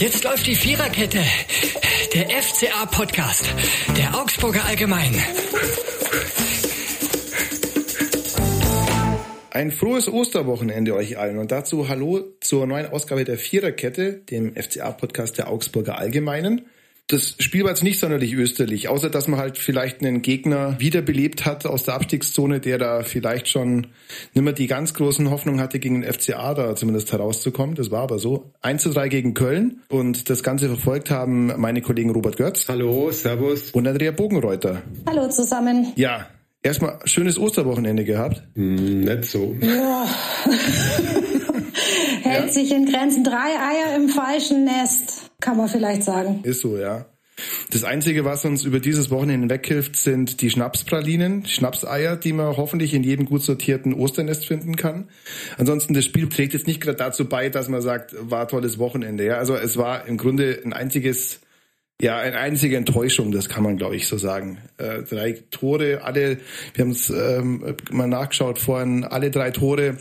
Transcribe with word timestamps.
Jetzt 0.00 0.24
läuft 0.24 0.46
die 0.46 0.54
Viererkette. 0.54 1.22
Der 2.14 2.30
FCA-Podcast. 2.30 3.54
Der 3.98 4.18
Augsburger 4.18 4.64
Allgemein. 4.64 5.14
Ein 9.50 9.70
frohes 9.70 10.08
Osterwochenende 10.08 10.94
euch 10.94 11.18
allen 11.18 11.36
und 11.36 11.52
dazu 11.52 11.90
hallo 11.90 12.24
zur 12.40 12.66
neuen 12.66 12.86
Ausgabe 12.86 13.24
der 13.24 13.36
Viererkette, 13.36 14.14
dem 14.14 14.56
FCA-Podcast 14.56 15.36
der 15.36 15.50
Augsburger 15.50 15.98
Allgemeinen 15.98 16.64
das 17.12 17.34
Spiel 17.38 17.64
war 17.64 17.70
jetzt 17.70 17.82
nicht 17.82 17.98
sonderlich 17.98 18.34
österlich, 18.34 18.88
außer 18.88 19.10
dass 19.10 19.26
man 19.26 19.40
halt 19.40 19.58
vielleicht 19.58 20.00
einen 20.00 20.22
Gegner 20.22 20.76
wiederbelebt 20.78 21.44
hat 21.44 21.66
aus 21.66 21.82
der 21.82 21.94
Abstiegszone, 21.94 22.60
der 22.60 22.78
da 22.78 23.02
vielleicht 23.02 23.48
schon 23.48 23.88
nicht 24.32 24.44
mehr 24.44 24.52
die 24.52 24.68
ganz 24.68 24.94
großen 24.94 25.28
Hoffnungen 25.30 25.60
hatte, 25.60 25.80
gegen 25.80 26.02
den 26.02 26.12
FCA 26.12 26.54
da 26.54 26.76
zumindest 26.76 27.12
herauszukommen. 27.12 27.74
Das 27.74 27.90
war 27.90 28.02
aber 28.02 28.18
so. 28.18 28.52
1 28.62 28.82
zu 28.82 28.90
3 28.90 29.08
gegen 29.08 29.34
Köln 29.34 29.80
und 29.88 30.30
das 30.30 30.42
Ganze 30.42 30.68
verfolgt 30.68 31.10
haben 31.10 31.52
meine 31.56 31.82
Kollegen 31.82 32.10
Robert 32.10 32.36
Götz. 32.36 32.68
Hallo, 32.68 33.10
Servus. 33.10 33.72
Und 33.72 33.88
Andrea 33.88 34.12
Bogenreuter. 34.12 34.82
Hallo 35.06 35.28
zusammen. 35.28 35.92
Ja, 35.96 36.28
erstmal 36.62 37.00
schönes 37.04 37.38
Osterwochenende 37.38 38.04
gehabt. 38.04 38.42
Mm, 38.54 39.00
nicht 39.00 39.24
so. 39.24 39.56
Ja. 39.60 40.06
Hält 42.22 42.46
ja? 42.46 42.48
sich 42.48 42.70
in 42.72 42.86
Grenzen. 42.86 43.24
Drei 43.24 43.32
Eier 43.34 43.96
im 43.96 44.08
falschen 44.08 44.64
Nest 44.64 45.29
kann 45.40 45.56
man 45.56 45.68
vielleicht 45.68 46.02
sagen. 46.04 46.40
Ist 46.44 46.60
so, 46.60 46.76
ja. 46.76 47.06
Das 47.70 47.84
Einzige, 47.84 48.24
was 48.24 48.44
uns 48.44 48.64
über 48.64 48.80
dieses 48.80 49.10
Wochenende 49.10 49.48
weghilft, 49.48 49.96
sind 49.96 50.40
die 50.40 50.50
Schnapspralinen, 50.50 51.46
Schnapseier, 51.46 52.16
die 52.16 52.32
man 52.32 52.56
hoffentlich 52.56 52.94
in 52.94 53.02
jedem 53.02 53.26
gut 53.26 53.42
sortierten 53.42 53.94
Osternest 53.94 54.46
finden 54.46 54.76
kann. 54.76 55.08
Ansonsten, 55.56 55.94
das 55.94 56.04
Spiel 56.04 56.28
trägt 56.28 56.52
jetzt 56.52 56.66
nicht 56.66 56.80
gerade 56.80 56.98
dazu 56.98 57.26
bei, 57.26 57.48
dass 57.48 57.68
man 57.68 57.80
sagt, 57.80 58.14
war 58.18 58.48
tolles 58.48 58.78
Wochenende. 58.78 59.24
Ja, 59.24 59.36
also 59.36 59.54
es 59.54 59.76
war 59.76 60.06
im 60.06 60.16
Grunde 60.16 60.60
ein 60.64 60.72
einziges, 60.72 61.40
ja, 62.00 62.18
eine 62.18 62.38
einzige 62.38 62.76
Enttäuschung, 62.76 63.32
das 63.32 63.48
kann 63.48 63.62
man, 63.62 63.76
glaube 63.76 63.96
ich, 63.96 64.08
so 64.08 64.18
sagen. 64.18 64.58
Äh, 64.78 65.02
drei 65.02 65.32
Tore, 65.50 66.02
alle, 66.02 66.38
wir 66.74 66.84
haben 66.84 66.90
es 66.90 67.10
ähm, 67.10 67.76
mal 67.90 68.08
nachgeschaut 68.08 68.58
vorhin, 68.58 69.04
alle 69.04 69.30
drei 69.30 69.50
Tore. 69.50 69.96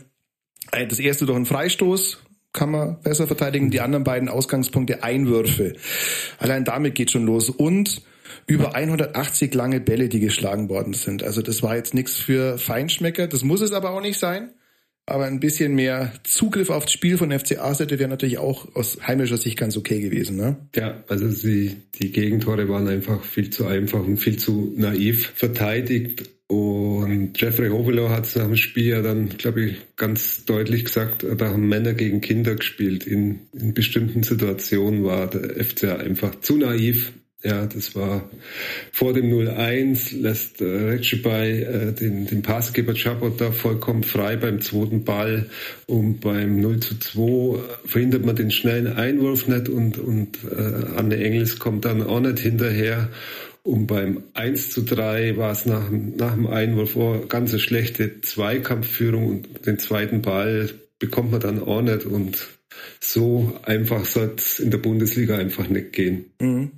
Äh, 0.71 0.87
das 0.87 0.99
erste 0.99 1.25
durch 1.25 1.35
einen 1.35 1.45
Freistoß, 1.45 2.19
kann 2.59 2.71
man 2.71 2.99
besser 2.99 3.25
verteidigen. 3.25 3.71
Die 3.71 3.79
anderen 3.79 4.03
beiden 4.03 4.27
Ausgangspunkte 4.27 5.02
Einwürfe. 5.02 5.75
Allein 6.39 6.65
damit 6.65 6.93
geht 6.93 7.09
schon 7.09 7.25
los. 7.25 7.49
Und 7.49 8.02
über 8.47 8.75
180 8.75 9.53
lange 9.53 9.79
Bälle, 9.79 10.09
die 10.09 10.19
geschlagen 10.19 10.67
worden 10.67 10.91
sind. 10.91 11.23
Also 11.23 11.41
das 11.41 11.63
war 11.63 11.77
jetzt 11.77 11.93
nichts 11.93 12.17
für 12.17 12.57
Feinschmecker. 12.57 13.27
Das 13.27 13.43
muss 13.43 13.61
es 13.61 13.71
aber 13.71 13.91
auch 13.91 14.02
nicht 14.02 14.19
sein. 14.19 14.52
Aber 15.05 15.23
ein 15.23 15.39
bisschen 15.39 15.73
mehr 15.73 16.11
Zugriff 16.23 16.69
aufs 16.69 16.91
Spiel 16.91 17.17
von 17.17 17.31
FCA-Seite 17.31 17.97
wäre 17.97 18.09
natürlich 18.09 18.39
auch 18.39 18.75
aus 18.75 18.99
heimischer 19.07 19.37
Sicht 19.37 19.57
ganz 19.57 19.77
okay 19.77 20.02
gewesen. 20.02 20.35
Ne? 20.35 20.57
Ja, 20.75 21.02
also 21.07 21.30
sie, 21.30 21.77
die 21.95 22.11
Gegentore 22.11 22.67
waren 22.67 22.89
einfach 22.89 23.23
viel 23.23 23.49
zu 23.52 23.67
einfach 23.67 24.02
und 24.02 24.17
viel 24.17 24.37
zu 24.37 24.73
naiv 24.75 25.31
verteidigt. 25.33 26.30
Und 26.50 27.39
Jeffrey 27.39 27.69
Hovelow 27.69 28.09
hat 28.09 28.25
es 28.25 28.36
nach 28.36 28.45
dem 28.45 28.55
Spiel 28.55 28.88
ja 28.88 29.02
dann, 29.03 29.30
glaube 29.30 29.66
ich, 29.66 29.75
ganz 29.97 30.45
deutlich 30.45 30.86
gesagt, 30.86 31.23
da 31.38 31.50
haben 31.50 31.69
Männer 31.69 31.94
gegen 31.94 32.22
Kinder 32.22 32.55
gespielt. 32.55 33.05
In, 33.05 33.42
in 33.53 33.75
bestimmten 33.75 34.23
Situationen 34.23 35.03
war 35.03 35.30
der 35.30 35.64
FCA 35.64 35.97
einfach 35.97 36.42
zu 36.42 36.58
naiv. 36.58 37.11
Ja, 37.44 37.67
das 37.67 37.95
war 37.95 38.30
vor 38.92 39.14
dem 39.14 39.31
0-1, 39.31 40.20
lässt 40.20 40.59
äh, 40.59 40.66
Recibay 40.66 41.61
äh, 41.61 41.94
den, 41.94 42.25
den 42.25 42.42
Passgeber 42.42 42.95
Chabot 42.95 43.39
da 43.39 43.52
vollkommen 43.52 44.03
frei 44.03 44.36
beim 44.36 44.59
zweiten 44.59 45.05
Ball 45.05 45.45
und 45.86 46.20
beim 46.20 46.59
0 46.59 46.81
2 46.81 47.59
verhindert 47.86 48.25
man 48.25 48.36
den 48.36 48.52
schnellen 48.52 48.88
Einwurf 48.88 49.47
nicht 49.47 49.70
und, 49.70 49.97
und 50.00 50.39
äh, 50.52 50.97
Anne 50.97 51.16
Engels 51.16 51.59
kommt 51.59 51.86
dann 51.86 52.03
auch 52.03 52.20
nicht 52.20 52.39
hinterher 52.39 53.08
und 53.69 53.85
beim 53.85 54.23
1 54.33 54.71
zu 54.71 54.81
3 54.81 55.37
war 55.37 55.51
es 55.51 55.67
nach, 55.67 55.91
nach 55.91 56.33
dem 56.33 56.47
Einwurf 56.47 56.95
oh, 56.95 57.23
ganz 57.27 57.52
eine 57.52 57.59
schlechte 57.59 58.21
Zweikampfführung 58.21 59.27
und 59.27 59.65
den 59.67 59.77
zweiten 59.77 60.23
Ball 60.23 60.71
bekommt 60.97 61.31
man 61.31 61.39
dann 61.39 61.61
auch 61.61 61.81
nicht. 61.81 62.05
Und 62.05 62.47
so 62.99 63.59
einfach 63.63 64.05
soll 64.05 64.33
es 64.37 64.59
in 64.59 64.71
der 64.71 64.79
Bundesliga 64.79 65.37
einfach 65.37 65.69
nicht 65.69 65.93
gehen. 65.93 66.25
Mhm. 66.41 66.71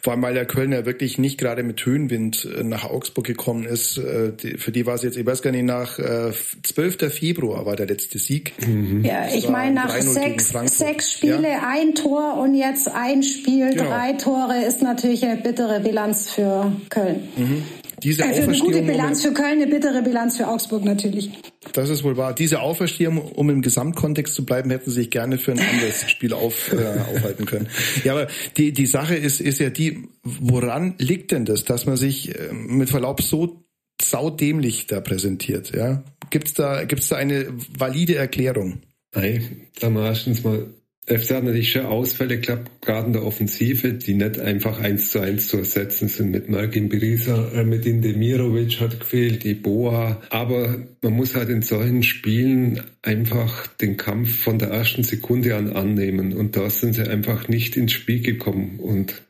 Vor 0.00 0.12
allem, 0.12 0.22
weil 0.22 0.34
der 0.34 0.46
Kölner 0.46 0.84
wirklich 0.86 1.18
nicht 1.18 1.38
gerade 1.38 1.62
mit 1.62 1.84
Höhenwind 1.84 2.44
äh, 2.44 2.62
nach 2.62 2.84
Augsburg 2.84 3.26
gekommen 3.26 3.64
ist. 3.64 3.98
Äh, 3.98 4.32
für 4.58 4.72
die 4.72 4.86
war 4.86 4.94
es 4.94 5.02
jetzt, 5.02 5.16
ich 5.16 5.24
weiß 5.24 5.42
gar 5.42 5.50
nicht, 5.50 5.64
nach 5.64 5.96
12. 5.96 7.02
Äh, 7.02 7.10
Februar 7.10 7.66
war 7.66 7.76
der 7.76 7.86
letzte 7.86 8.18
Sieg. 8.18 8.52
Mhm. 8.66 9.04
Ja, 9.04 9.26
ich 9.34 9.48
meine, 9.48 9.74
nach 9.74 10.00
sechs, 10.00 10.52
sechs 10.76 11.12
Spiele 11.12 11.48
ja. 11.48 11.68
ein 11.68 11.94
Tor 11.94 12.38
und 12.38 12.54
jetzt 12.54 12.88
ein 12.88 13.22
Spiel, 13.22 13.70
genau. 13.70 13.84
drei 13.84 14.12
Tore 14.14 14.64
ist 14.64 14.82
natürlich 14.82 15.24
eine 15.24 15.40
bittere 15.40 15.80
Bilanz 15.80 16.30
für 16.30 16.72
Köln. 16.88 17.28
Mhm 17.36 17.62
diese 18.02 18.24
also 18.24 18.42
eine 18.42 18.58
gute 18.58 18.82
Bilanz 18.82 19.22
für 19.22 19.32
Köln, 19.32 19.62
eine 19.62 19.66
bittere 19.66 20.02
Bilanz 20.02 20.36
für 20.36 20.48
Augsburg 20.48 20.84
natürlich. 20.84 21.30
Das 21.72 21.88
ist 21.88 22.02
wohl 22.04 22.16
wahr. 22.16 22.34
Diese 22.34 22.60
Auferstehung, 22.60 23.18
um 23.18 23.50
im 23.50 23.62
Gesamtkontext 23.62 24.34
zu 24.34 24.44
bleiben, 24.44 24.70
hätten 24.70 24.90
sie 24.90 24.96
sich 24.96 25.10
gerne 25.10 25.38
für 25.38 25.52
ein 25.52 25.60
anderes 25.60 26.02
Spiel 26.10 26.32
auf, 26.32 26.72
äh, 26.72 27.16
aufhalten 27.16 27.46
können. 27.46 27.68
Ja, 28.04 28.12
aber 28.12 28.28
die, 28.56 28.72
die 28.72 28.86
Sache 28.86 29.14
ist, 29.14 29.40
ist 29.40 29.60
ja 29.60 29.70
die, 29.70 30.08
woran 30.22 30.94
liegt 30.98 31.32
denn 31.32 31.44
das, 31.44 31.64
dass 31.64 31.86
man 31.86 31.96
sich 31.96 32.34
äh, 32.34 32.52
mit 32.52 32.90
Verlaub 32.90 33.22
so 33.22 33.64
saudämlich 34.00 34.86
da 34.86 35.00
präsentiert? 35.00 35.72
Ja? 35.74 36.02
Gibt's 36.30 36.54
da, 36.54 36.84
gibt's 36.84 37.08
da 37.08 37.16
eine 37.16 37.46
valide 37.78 38.16
Erklärung? 38.16 38.82
Nein, 39.14 39.68
da 39.78 39.90
mal 39.90 40.06
erstens 40.06 40.42
mal 40.42 40.66
FC 41.06 41.30
hat 41.30 41.42
natürlich 41.42 41.72
schon 41.72 41.86
Ausfälle 41.86 42.38
gehabt, 42.38 42.80
gerade 42.80 43.08
in 43.08 43.12
der 43.12 43.24
Offensive, 43.24 43.94
die 43.94 44.14
nicht 44.14 44.38
einfach 44.38 44.78
eins 44.78 45.10
zu 45.10 45.18
eins 45.18 45.48
zu 45.48 45.56
ersetzen 45.58 46.06
sind. 46.06 46.30
Mit 46.30 46.48
Malkin 46.48 46.88
Berisa, 46.88 47.50
äh, 47.52 47.64
mit 47.64 47.86
Indemirovic 47.86 48.78
hat 48.78 49.00
gefehlt, 49.00 49.42
die 49.42 49.54
Boa. 49.54 50.22
Aber 50.30 50.86
man 51.00 51.12
muss 51.14 51.34
halt 51.34 51.48
in 51.48 51.62
solchen 51.62 52.04
Spielen 52.04 52.82
einfach 53.02 53.66
den 53.66 53.96
Kampf 53.96 54.44
von 54.44 54.60
der 54.60 54.68
ersten 54.68 55.02
Sekunde 55.02 55.56
an 55.56 55.72
annehmen. 55.72 56.34
Und 56.34 56.56
da 56.56 56.70
sind 56.70 56.94
sie 56.94 57.08
einfach 57.08 57.48
nicht 57.48 57.76
ins 57.76 57.90
Spiel 57.90 58.20
gekommen. 58.20 58.78
Und 58.78 59.22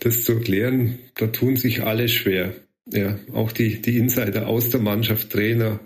das 0.00 0.22
zu 0.24 0.34
erklären, 0.34 0.98
da 1.14 1.28
tun 1.28 1.56
sich 1.56 1.82
alle 1.82 2.08
schwer. 2.08 2.52
Ja, 2.92 3.18
auch 3.32 3.52
die, 3.52 3.80
die 3.80 3.96
Insider 3.96 4.46
aus 4.46 4.68
der 4.68 4.80
Mannschaft, 4.80 5.30
Trainer, 5.30 5.80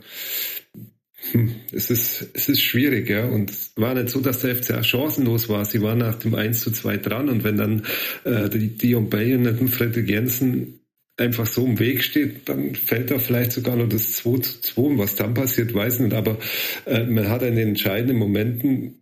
es 1.73 1.91
ist, 1.91 2.31
es 2.35 2.49
ist 2.49 2.63
schwierig, 2.63 3.09
ja. 3.09 3.27
Und 3.27 3.53
war 3.77 3.95
nicht 3.95 4.09
so, 4.09 4.21
dass 4.21 4.41
der 4.41 4.57
FCA 4.57 4.83
chancenlos 4.83 5.49
war. 5.49 5.65
Sie 5.65 5.83
waren 5.83 5.99
nach 5.99 6.19
dem 6.19 6.35
1 6.35 6.61
zu 6.61 6.71
2 6.71 6.97
dran. 6.99 7.29
Und 7.29 7.45
wenn 7.45 7.57
dann 7.57 7.83
äh, 8.25 8.49
die 8.49 8.77
Dion 8.77 9.11
Bayon 9.11 9.47
und 9.47 9.69
Fredrik 9.69 10.09
Jensen 10.09 10.81
einfach 11.17 11.47
so 11.47 11.67
im 11.67 11.79
Weg 11.79 12.03
steht, 12.03 12.49
dann 12.49 12.75
fällt 12.75 13.11
da 13.11 13.19
vielleicht 13.19 13.53
sogar 13.53 13.77
noch 13.77 13.89
das 13.89 14.13
2 14.15 14.39
zu 14.39 14.61
2. 14.61 14.83
Und 14.83 14.99
was 14.99 15.17
dann 15.17 15.35
passiert, 15.35 15.75
weiß 15.75 16.01
nicht. 16.01 16.15
Aber 16.15 16.39
äh, 16.87 17.05
man 17.05 17.29
hat 17.29 17.43
in 17.43 17.57
den 17.57 17.69
entscheidenden 17.69 18.17
Momenten 18.17 19.01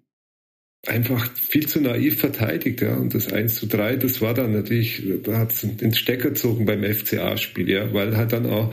einfach 0.87 1.33
viel 1.35 1.67
zu 1.67 1.81
naiv 1.81 2.19
verteidigt, 2.19 2.81
ja. 2.81 2.97
Und 2.97 3.15
das 3.15 3.33
1 3.33 3.57
zu 3.57 3.67
3, 3.67 3.97
das 3.97 4.21
war 4.21 4.35
dann 4.35 4.53
natürlich, 4.53 5.03
da 5.23 5.39
hat 5.39 5.53
es 5.53 5.61
den 5.61 5.95
Stecker 5.95 6.31
gezogen 6.31 6.67
beim 6.67 6.85
FCA-Spiel, 6.85 7.69
ja, 7.69 7.93
weil 7.93 8.17
halt 8.17 8.33
dann 8.33 8.47
auch 8.47 8.73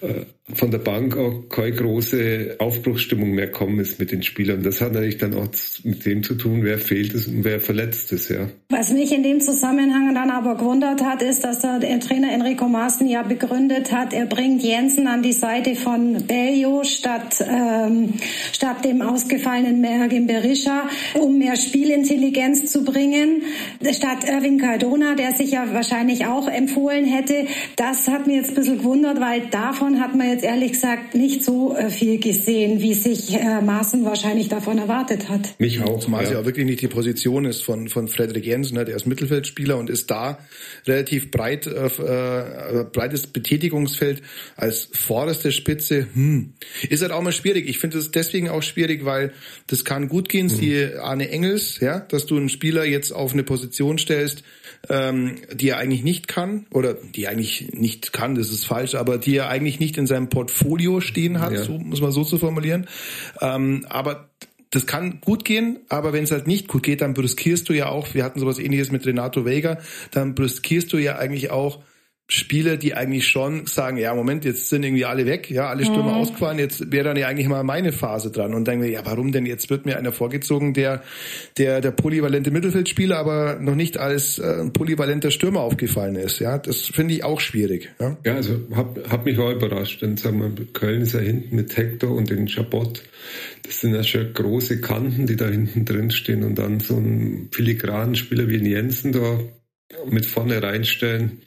äh, 0.00 0.24
von 0.54 0.70
der 0.70 0.78
Bank 0.78 1.16
auch 1.16 1.48
keine 1.48 1.72
große 1.72 2.56
Aufbruchsstimmung 2.60 3.32
mehr 3.32 3.50
kommen 3.50 3.80
ist 3.80 3.98
mit 3.98 4.12
den 4.12 4.22
Spielern. 4.22 4.62
Das 4.62 4.80
hat 4.80 4.92
natürlich 4.92 5.18
dann 5.18 5.34
auch 5.34 5.48
mit 5.82 6.06
dem 6.06 6.22
zu 6.22 6.36
tun, 6.36 6.62
wer 6.62 6.78
fehlt 6.78 7.14
ist 7.14 7.26
und 7.26 7.42
wer 7.42 7.60
verletzt 7.60 8.12
ist, 8.12 8.28
ja. 8.28 8.48
Was 8.68 8.92
mich 8.92 9.12
in 9.12 9.24
dem 9.24 9.40
Zusammenhang 9.40 10.14
dann 10.14 10.30
aber 10.30 10.54
gewundert 10.56 11.02
hat, 11.02 11.20
ist, 11.22 11.42
dass 11.42 11.60
der, 11.60 11.80
Trainer 11.98 12.32
Enrico 12.32 12.68
Maaßen 12.68 13.08
ja 13.08 13.22
begründet 13.22 13.90
hat, 13.90 14.12
er 14.12 14.26
bringt 14.26 14.62
Jensen 14.62 15.08
an 15.08 15.22
die 15.22 15.32
Seite 15.32 15.74
von 15.74 16.24
Bellio 16.26 16.84
statt, 16.84 17.44
ähm, 17.48 18.14
statt 18.52 18.84
dem 18.84 19.02
ausgefallenen 19.02 19.80
Mergim 19.80 20.28
Berisha, 20.28 20.88
um 21.14 21.38
mehr 21.38 21.56
Spielintelligenz 21.56 22.70
zu 22.70 22.84
bringen, 22.84 23.42
statt 23.90 24.28
Irving 24.28 24.58
Cardona, 24.58 25.16
der 25.16 25.32
sich 25.32 25.50
ja 25.52 25.66
wahrscheinlich 25.72 26.26
auch 26.26 26.46
empfohlen 26.48 27.04
hätte. 27.04 27.46
Das 27.74 28.06
hat 28.06 28.28
mir 28.28 28.36
jetzt 28.36 28.50
ein 28.50 28.54
bisschen 28.54 28.78
gewundert, 28.78 29.20
weil 29.20 29.42
davon 29.50 30.00
hat 30.00 30.14
man 30.14 30.28
jetzt 30.28 30.35
jetzt 30.36 30.44
ehrlich 30.44 30.72
gesagt 30.72 31.14
nicht 31.14 31.42
so 31.42 31.74
äh, 31.74 31.88
viel 31.88 32.20
gesehen, 32.20 32.80
wie 32.80 32.92
sich 32.92 33.34
äh, 33.34 33.62
Maaßen 33.62 34.04
wahrscheinlich 34.04 34.48
davon 34.48 34.76
erwartet 34.78 35.30
hat. 35.30 35.58
Mich 35.58 35.82
auch, 35.82 35.98
zumal 35.98 36.24
ja. 36.24 36.32
ja 36.32 36.40
auch 36.40 36.44
wirklich 36.44 36.66
nicht 36.66 36.82
die 36.82 36.88
Position 36.88 37.46
ist 37.46 37.62
von, 37.62 37.88
von 37.88 38.08
Frederik 38.08 38.44
Jensen, 38.44 38.76
ne? 38.76 38.84
der 38.84 38.96
ist 38.96 39.06
Mittelfeldspieler 39.06 39.78
und 39.78 39.88
ist 39.88 40.10
da 40.10 40.38
relativ 40.86 41.30
breit, 41.30 41.66
äh, 41.66 41.86
äh, 41.86 42.84
breites 42.84 43.26
Betätigungsfeld 43.26 44.22
als 44.56 44.88
vorderste 44.92 45.52
Spitze. 45.52 46.06
Hm. 46.12 46.52
Ist 46.88 47.02
halt 47.02 47.12
auch 47.12 47.22
mal 47.22 47.32
schwierig. 47.32 47.66
Ich 47.68 47.78
finde 47.78 47.98
es 47.98 48.10
deswegen 48.10 48.50
auch 48.50 48.62
schwierig, 48.62 49.04
weil 49.04 49.32
das 49.68 49.84
kann 49.84 50.08
gut 50.08 50.28
gehen, 50.28 50.48
mhm. 50.48 50.60
wie 50.60 50.84
Arne 50.96 51.30
Engels, 51.30 51.80
ja, 51.80 52.00
dass 52.00 52.26
du 52.26 52.36
einen 52.36 52.50
Spieler 52.50 52.84
jetzt 52.84 53.12
auf 53.12 53.32
eine 53.32 53.42
Position 53.42 53.96
stellst, 53.96 54.42
ähm, 54.88 55.36
die 55.52 55.70
er 55.70 55.78
eigentlich 55.78 56.02
nicht 56.02 56.28
kann 56.28 56.66
oder 56.70 56.94
die 56.94 57.24
er 57.24 57.30
eigentlich 57.30 57.72
nicht 57.72 58.12
kann, 58.12 58.34
das 58.34 58.50
ist 58.50 58.66
falsch, 58.66 58.94
aber 58.94 59.18
die 59.18 59.36
er 59.36 59.48
eigentlich 59.48 59.80
nicht 59.80 59.96
in 59.96 60.06
seinem 60.06 60.25
Portfolio 60.26 61.00
stehen 61.00 61.40
hat, 61.40 61.52
ja. 61.52 61.64
so 61.64 61.72
muss 61.78 62.00
man 62.00 62.12
so 62.12 62.24
zu 62.24 62.38
formulieren. 62.38 62.86
Ähm, 63.40 63.86
aber 63.88 64.30
das 64.70 64.86
kann 64.86 65.20
gut 65.20 65.44
gehen, 65.44 65.78
aber 65.88 66.12
wenn 66.12 66.24
es 66.24 66.30
halt 66.30 66.46
nicht 66.46 66.68
gut 66.68 66.82
geht, 66.82 67.00
dann 67.00 67.14
brüskierst 67.14 67.68
du 67.68 67.72
ja 67.72 67.88
auch, 67.88 68.14
wir 68.14 68.24
hatten 68.24 68.40
sowas 68.40 68.58
ähnliches 68.58 68.90
mit 68.90 69.06
Renato 69.06 69.44
Vega, 69.44 69.78
dann 70.10 70.34
brüskierst 70.34 70.92
du 70.92 70.98
ja 70.98 71.16
eigentlich 71.16 71.50
auch 71.50 71.80
Spieler, 72.28 72.76
die 72.76 72.94
eigentlich 72.94 73.28
schon 73.28 73.66
sagen, 73.66 73.98
ja, 73.98 74.12
Moment, 74.12 74.44
jetzt 74.44 74.68
sind 74.68 74.82
irgendwie 74.82 75.04
alle 75.04 75.26
weg, 75.26 75.48
ja, 75.48 75.68
alle 75.68 75.84
Stürmer 75.84 76.10
mhm. 76.10 76.18
ausgefallen, 76.18 76.58
jetzt 76.58 76.90
wäre 76.90 77.04
dann 77.04 77.16
ja 77.16 77.28
eigentlich 77.28 77.46
mal 77.46 77.62
meine 77.62 77.92
Phase 77.92 78.32
dran. 78.32 78.52
Und 78.52 78.66
dann, 78.66 78.82
ja, 78.82 79.00
warum 79.04 79.30
denn? 79.30 79.46
Jetzt 79.46 79.70
wird 79.70 79.86
mir 79.86 79.96
einer 79.96 80.10
vorgezogen, 80.10 80.74
der, 80.74 81.04
der, 81.56 81.80
der 81.80 81.92
polyvalente 81.92 82.50
Mittelfeldspieler, 82.50 83.16
aber 83.16 83.60
noch 83.60 83.76
nicht 83.76 83.98
als 83.98 84.40
äh, 84.40 84.68
polyvalenter 84.70 85.30
Stürmer 85.30 85.60
aufgefallen 85.60 86.16
ist. 86.16 86.40
Ja, 86.40 86.58
das 86.58 86.82
finde 86.82 87.14
ich 87.14 87.22
auch 87.22 87.38
schwierig. 87.38 87.92
Ja, 88.00 88.16
ja 88.24 88.34
also 88.34 88.58
hab, 88.74 88.98
hab 89.08 89.24
mich 89.24 89.38
auch 89.38 89.52
überrascht. 89.52 90.02
Dann 90.02 90.16
sagen 90.16 90.40
wir, 90.40 90.66
Köln 90.72 91.02
ist 91.02 91.12
ja 91.12 91.20
hinten 91.20 91.54
mit 91.54 91.76
Hector 91.76 92.10
und 92.10 92.28
den 92.28 92.48
Chabot. 92.48 93.04
Das 93.62 93.80
sind 93.80 93.94
ja 93.94 94.02
schon 94.02 94.32
große 94.32 94.80
Kanten, 94.80 95.26
die 95.26 95.36
da 95.36 95.46
hinten 95.46 95.84
drin 95.84 96.10
stehen 96.10 96.42
und 96.42 96.56
dann 96.58 96.80
so 96.80 96.96
ein 96.96 97.50
filigranen 97.52 98.16
Spieler 98.16 98.48
wie 98.48 98.56
Jensen 98.56 99.12
da 99.12 99.38
mit 100.10 100.26
vorne 100.26 100.62
reinstellen. 100.62 101.42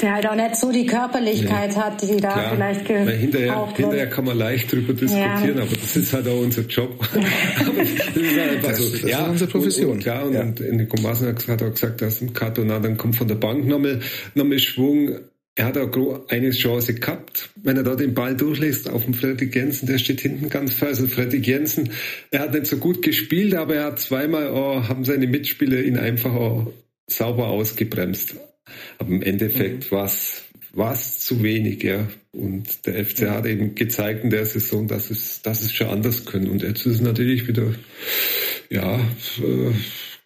Der 0.00 0.14
halt 0.14 0.26
auch 0.26 0.34
nicht 0.34 0.56
so 0.56 0.72
die 0.72 0.86
Körperlichkeit 0.86 1.70
nee. 1.70 1.76
hat, 1.76 2.00
die 2.02 2.16
da 2.16 2.32
Klar. 2.32 2.54
vielleicht 2.54 2.86
gebraucht 2.86 3.10
hinterher, 3.10 3.56
wird. 3.56 3.76
hinterher 3.76 4.06
kann 4.08 4.24
man 4.24 4.38
leicht 4.38 4.72
drüber 4.72 4.94
diskutieren, 4.94 5.56
ja. 5.56 5.62
aber 5.62 5.76
das 5.76 5.96
ist 5.96 6.12
halt 6.12 6.26
auch 6.28 6.40
unser 6.40 6.62
Job. 6.62 6.98
das 7.12 8.22
ist 8.22 8.38
halt 8.38 8.50
einfach 8.56 8.74
so. 8.74 8.90
Das 8.90 9.10
ja, 9.10 9.22
ist 9.24 9.28
unsere 9.28 9.50
Profession. 9.50 9.90
Und, 9.92 10.02
klar, 10.02 10.26
und, 10.26 10.32
ja. 10.32 10.42
und 10.42 10.60
Nico 10.60 11.00
Maaßen 11.00 11.28
hat 11.28 11.62
auch 11.62 11.70
gesagt, 11.70 12.00
dass 12.00 12.22
ein 12.22 12.32
Cardona, 12.32 12.78
dann 12.78 12.96
kommt 12.96 13.16
von 13.16 13.28
der 13.28 13.34
Bank 13.34 13.66
nochmal, 13.66 14.00
nochmal 14.34 14.58
Schwung. 14.58 15.18
Er 15.56 15.66
hat 15.66 15.76
auch 15.76 16.28
eine 16.28 16.50
Chance 16.52 16.94
gehabt, 16.94 17.50
wenn 17.56 17.76
er 17.76 17.82
da 17.82 17.94
den 17.94 18.14
Ball 18.14 18.34
durchlässt 18.34 18.88
auf 18.88 19.04
den 19.04 19.12
Fredrik 19.12 19.54
Jensen, 19.54 19.86
der 19.86 19.98
steht 19.98 20.20
hinten 20.20 20.48
ganz 20.48 20.72
fest. 20.72 21.02
Also 21.02 21.08
Fredrik 21.08 21.46
Jensen, 21.46 21.90
er 22.30 22.40
hat 22.40 22.54
nicht 22.54 22.66
so 22.66 22.78
gut 22.78 23.02
gespielt, 23.02 23.54
aber 23.54 23.74
er 23.74 23.84
hat 23.86 23.98
zweimal, 23.98 24.50
oh, 24.52 24.88
haben 24.88 25.04
seine 25.04 25.26
Mitspieler 25.26 25.82
ihn 25.82 25.98
einfach 25.98 26.32
auch 26.32 26.72
sauber 27.06 27.48
ausgebremst. 27.48 28.36
Aber 28.98 29.10
im 29.10 29.22
Endeffekt 29.22 29.90
mhm. 29.90 29.96
war 30.72 30.92
es 30.92 31.20
zu 31.20 31.42
wenig, 31.42 31.82
ja. 31.82 32.08
Und 32.32 32.86
der 32.86 33.04
FC 33.04 33.22
mhm. 33.22 33.30
hat 33.30 33.46
eben 33.46 33.74
gezeigt 33.74 34.24
in 34.24 34.30
der 34.30 34.46
Saison, 34.46 34.86
dass 34.86 35.10
es, 35.10 35.42
dass 35.42 35.62
es 35.62 35.72
schon 35.72 35.88
anders 35.88 36.24
können. 36.24 36.48
Und 36.48 36.62
jetzt 36.62 36.86
ist 36.86 36.96
es 36.96 37.00
natürlich 37.00 37.48
wieder, 37.48 37.74
ja, 38.68 38.96
äh, 38.98 39.72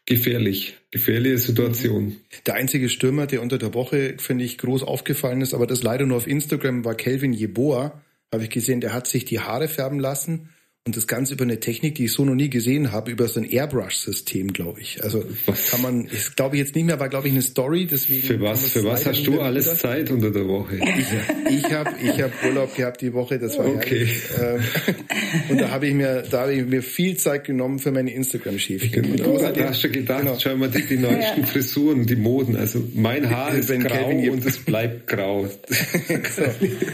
gefährlich. 0.06 0.76
Gefährliche 0.90 1.38
Situation. 1.38 2.16
Der 2.46 2.54
einzige 2.54 2.88
Stürmer, 2.88 3.26
der 3.26 3.42
unter 3.42 3.58
der 3.58 3.74
Woche, 3.74 4.14
finde 4.18 4.44
ich, 4.44 4.58
groß 4.58 4.82
aufgefallen 4.82 5.40
ist, 5.40 5.54
aber 5.54 5.66
das 5.66 5.82
leider 5.82 6.06
nur 6.06 6.18
auf 6.18 6.26
Instagram, 6.26 6.84
war 6.84 6.94
Kelvin 6.94 7.32
Jeboa. 7.32 8.00
Habe 8.32 8.44
ich 8.44 8.50
gesehen, 8.50 8.80
der 8.80 8.92
hat 8.92 9.06
sich 9.06 9.24
die 9.24 9.40
Haare 9.40 9.68
färben 9.68 9.98
lassen 9.98 10.50
und 10.86 10.98
das 10.98 11.06
Ganze 11.06 11.32
über 11.32 11.44
eine 11.44 11.60
Technik, 11.60 11.94
die 11.94 12.04
ich 12.04 12.12
so 12.12 12.26
noch 12.26 12.34
nie 12.34 12.50
gesehen 12.50 12.92
habe, 12.92 13.10
über 13.10 13.26
so 13.26 13.40
ein 13.40 13.50
Airbrush-System, 13.50 14.52
glaube 14.52 14.82
ich. 14.82 15.02
Also 15.02 15.24
kann 15.70 15.80
man, 15.80 16.04
ist 16.04 16.36
glaube 16.36 16.56
ich 16.56 16.60
jetzt 16.60 16.74
nicht 16.74 16.84
mehr, 16.84 17.00
war 17.00 17.08
glaube 17.08 17.28
ich 17.28 17.32
eine 17.32 17.40
Story, 17.40 17.86
deswegen. 17.90 18.26
Für 18.26 18.40
was, 18.42 18.68
für 18.68 18.84
was 18.84 19.06
hast 19.06 19.26
du 19.26 19.40
alles 19.40 19.64
wieder. 19.64 19.76
Zeit 19.76 20.10
unter 20.10 20.30
der 20.30 20.46
Woche? 20.46 20.76
Ich, 20.76 21.56
ich 21.56 21.72
habe 21.72 21.90
ich 22.02 22.20
hab 22.20 22.32
Urlaub 22.44 22.76
gehabt 22.76 23.00
die 23.00 23.14
Woche, 23.14 23.38
das 23.38 23.56
war 23.56 23.64
okay. 23.64 24.06
Ähm, 24.38 24.60
und 25.48 25.60
da 25.62 25.70
habe 25.70 25.86
ich 25.86 25.94
mir, 25.94 26.22
da 26.30 26.42
habe 26.42 26.52
ich 26.52 26.66
mir 26.66 26.82
viel 26.82 27.16
Zeit 27.16 27.44
genommen 27.44 27.78
für 27.78 27.90
meine 27.90 28.12
Instagram-Schäfchen. 28.12 29.16
Genau. 29.16 29.38
Da 29.38 29.68
hast 29.68 29.84
du 29.84 29.88
gedacht, 29.88 30.20
genau. 30.20 30.36
schau 30.38 30.54
mal 30.54 30.68
die, 30.68 30.84
die 30.84 30.98
neuesten 30.98 31.40
ja. 31.40 31.46
Frisuren, 31.46 32.04
die 32.04 32.16
Moden. 32.16 32.56
Also 32.56 32.84
mein 32.94 33.30
Haar 33.30 33.54
ist 33.54 33.70
grau 33.70 34.10
und 34.10 34.44
es 34.44 34.58
bleibt 34.58 35.06
grau. 35.06 35.46
so. 35.68 36.42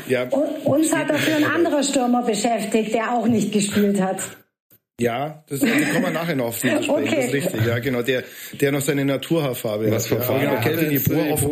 ja. 0.08 0.28
Und, 0.28 0.64
uns 0.64 0.94
hat 0.94 1.10
dafür 1.10 1.38
ein 1.38 1.44
anderer 1.44 1.82
Stürmer 1.82 2.22
beschäftigt, 2.22 2.94
der 2.94 3.12
auch 3.12 3.26
nicht 3.26 3.50
gespielt 3.50 3.79
gespielt 3.80 4.00
hat. 4.00 4.22
Ja, 5.00 5.44
das, 5.48 5.62
also 5.62 5.74
kommen 5.92 6.02
wir 6.02 6.10
nachher 6.10 6.36
noch 6.36 6.46
auf 6.46 6.60
den 6.60 6.82
sprechen. 6.82 6.90
Okay. 6.90 7.16
Das 7.16 7.24
ist 7.26 7.32
richtig, 7.32 7.66
ja, 7.66 7.78
genau. 7.78 8.02
Der, 8.02 8.22
der 8.60 8.72
noch 8.72 8.82
seine 8.82 9.04
Naturhaarfarbe 9.06 9.90
Was 9.90 10.10
hat. 10.10 10.18
Was 10.18 10.18
für 10.18 10.20
Farbe? 10.20 10.44
Ja, 10.44 10.60
Kelvin 10.60 10.90
Jeboa 10.90 11.32
auf 11.32 11.48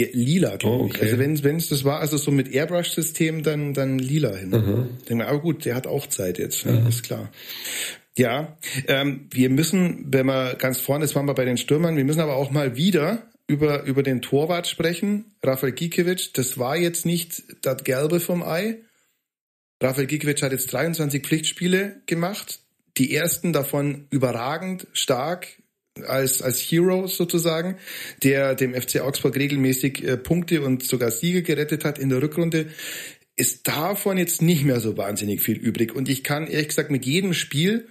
ja, 0.00 0.06
lila, 0.12 0.56
glaube 0.56 0.76
oh, 0.76 0.84
okay. 0.86 0.96
ich. 0.96 1.02
Also 1.02 1.18
wenn 1.18 1.44
wenn 1.44 1.56
es 1.56 1.68
das 1.68 1.84
war, 1.84 2.00
also 2.00 2.16
so 2.16 2.30
mit 2.30 2.50
Airbrush-System, 2.52 3.42
dann 3.42 3.74
dann 3.74 3.98
lila 3.98 4.34
hin. 4.34 4.50
Mhm. 4.50 4.88
Denke, 5.08 5.26
aber 5.26 5.38
gut, 5.40 5.64
der 5.64 5.74
hat 5.74 5.86
auch 5.86 6.06
Zeit 6.06 6.38
jetzt, 6.38 6.66
mhm. 6.66 6.86
ist 6.86 7.04
klar. 7.04 7.30
Ja, 8.16 8.56
ähm, 8.88 9.28
wir 9.30 9.48
müssen, 9.48 10.06
wenn 10.08 10.26
wir 10.26 10.54
ganz 10.54 10.78
vorne, 10.78 11.04
das 11.04 11.14
waren 11.14 11.26
wir 11.26 11.34
bei 11.34 11.44
den 11.44 11.56
Stürmern, 11.56 11.96
wir 11.96 12.04
müssen 12.04 12.20
aber 12.20 12.36
auch 12.36 12.50
mal 12.50 12.76
wieder 12.76 13.22
über 13.46 13.84
über 13.84 14.02
den 14.02 14.22
Torwart 14.22 14.66
sprechen. 14.66 15.36
Rafael 15.42 15.72
Gikiewicz, 15.72 16.32
das 16.32 16.58
war 16.58 16.76
jetzt 16.76 17.06
nicht 17.06 17.42
das 17.62 17.84
Gelbe 17.84 18.18
vom 18.18 18.42
Ei 18.42 18.78
Rafael 19.82 20.06
Gikiewicz 20.06 20.42
hat 20.42 20.52
jetzt 20.52 20.72
23 20.72 21.22
Pflichtspiele 21.22 22.02
gemacht. 22.06 22.60
Die 22.98 23.14
ersten 23.14 23.52
davon 23.52 24.06
überragend 24.10 24.86
stark 24.92 25.48
als, 26.06 26.40
als 26.40 26.60
Hero 26.60 27.06
sozusagen, 27.06 27.76
der 28.22 28.54
dem 28.54 28.74
FC 28.74 29.00
Augsburg 29.00 29.36
regelmäßig 29.36 30.04
äh, 30.04 30.16
Punkte 30.16 30.62
und 30.62 30.84
sogar 30.84 31.10
Siege 31.10 31.42
gerettet 31.42 31.84
hat 31.84 31.98
in 31.98 32.08
der 32.08 32.22
Rückrunde, 32.22 32.68
ist 33.34 33.66
davon 33.66 34.18
jetzt 34.18 34.40
nicht 34.40 34.64
mehr 34.64 34.80
so 34.80 34.96
wahnsinnig 34.96 35.42
viel 35.42 35.56
übrig. 35.56 35.94
Und 35.94 36.08
ich 36.08 36.22
kann 36.22 36.46
ehrlich 36.46 36.68
gesagt 36.68 36.90
mit 36.90 37.04
jedem 37.04 37.34
Spiel 37.34 37.88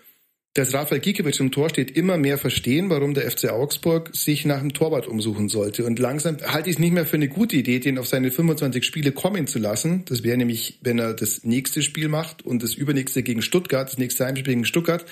dass 0.54 0.74
Rafael 0.74 1.00
Gikiewicz 1.00 1.40
im 1.40 1.52
Tor 1.52 1.70
steht, 1.70 1.92
immer 1.92 2.18
mehr 2.18 2.38
verstehen, 2.38 2.90
warum 2.90 3.14
der 3.14 3.30
FC 3.32 3.50
Augsburg 3.50 4.10
sich 4.14 4.44
nach 4.44 4.60
einem 4.60 4.74
Torwart 4.74 5.08
umsuchen 5.08 5.48
sollte. 5.48 5.86
Und 5.86 5.98
langsam 5.98 6.38
halte 6.46 6.70
ich 6.70 6.76
es 6.76 6.80
nicht 6.80 6.92
mehr 6.92 7.06
für 7.06 7.16
eine 7.16 7.30
gute 7.30 7.56
Idee, 7.56 7.80
den 7.80 7.98
auf 7.98 8.08
seine 8.08 8.32
25 8.32 8.84
Spiele 8.84 9.14
kommen 9.14 9.48
zu 9.48 9.60
lassen. 9.60 10.04
Das 10.10 10.24
wäre 10.24 10.36
nämlich, 10.36 10.80
wenn 10.82 11.00
er 11.00 11.14
das 11.14 11.46
nächste 11.46 11.82
Spiel 11.82 12.10
macht 12.10 12.46
und 12.46 12.64
das 12.64 12.74
übernächste 12.74 13.24
gegen 13.24 13.42
Stuttgart, 13.42 13.88
das 13.88 13.98
nächste 13.98 14.26
Heimspiel 14.26 14.54
gegen 14.54 14.66
Stuttgart, 14.66 15.06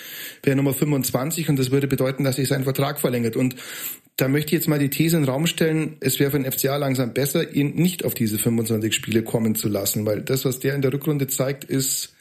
wäre 0.44 0.58
Nummer 0.58 0.74
25 0.74 1.48
und 1.48 1.58
das 1.58 1.72
würde 1.72 1.88
bedeuten, 1.88 2.26
dass 2.26 2.36
sich 2.36 2.50
sein 2.50 2.66
Vertrag 2.66 3.00
verlängert. 3.00 3.38
Und 3.38 3.56
da 4.18 4.28
möchte 4.28 4.48
ich 4.48 4.60
jetzt 4.60 4.68
mal 4.68 4.80
die 4.80 4.90
These 4.90 5.16
in 5.16 5.24
den 5.24 5.30
Raum 5.30 5.48
stellen, 5.48 5.96
es 6.02 6.20
wäre 6.20 6.32
für 6.32 6.40
den 6.40 6.52
FCA 6.52 6.76
langsam 6.76 7.14
besser, 7.14 7.54
ihn 7.54 7.76
nicht 7.76 8.04
auf 8.04 8.14
diese 8.14 8.38
25 8.38 8.94
Spiele 8.94 9.24
kommen 9.24 9.56
zu 9.56 9.70
lassen, 9.70 10.06
weil 10.06 10.22
das, 10.22 10.44
was 10.44 10.60
der 10.60 10.76
in 10.76 10.82
der 10.82 10.92
Rückrunde 10.92 11.28
zeigt, 11.28 11.64
ist 11.64 12.14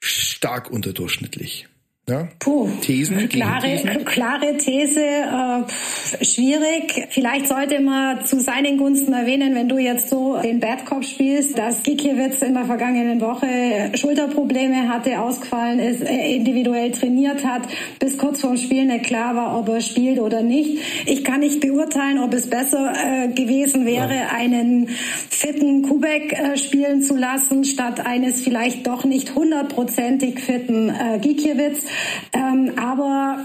stark 0.00 0.72
unterdurchschnittlich. 0.72 1.68
Ja? 2.08 2.28
Puh, 2.38 2.68
Thesen, 2.80 3.28
klare, 3.28 3.76
Thesen? 3.76 4.04
klare 4.04 4.56
These, 4.56 5.00
äh, 5.00 6.24
schwierig. 6.24 7.08
Vielleicht 7.10 7.48
sollte 7.48 7.80
man 7.80 8.24
zu 8.24 8.40
seinen 8.40 8.78
Gunsten 8.78 9.12
erwähnen, 9.12 9.54
wenn 9.54 9.68
du 9.68 9.78
jetzt 9.78 10.08
so 10.08 10.38
den 10.42 10.58
Bad 10.58 10.86
Cop 10.86 11.04
spielst, 11.04 11.58
dass 11.58 11.82
Gikiewicz 11.82 12.40
in 12.42 12.54
der 12.54 12.64
vergangenen 12.64 13.20
Woche 13.20 13.90
Schulterprobleme 13.94 14.88
hatte, 14.88 15.20
ausgefallen 15.20 15.78
ist, 15.80 16.02
individuell 16.02 16.92
trainiert 16.92 17.44
hat, 17.44 17.62
bis 17.98 18.16
kurz 18.16 18.40
vorm 18.40 18.56
Spiel 18.56 18.86
nicht 18.86 19.04
klar 19.04 19.36
war, 19.36 19.58
ob 19.58 19.68
er 19.68 19.80
spielt 19.80 20.18
oder 20.18 20.42
nicht. 20.42 20.78
Ich 21.06 21.24
kann 21.24 21.40
nicht 21.40 21.60
beurteilen, 21.60 22.18
ob 22.20 22.32
es 22.32 22.48
besser 22.48 22.92
äh, 22.94 23.28
gewesen 23.28 23.84
wäre, 23.84 24.14
ja. 24.14 24.28
einen 24.34 24.88
fitten 24.88 25.82
Kubek 25.82 26.32
äh, 26.32 26.56
spielen 26.56 27.02
zu 27.02 27.16
lassen, 27.16 27.64
statt 27.64 28.06
eines 28.06 28.40
vielleicht 28.40 28.86
doch 28.86 29.04
nicht 29.04 29.34
hundertprozentig 29.34 30.40
fitten 30.40 30.88
äh, 30.88 31.18
Gikiewicz. 31.20 31.84
Ähm, 32.32 32.72
aber 32.76 33.44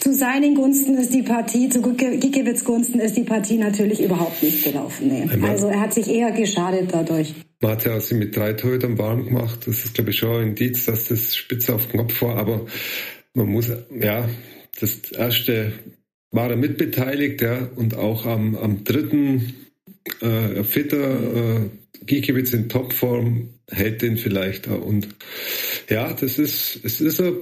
zu 0.00 0.14
seinen 0.14 0.54
Gunsten 0.54 0.96
ist 0.96 1.14
die 1.14 1.22
Partie, 1.22 1.68
zu 1.68 1.82
Gikiewicz 1.82 2.64
Gunsten 2.64 3.00
ist 3.00 3.16
die 3.16 3.22
Partie 3.22 3.58
natürlich 3.58 4.02
überhaupt 4.02 4.42
nicht 4.42 4.64
gelaufen. 4.64 5.08
Nee. 5.08 5.46
Also 5.46 5.68
er 5.68 5.80
hat 5.80 5.94
sich 5.94 6.08
eher 6.08 6.32
geschadet 6.32 6.90
dadurch. 6.92 7.34
Man 7.60 7.72
hat 7.72 7.84
ja 7.84 8.00
sie 8.00 8.14
mit 8.14 8.34
drei 8.36 8.54
Torhütern 8.54 8.98
warm 8.98 9.24
gemacht. 9.26 9.60
Das 9.66 9.84
ist, 9.84 9.94
glaube 9.94 10.10
ich, 10.10 10.18
schon 10.18 10.36
ein 10.36 10.48
Indiz, 10.48 10.86
dass 10.86 11.08
das 11.08 11.36
spitze 11.36 11.74
auf 11.74 11.88
Knopf 11.90 12.20
war. 12.22 12.36
Aber 12.36 12.66
man 13.34 13.46
muss, 13.46 13.70
ja, 14.00 14.28
das 14.80 15.12
erste 15.12 15.72
war 16.30 16.50
er 16.50 16.56
mitbeteiligt, 16.56 17.42
ja, 17.42 17.68
und 17.76 17.96
auch 17.96 18.24
am, 18.24 18.56
am 18.56 18.84
dritten 18.84 19.54
äh, 20.20 20.62
fitter 20.62 21.60
äh, 21.62 21.70
Gikiewicz 22.06 22.52
in 22.52 22.68
Topform 22.68 23.50
hält 23.68 24.02
den 24.02 24.16
vielleicht 24.16 24.68
auch. 24.68 24.82
Und 24.82 25.08
ja, 25.88 26.12
das 26.12 26.38
ist, 26.38 26.80
es 26.82 27.00
ist 27.00 27.20
ein 27.20 27.34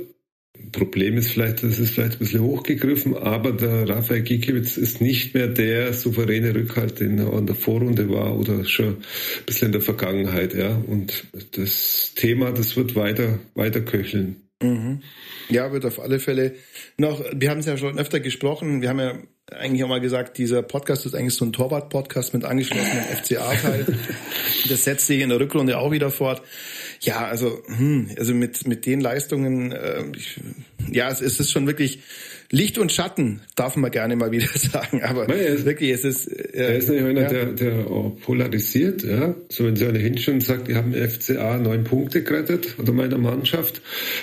Problem 0.73 1.17
ist 1.17 1.31
vielleicht, 1.31 1.63
das 1.63 1.79
ist 1.79 1.95
vielleicht 1.95 2.15
ein 2.15 2.19
bisschen 2.19 2.43
hochgegriffen, 2.43 3.17
aber 3.17 3.53
der 3.53 3.89
Rafael 3.89 4.23
Gikiewicz 4.23 4.77
ist 4.77 5.01
nicht 5.01 5.35
mehr 5.35 5.49
der 5.49 5.93
souveräne 5.93 6.55
Rückhalt, 6.55 7.01
den 7.01 7.19
er 7.19 7.33
in 7.33 7.47
der 7.47 7.57
Vorrunde 7.57 8.09
war 8.11 8.39
oder 8.39 8.65
schon 8.65 8.89
ein 8.89 9.45
bisschen 9.47 9.67
in 9.67 9.73
der 9.73 9.81
Vergangenheit, 9.81 10.55
ja. 10.55 10.77
Und 10.87 11.25
das 11.53 12.13
Thema, 12.15 12.53
das 12.53 12.77
wird 12.77 12.95
weiter, 12.95 13.39
weiter 13.55 13.81
köcheln. 13.81 14.37
Mhm. 14.63 15.03
Ja, 15.49 15.73
wird 15.73 15.87
auf 15.87 16.01
alle 16.01 16.19
Fälle 16.19 16.55
noch, 16.97 17.25
wir 17.35 17.51
haben 17.51 17.61
es 17.61 17.67
ja 17.67 17.77
schon 17.77 17.99
öfter 17.99 18.21
gesprochen, 18.21 18.83
wir 18.83 18.89
haben 18.89 18.99
ja 18.99 19.19
eigentlich 19.53 19.85
auch 19.85 19.89
mal 19.89 20.01
gesagt, 20.01 20.39
dieser 20.39 20.63
Podcast 20.63 21.07
ist 21.07 21.15
eigentlich 21.15 21.35
so 21.35 21.45
ein 21.45 21.53
Torwart-Podcast 21.53 22.35
mit 22.35 22.45
angeschlossenem 22.45 23.05
FCA-Teil. 23.05 23.87
das 24.69 24.85
setzt 24.85 25.07
sich 25.07 25.21
in 25.21 25.31
der 25.31 25.41
Rückrunde 25.41 25.79
auch 25.79 25.91
wieder 25.91 26.11
fort. 26.11 26.43
Ja, 27.01 27.27
also, 27.27 27.63
hm, 27.67 28.11
also 28.19 28.35
mit, 28.35 28.67
mit 28.67 28.85
den 28.87 29.01
Leistungen, 29.01 29.73
äh, 29.73 30.05
ich, 30.17 30.41
ja, 30.91 31.11
es 31.11 31.21
ist 31.21 31.51
schon 31.51 31.67
wirklich 31.67 32.01
Licht 32.51 32.79
und 32.79 32.91
Schatten, 32.91 33.41
darf 33.57 33.77
man 33.77 33.91
gerne 33.91 34.17
mal 34.17 34.31
wieder 34.31 34.47
sagen. 34.55 35.03
Aber 35.03 35.27
Nein, 35.27 35.39
er 35.39 35.49
ist, 35.49 35.67
wirklich, 35.67 35.91
es 35.91 36.05
ist. 36.05 36.29
Äh, 36.29 36.49
er 36.53 36.77
ist 36.77 36.89
nicht 36.89 37.03
einer, 37.03 37.23
ja. 37.23 37.29
der, 37.29 37.47
der 37.53 37.85
polarisiert, 38.25 39.03
ja. 39.03 39.35
So 39.51 39.67
wenn 39.67 39.77
sie 39.77 39.87
ohnehin 39.87 40.17
schon 40.17 40.41
sagt, 40.41 40.69
die 40.69 40.75
haben 40.75 40.95
FCA 40.95 41.59
neun 41.59 41.85
Punkte 41.85 42.23
gerettet 42.23 42.79
oder 42.79 42.93
meiner 42.93 43.19
Mannschaft, 43.19 43.83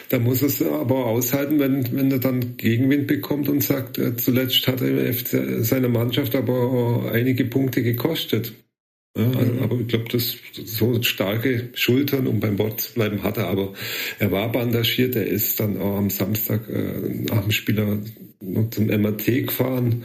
da 0.10 0.18
muss 0.18 0.42
es 0.42 0.62
aber 0.64 1.06
aushalten, 1.06 1.60
wenn, 1.60 1.96
wenn 1.96 2.10
er 2.12 2.20
dann 2.20 2.58
Gegenwind 2.58 3.06
bekommt 3.06 3.48
und 3.48 3.64
sagt, 3.64 4.00
äh, 4.00 4.16
zuletzt 4.18 4.68
hat 4.68 4.82
er 4.82 5.14
FC, 5.14 5.64
seiner 5.64 5.90
Mannschaft 5.90 6.36
aber 6.36 7.12
einige 7.14 7.46
Punkte 7.46 7.84
gekostet. 7.84 8.54
Ja, 9.18 9.24
mhm. 9.24 9.64
Aber 9.64 9.80
ich 9.80 9.88
glaube, 9.88 10.06
das 10.12 10.38
so 10.66 11.02
starke 11.02 11.70
Schultern, 11.74 12.28
um 12.28 12.40
beim 12.40 12.60
Wort 12.60 12.82
zu 12.82 12.94
bleiben, 12.94 13.24
hat 13.24 13.38
er. 13.38 13.48
Aber 13.48 13.74
er 14.20 14.32
war 14.32 14.52
bandagiert. 14.52 15.16
Er 15.16 15.26
ist 15.26 15.60
dann 15.60 15.80
auch 15.80 15.98
am 15.98 16.10
Samstag 16.10 16.68
äh, 16.70 17.24
nach 17.32 17.42
dem 17.42 17.52
Spieler 17.52 18.00
noch 18.42 18.70
zum 18.72 18.88
MRT 18.88 19.48
gefahren. 19.48 20.04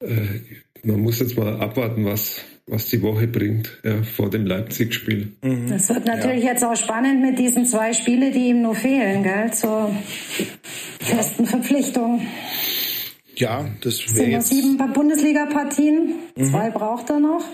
Äh, 0.00 0.40
man 0.82 1.00
muss 1.00 1.20
jetzt 1.20 1.36
mal 1.36 1.60
abwarten, 1.60 2.06
was 2.06 2.42
was 2.70 2.88
die 2.88 3.02
Woche 3.02 3.26
bringt 3.26 3.80
ja, 3.82 4.02
vor 4.04 4.30
dem 4.30 4.46
Leipzig-Spiel. 4.46 5.32
Mhm. 5.42 5.68
Das 5.68 5.88
wird 5.88 6.06
natürlich 6.06 6.44
ja. 6.44 6.52
jetzt 6.52 6.64
auch 6.64 6.76
spannend 6.76 7.20
mit 7.20 7.38
diesen 7.38 7.66
zwei 7.66 7.92
Spiele, 7.92 8.30
die 8.30 8.50
ihm 8.50 8.62
nur 8.62 8.76
fehlen, 8.76 9.24
gell, 9.24 9.52
zur 9.52 9.92
festen 11.00 11.46
Verpflichtung. 11.46 12.20
Ja, 13.40 13.68
das 13.80 14.14
wäre 14.14 14.30
jetzt... 14.30 14.50
sieben 14.50 14.76
Bundesliga-Partien, 14.92 16.14
mhm. 16.36 16.44
zwei 16.44 16.70
braucht 16.70 17.08
er 17.10 17.20
noch. 17.20 17.44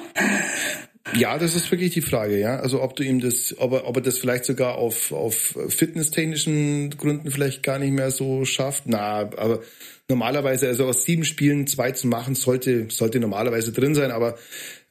Ja, 1.14 1.38
das 1.38 1.54
ist 1.54 1.70
wirklich 1.70 1.92
die 1.92 2.00
Frage, 2.00 2.38
ja. 2.38 2.58
Also 2.58 2.82
ob 2.82 2.96
du 2.96 3.04
ihm 3.04 3.20
das, 3.20 3.54
ob 3.58 3.72
er, 3.72 3.86
ob 3.86 3.96
er 3.96 4.02
das 4.02 4.18
vielleicht 4.18 4.44
sogar 4.44 4.74
auf, 4.74 5.12
auf 5.12 5.56
fitnesstechnischen 5.68 6.90
Gründen 6.90 7.30
vielleicht 7.30 7.62
gar 7.62 7.78
nicht 7.78 7.92
mehr 7.92 8.10
so 8.10 8.44
schafft. 8.44 8.84
Na, 8.86 9.20
aber 9.20 9.60
normalerweise, 10.08 10.66
also 10.66 10.86
aus 10.86 11.04
sieben 11.04 11.24
Spielen 11.24 11.68
zwei 11.68 11.92
zu 11.92 12.08
machen, 12.08 12.34
sollte, 12.34 12.86
sollte 12.90 13.20
normalerweise 13.20 13.72
drin 13.72 13.94
sein. 13.94 14.10
Aber 14.10 14.36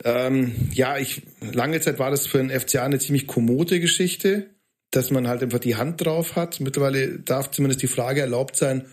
ähm, 0.06 0.56
ja, 0.72 0.98
ich 0.98 1.24
lange 1.52 1.82
Zeit 1.82 2.00
war 2.00 2.12
das 2.12 2.28
für 2.28 2.38
den 2.38 2.50
FCA 2.50 2.86
eine 2.86 3.00
ziemlich 3.00 3.28
kommode 3.28 3.82
Geschichte, 3.82 4.52
dass 4.92 5.12
man 5.12 5.28
halt 5.28 5.44
einfach 5.44 5.60
die 5.60 5.76
Hand 5.76 6.06
drauf 6.06 6.38
hat. 6.38 6.62
Mittlerweile 6.62 7.20
darf 7.20 7.52
zumindest 7.52 7.82
die 7.82 7.88
Frage 7.88 8.22
erlaubt 8.22 8.56
sein, 8.56 8.86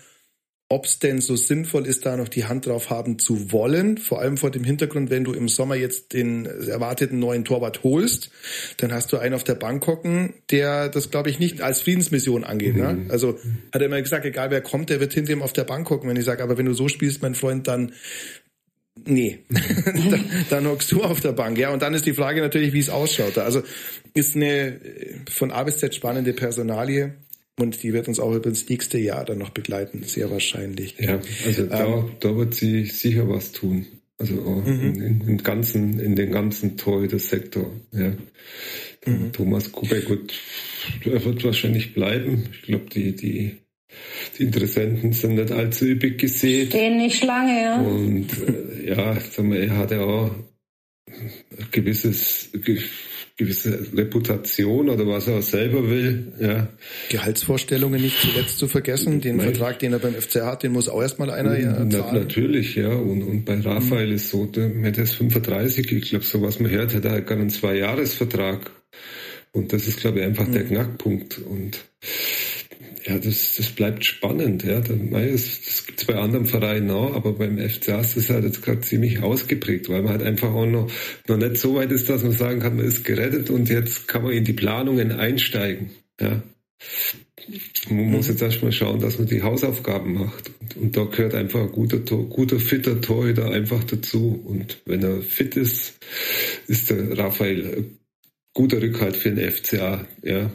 ob 0.73 0.85
es 0.85 0.97
denn 0.97 1.21
so 1.21 1.35
sinnvoll 1.35 1.85
ist, 1.85 2.05
da 2.05 2.17
noch 2.17 2.27
die 2.27 2.45
Hand 2.45 2.65
drauf 2.65 2.89
haben 2.89 3.19
zu 3.19 3.51
wollen. 3.51 3.99
Vor 3.99 4.19
allem 4.19 4.37
vor 4.37 4.49
dem 4.49 4.63
Hintergrund, 4.63 5.11
wenn 5.11 5.23
du 5.23 5.31
im 5.31 5.47
Sommer 5.47 5.75
jetzt 5.75 6.13
den 6.13 6.45
erwarteten 6.45 7.19
neuen 7.19 7.45
Torwart 7.45 7.83
holst, 7.83 8.31
dann 8.77 8.91
hast 8.91 9.13
du 9.13 9.17
einen 9.17 9.35
auf 9.35 9.43
der 9.43 9.53
Bank 9.53 9.85
hocken, 9.85 10.33
der 10.49 10.89
das, 10.89 11.11
glaube 11.11 11.29
ich, 11.29 11.37
nicht 11.37 11.61
als 11.61 11.81
Friedensmission 11.81 12.43
angeht. 12.43 12.75
Ne? 12.75 12.93
Mhm. 12.93 13.03
Ne? 13.03 13.11
Also 13.11 13.37
hat 13.71 13.81
er 13.81 13.85
immer 13.85 14.01
gesagt, 14.01 14.25
egal 14.25 14.49
wer 14.49 14.61
kommt, 14.61 14.89
der 14.89 14.99
wird 14.99 15.13
hinter 15.13 15.33
ihm 15.33 15.43
auf 15.43 15.53
der 15.53 15.63
Bank 15.63 15.89
hocken. 15.91 16.09
Wenn 16.09 16.17
ich 16.17 16.25
sage, 16.25 16.41
aber 16.41 16.57
wenn 16.57 16.65
du 16.65 16.73
so 16.73 16.87
spielst, 16.87 17.21
mein 17.21 17.35
Freund, 17.35 17.67
dann 17.67 17.93
Nee, 19.05 19.39
dann, 19.49 20.25
dann 20.51 20.67
hockst 20.67 20.91
du 20.91 21.03
auf 21.03 21.19
der 21.19 21.31
Bank, 21.31 21.57
ja. 21.57 21.73
Und 21.73 21.81
dann 21.81 21.95
ist 21.95 22.05
die 22.05 22.13
Frage 22.13 22.41
natürlich, 22.41 22.73
wie 22.73 22.79
es 22.79 22.89
ausschaut. 22.89 23.39
Also 23.39 23.63
ist 24.13 24.35
eine 24.35 24.79
von 25.29 25.51
A 25.51 25.63
bis 25.63 25.79
Z 25.79 25.95
spannende 25.95 26.33
Personalie. 26.33 27.15
Und 27.59 27.83
die 27.83 27.93
wird 27.93 28.07
uns 28.07 28.19
auch 28.19 28.33
über 28.33 28.49
das 28.49 28.67
nächste 28.67 28.97
Jahr 28.97 29.25
dann 29.25 29.37
noch 29.37 29.51
begleiten, 29.51 30.03
sehr 30.03 30.31
wahrscheinlich. 30.31 30.95
Ja, 30.97 31.19
also 31.45 31.65
da, 31.67 31.85
ähm, 31.85 32.11
da 32.19 32.35
wird 32.35 32.55
sie 32.55 32.85
sicher 32.85 33.29
was 33.29 33.51
tun. 33.51 33.85
Also 34.17 34.41
auch 34.41 34.65
mhm. 34.65 34.95
in, 34.95 35.21
in, 35.27 35.37
ganzen, 35.37 35.99
in 35.99 36.15
den 36.15 36.31
ganzen 36.31 36.77
Torhüter-Sektor. 36.77 37.71
Ja. 37.91 38.13
Mhm. 39.05 39.31
Thomas 39.33 39.71
Kubek 39.71 40.09
wird, 40.09 40.33
er 41.05 41.23
wird 41.25 41.43
wahrscheinlich 41.43 41.93
bleiben. 41.93 42.45
Ich 42.53 42.61
glaube, 42.63 42.85
die, 42.89 43.15
die, 43.15 43.57
die 44.37 44.43
Interessenten 44.43 45.13
sind 45.13 45.35
nicht 45.35 45.51
allzu 45.51 45.85
üppig 45.85 46.17
gesehen. 46.17 46.67
Stehen 46.67 46.97
nicht 46.97 47.23
lange, 47.23 47.61
ja. 47.61 47.81
Und 47.81 48.29
äh, 48.47 48.89
ja, 48.89 49.19
sag 49.19 49.45
mal, 49.45 49.57
er 49.57 49.77
hat 49.77 49.91
ja 49.91 50.01
auch 50.01 50.31
ein 51.09 51.67
gewisses 51.71 52.49
gewisse 53.35 53.87
Reputation 53.95 54.89
oder 54.89 55.07
was 55.07 55.27
er 55.27 55.41
selber 55.41 55.89
will. 55.89 56.33
Ja. 56.39 56.67
Gehaltsvorstellungen 57.09 57.99
nicht 57.99 58.19
zuletzt 58.19 58.59
zu 58.59 58.67
vergessen. 58.67 59.21
Den 59.21 59.37
Nein. 59.37 59.47
Vertrag, 59.47 59.79
den 59.79 59.93
er 59.93 59.99
beim 59.99 60.13
FC 60.13 60.41
hat, 60.41 60.61
den 60.61 60.71
muss 60.71 60.87
auch 60.87 61.01
erstmal 61.01 61.31
einer 61.31 61.57
ja, 61.57 61.89
zahlen. 61.89 62.15
Natürlich, 62.15 62.75
ja. 62.75 62.89
Und, 62.89 63.23
und 63.23 63.45
bei 63.45 63.59
Raphael 63.59 64.07
mhm. 64.07 64.15
ist 64.15 64.29
so, 64.29 64.45
der, 64.45 64.69
der 64.69 65.03
ist 65.03 65.15
35, 65.15 65.91
ich 65.91 66.09
glaube, 66.09 66.25
so 66.25 66.41
was 66.43 66.59
man 66.59 66.69
hört, 66.69 66.93
hat 66.93 67.05
er 67.05 67.21
gar 67.21 67.37
einen 67.37 67.49
Zwei-Jahres-Vertrag. 67.49 68.71
Und 69.51 69.73
das 69.73 69.87
ist, 69.87 69.99
glaube 69.99 70.19
ich, 70.19 70.25
einfach 70.25 70.47
mhm. 70.47 70.53
der 70.53 70.63
Knackpunkt. 70.65 71.39
Und 71.39 71.79
ja, 73.05 73.17
das, 73.17 73.55
das 73.57 73.69
bleibt 73.69 74.05
spannend. 74.05 74.63
Ja. 74.63 74.79
Das, 74.79 75.61
das 75.61 75.85
gibt 75.85 75.99
es 75.99 76.05
bei 76.05 76.15
anderen 76.15 76.45
Vereinen 76.45 76.89
auch, 76.91 77.15
aber 77.15 77.33
beim 77.33 77.57
FCA 77.57 77.99
ist 77.99 78.15
das 78.15 78.29
halt 78.29 78.45
jetzt 78.45 78.61
gerade 78.61 78.81
ziemlich 78.81 79.21
ausgeprägt, 79.21 79.89
weil 79.89 80.03
man 80.03 80.13
halt 80.13 80.23
einfach 80.23 80.53
auch 80.53 80.65
noch, 80.65 80.89
noch 81.27 81.37
nicht 81.37 81.57
so 81.57 81.75
weit 81.75 81.91
ist, 81.91 82.09
dass 82.09 82.23
man 82.23 82.31
sagen 82.31 82.61
kann, 82.61 82.77
man 82.77 82.85
ist 82.85 83.03
gerettet 83.03 83.49
und 83.49 83.69
jetzt 83.69 84.07
kann 84.07 84.23
man 84.23 84.31
in 84.31 84.45
die 84.45 84.53
Planungen 84.53 85.11
einsteigen. 85.11 85.91
Ja. 86.19 86.41
Man 87.89 88.11
muss 88.11 88.29
jetzt 88.29 88.41
erstmal 88.41 88.71
schauen, 88.71 89.01
dass 89.01 89.19
man 89.19 89.27
die 89.27 89.43
Hausaufgaben 89.43 90.13
macht. 90.13 90.51
Und, 90.61 90.77
und 90.77 90.97
da 90.97 91.03
gehört 91.03 91.35
einfach 91.35 91.61
ein 91.61 91.71
guter, 91.71 91.97
guter, 91.97 92.59
fitter 92.59 93.01
Torhüter 93.01 93.51
einfach 93.51 93.83
dazu. 93.83 94.41
Und 94.45 94.81
wenn 94.85 95.03
er 95.03 95.21
fit 95.21 95.57
ist, 95.57 95.99
ist 96.67 96.89
der 96.89 97.17
Raphael 97.17 97.85
guter 98.53 98.81
Rückhalt 98.81 99.17
für 99.17 99.31
den 99.31 99.51
FCA. 99.51 100.07
Ja, 100.21 100.51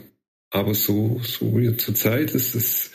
aber 0.50 0.74
so, 0.74 1.20
so 1.22 1.58
wie 1.58 1.76
zur 1.76 1.94
Zeit 1.94 2.34
ist 2.34 2.54
es, 2.54 2.90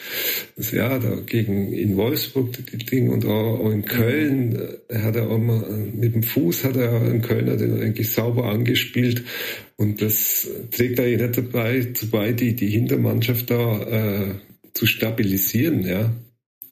das, 0.56 0.72
ja, 0.72 0.98
da 0.98 1.18
gegen 1.18 1.72
in 1.72 1.98
Wolfsburg 1.98 2.52
die 2.52 2.78
Ding 2.78 3.10
und 3.10 3.26
auch, 3.26 3.70
in 3.70 3.86
Köln, 3.86 4.60
äh, 4.90 5.00
hat 5.00 5.16
er 5.16 5.30
auch 5.30 5.38
mal, 5.38 5.64
mit 5.94 6.16
dem 6.16 6.24
Fuß 6.24 6.64
hat 6.64 6.78
er 6.78 7.08
in 7.12 7.22
Köln 7.22 7.50
hat 7.50 7.62
er 7.62 7.80
eigentlich 7.80 8.12
sauber 8.12 8.46
angespielt 8.46 9.24
und 9.78 10.02
das 10.02 10.48
trägt 10.72 11.00
eigentlich 11.00 11.22
nicht 11.22 11.38
dabei, 11.38 11.94
dabei 12.02 12.32
die, 12.34 12.56
die 12.56 12.70
Hintermannschaft 12.70 13.52
da, 13.52 13.82
äh, 13.84 14.36
zu 14.74 14.88
stabilisieren, 14.88 15.86
ja. 15.86 16.12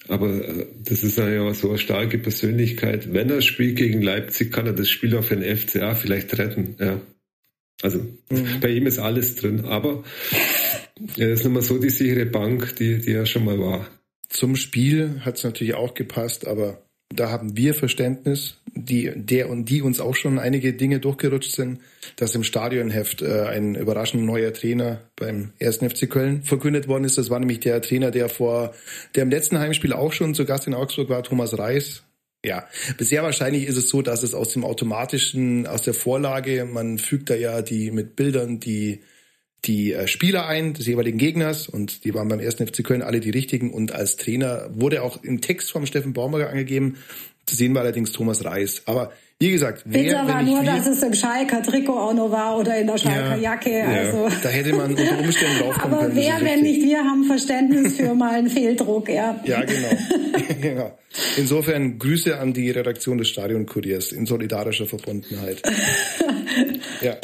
Aber 0.07 0.29
äh, 0.29 0.65
das 0.83 1.03
ist 1.03 1.19
ja 1.19 1.53
so 1.53 1.69
eine 1.69 1.77
starke 1.77 2.17
Persönlichkeit. 2.17 3.13
Wenn 3.13 3.29
er 3.29 3.43
spielt 3.43 3.75
gegen 3.75 4.01
Leipzig, 4.01 4.51
kann 4.51 4.65
er 4.65 4.73
das 4.73 4.89
Spiel 4.89 5.15
auf 5.15 5.29
den 5.29 5.43
FCA 5.43 5.93
vielleicht 5.93 6.35
retten, 6.39 6.75
ja. 6.79 6.99
Also 7.81 7.99
mhm. 8.29 8.59
bei 8.61 8.69
ihm 8.69 8.85
ist 8.85 8.99
alles 8.99 9.35
drin, 9.35 9.65
aber 9.65 10.03
er 11.17 11.29
ist 11.29 11.43
nicht 11.43 11.53
mehr 11.53 11.61
so 11.61 11.77
die 11.77 11.89
sichere 11.89 12.25
Bank, 12.25 12.75
die, 12.77 12.99
die 12.99 13.13
er 13.13 13.25
schon 13.25 13.45
mal 13.45 13.59
war. 13.59 13.87
Zum 14.29 14.55
Spiel 14.55 15.21
hat 15.21 15.37
es 15.37 15.43
natürlich 15.43 15.73
auch 15.73 15.93
gepasst, 15.93 16.47
aber 16.47 16.81
da 17.13 17.29
haben 17.29 17.57
wir 17.57 17.73
Verständnis, 17.73 18.57
die, 18.73 19.11
der 19.13 19.49
und 19.49 19.65
die 19.65 19.81
uns 19.81 19.99
auch 19.99 20.15
schon 20.15 20.39
einige 20.39 20.73
Dinge 20.73 20.99
durchgerutscht 20.99 21.51
sind, 21.51 21.81
dass 22.15 22.35
im 22.35 22.43
Stadionheft 22.43 23.21
äh, 23.21 23.43
ein 23.43 23.75
überraschend 23.75 24.23
neuer 24.23 24.53
Trainer 24.53 25.01
beim 25.17 25.51
1. 25.61 25.77
FC 25.77 26.09
Köln 26.09 26.43
verkündet 26.43 26.87
worden 26.87 27.03
ist. 27.03 27.17
Das 27.17 27.29
war 27.29 27.39
nämlich 27.39 27.59
der 27.59 27.81
Trainer, 27.81 28.11
der 28.11 28.29
vor, 28.29 28.73
der 29.15 29.23
im 29.23 29.29
letzten 29.29 29.59
Heimspiel 29.59 29.93
auch 29.93 30.13
schon 30.13 30.33
zu 30.33 30.45
Gast 30.45 30.67
in 30.67 30.73
Augsburg 30.73 31.09
war, 31.09 31.23
Thomas 31.23 31.57
Reis. 31.57 32.03
Ja, 32.43 32.67
bisher 32.97 33.21
wahrscheinlich 33.23 33.67
ist 33.67 33.77
es 33.77 33.89
so, 33.89 34.01
dass 34.01 34.23
es 34.23 34.33
aus 34.33 34.53
dem 34.53 34.63
automatischen, 34.63 35.67
aus 35.67 35.83
der 35.83 35.93
Vorlage, 35.93 36.65
man 36.65 36.97
fügt 36.97 37.29
da 37.29 37.35
ja 37.35 37.61
die 37.61 37.91
mit 37.91 38.15
Bildern 38.15 38.59
die 38.59 39.01
die 39.65 39.93
äh, 39.93 40.07
Spieler 40.07 40.47
ein 40.47 40.73
des 40.73 40.87
jeweiligen 40.87 41.17
Gegners 41.17 41.67
und 41.67 42.03
die 42.03 42.13
waren 42.13 42.27
beim 42.27 42.39
ersten 42.39 42.65
FC 42.65 42.83
Köln 42.83 43.01
alle 43.01 43.19
die 43.19 43.29
richtigen 43.29 43.71
und 43.71 43.91
als 43.91 44.15
Trainer 44.17 44.69
wurde 44.73 45.03
auch 45.03 45.23
im 45.23 45.41
Text 45.41 45.71
vom 45.71 45.85
Steffen 45.85 46.13
Baumberger 46.13 46.49
angegeben. 46.49 46.97
Zu 47.45 47.55
sehen 47.55 47.73
war 47.73 47.81
allerdings 47.81 48.11
Thomas 48.11 48.45
Reis. 48.45 48.83
Aber 48.85 49.11
wie 49.39 49.49
gesagt, 49.49 49.81
wer, 49.85 50.03
Bitter 50.03 50.27
war 50.27 50.43
nur, 50.43 50.63
dass 50.63 50.85
es 50.85 51.01
im 51.01 51.15
Schalker 51.15 51.63
Trikot 51.63 51.97
auch 51.97 52.13
noch 52.13 52.31
war 52.31 52.59
oder 52.59 52.77
in 52.77 52.85
der 52.85 52.99
Schalker 52.99 53.35
ja, 53.37 53.53
Jacke. 53.53 53.83
Also. 53.83 54.27
Ja, 54.27 54.31
da 54.43 54.49
hätte 54.49 54.73
man 54.73 54.91
unter 54.91 55.19
Umständen 55.19 55.59
draufkommen 55.59 55.93
Aber 55.95 56.07
können. 56.07 56.15
wer, 56.15 56.41
wenn 56.41 56.61
nicht 56.61 56.83
wir, 56.83 56.99
haben 56.99 57.23
Verständnis 57.23 57.97
für 57.97 58.13
mal 58.13 58.35
einen 58.35 58.49
Fehldruck, 58.49 59.09
ja. 59.09 59.39
Ja, 59.43 59.63
genau. 59.63 59.97
genau. 60.61 60.97
Insofern 61.37 61.97
Grüße 61.97 62.39
an 62.39 62.53
die 62.53 62.69
Redaktion 62.69 63.17
des 63.17 63.29
Stadionkuriers 63.29 64.11
in 64.11 64.27
solidarischer 64.27 64.85
Verbundenheit. 64.85 65.63
ja. 67.01 67.17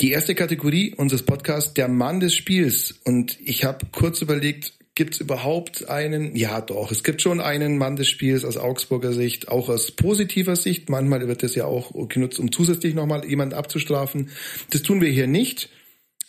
Die 0.00 0.12
erste 0.12 0.34
Kategorie 0.34 0.94
unseres 0.94 1.22
Podcasts, 1.22 1.74
der 1.74 1.86
Mann 1.86 2.20
des 2.20 2.34
Spiels. 2.34 2.94
Und 3.04 3.38
ich 3.44 3.64
habe 3.64 3.84
kurz 3.92 4.22
überlegt, 4.22 4.72
gibt 4.94 5.12
es 5.12 5.20
überhaupt 5.20 5.90
einen? 5.90 6.34
Ja, 6.34 6.62
doch. 6.62 6.90
Es 6.90 7.04
gibt 7.04 7.20
schon 7.20 7.38
einen 7.38 7.76
Mann 7.76 7.96
des 7.96 8.08
Spiels 8.08 8.46
aus 8.46 8.56
Augsburger 8.56 9.12
Sicht, 9.12 9.48
auch 9.48 9.68
aus 9.68 9.90
positiver 9.90 10.56
Sicht. 10.56 10.88
Manchmal 10.88 11.28
wird 11.28 11.42
das 11.42 11.54
ja 11.54 11.66
auch 11.66 11.92
genutzt, 12.08 12.38
um 12.38 12.50
zusätzlich 12.50 12.94
nochmal 12.94 13.26
jemanden 13.26 13.54
abzustrafen. 13.54 14.30
Das 14.70 14.82
tun 14.82 15.02
wir 15.02 15.10
hier 15.10 15.26
nicht, 15.26 15.68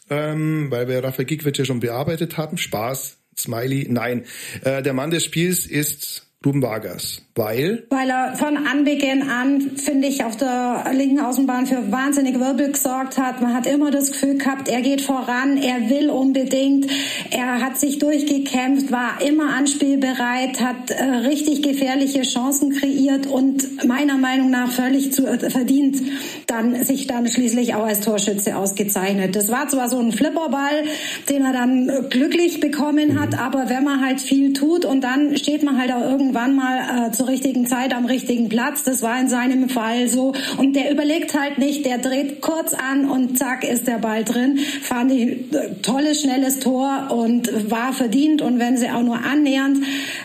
ähm, 0.09 0.67
weil 0.69 0.89
wir 0.89 1.01
Rafael 1.01 1.25
Gikwitsch 1.25 1.59
ja 1.59 1.63
schon 1.65 1.79
bearbeitet 1.79 2.35
haben. 2.35 2.57
Spaß, 2.57 3.19
Smiley. 3.37 3.87
Nein, 3.89 4.25
äh, 4.65 4.83
der 4.83 4.91
Mann 4.91 5.11
des 5.11 5.23
Spiels 5.23 5.65
ist 5.65 6.27
Ruben 6.45 6.61
Vargas. 6.61 7.21
Weil? 7.35 7.85
Weil 7.89 8.09
er 8.09 8.35
von 8.35 8.57
Anbeginn 8.57 9.23
an, 9.29 9.77
finde 9.77 10.09
ich, 10.09 10.25
auf 10.25 10.35
der 10.35 10.83
linken 10.91 11.21
Außenbahn 11.21 11.65
für 11.65 11.89
wahnsinnig 11.89 12.37
Wirbel 12.37 12.73
gesorgt 12.73 13.17
hat. 13.17 13.41
Man 13.41 13.53
hat 13.53 13.65
immer 13.67 13.89
das 13.89 14.11
Gefühl 14.11 14.37
gehabt, 14.37 14.67
er 14.67 14.81
geht 14.81 15.01
voran, 15.01 15.55
er 15.55 15.89
will 15.89 16.09
unbedingt, 16.09 16.87
er 17.29 17.61
hat 17.61 17.77
sich 17.77 17.99
durchgekämpft, 17.99 18.91
war 18.91 19.21
immer 19.25 19.53
anspielbereit, 19.53 20.59
hat 20.59 20.91
äh, 20.91 21.03
richtig 21.03 21.63
gefährliche 21.63 22.23
Chancen 22.23 22.71
kreiert 22.71 23.27
und 23.27 23.87
meiner 23.87 24.17
Meinung 24.17 24.49
nach 24.49 24.69
völlig 24.69 25.13
zu, 25.13 25.25
äh, 25.25 25.49
verdient 25.49 26.01
dann 26.47 26.83
sich 26.83 27.07
dann 27.07 27.27
schließlich 27.27 27.75
auch 27.75 27.85
als 27.85 28.01
Torschütze 28.01 28.57
ausgezeichnet. 28.57 29.37
Das 29.37 29.49
war 29.49 29.69
zwar 29.69 29.87
so 29.87 29.99
ein 29.99 30.11
Flipperball, 30.11 30.83
den 31.29 31.45
er 31.45 31.53
dann 31.53 32.09
glücklich 32.09 32.59
bekommen 32.59 33.17
hat, 33.21 33.39
aber 33.39 33.69
wenn 33.69 33.85
man 33.85 34.05
halt 34.05 34.19
viel 34.19 34.51
tut 34.51 34.83
und 34.83 35.01
dann 35.01 35.37
steht 35.37 35.63
man 35.63 35.79
halt 35.79 35.93
auch 35.93 36.01
irgendwann 36.01 36.55
mal 36.55 37.07
äh, 37.07 37.11
zur 37.11 37.21
richtigen 37.31 37.65
Zeit 37.65 37.93
am 37.93 38.05
richtigen 38.05 38.49
Platz. 38.49 38.83
Das 38.83 39.01
war 39.01 39.19
in 39.19 39.29
seinem 39.29 39.69
Fall 39.69 40.07
so. 40.07 40.33
Und 40.57 40.75
der 40.75 40.91
überlegt 40.91 41.37
halt 41.37 41.57
nicht, 41.57 41.85
der 41.85 41.97
dreht 41.97 42.41
kurz 42.41 42.73
an 42.73 43.09
und 43.09 43.37
zack 43.37 43.63
ist 43.63 43.87
der 43.87 43.97
Ball 43.97 44.23
drin. 44.23 44.59
Fand 44.81 45.11
ich 45.11 45.45
tolles, 45.81 46.21
schnelles 46.21 46.59
Tor 46.59 47.09
und 47.11 47.71
war 47.71 47.93
verdient. 47.93 48.41
Und 48.41 48.59
wenn 48.59 48.77
sie 48.77 48.89
auch 48.89 49.03
nur 49.03 49.23
annähernd 49.23 49.79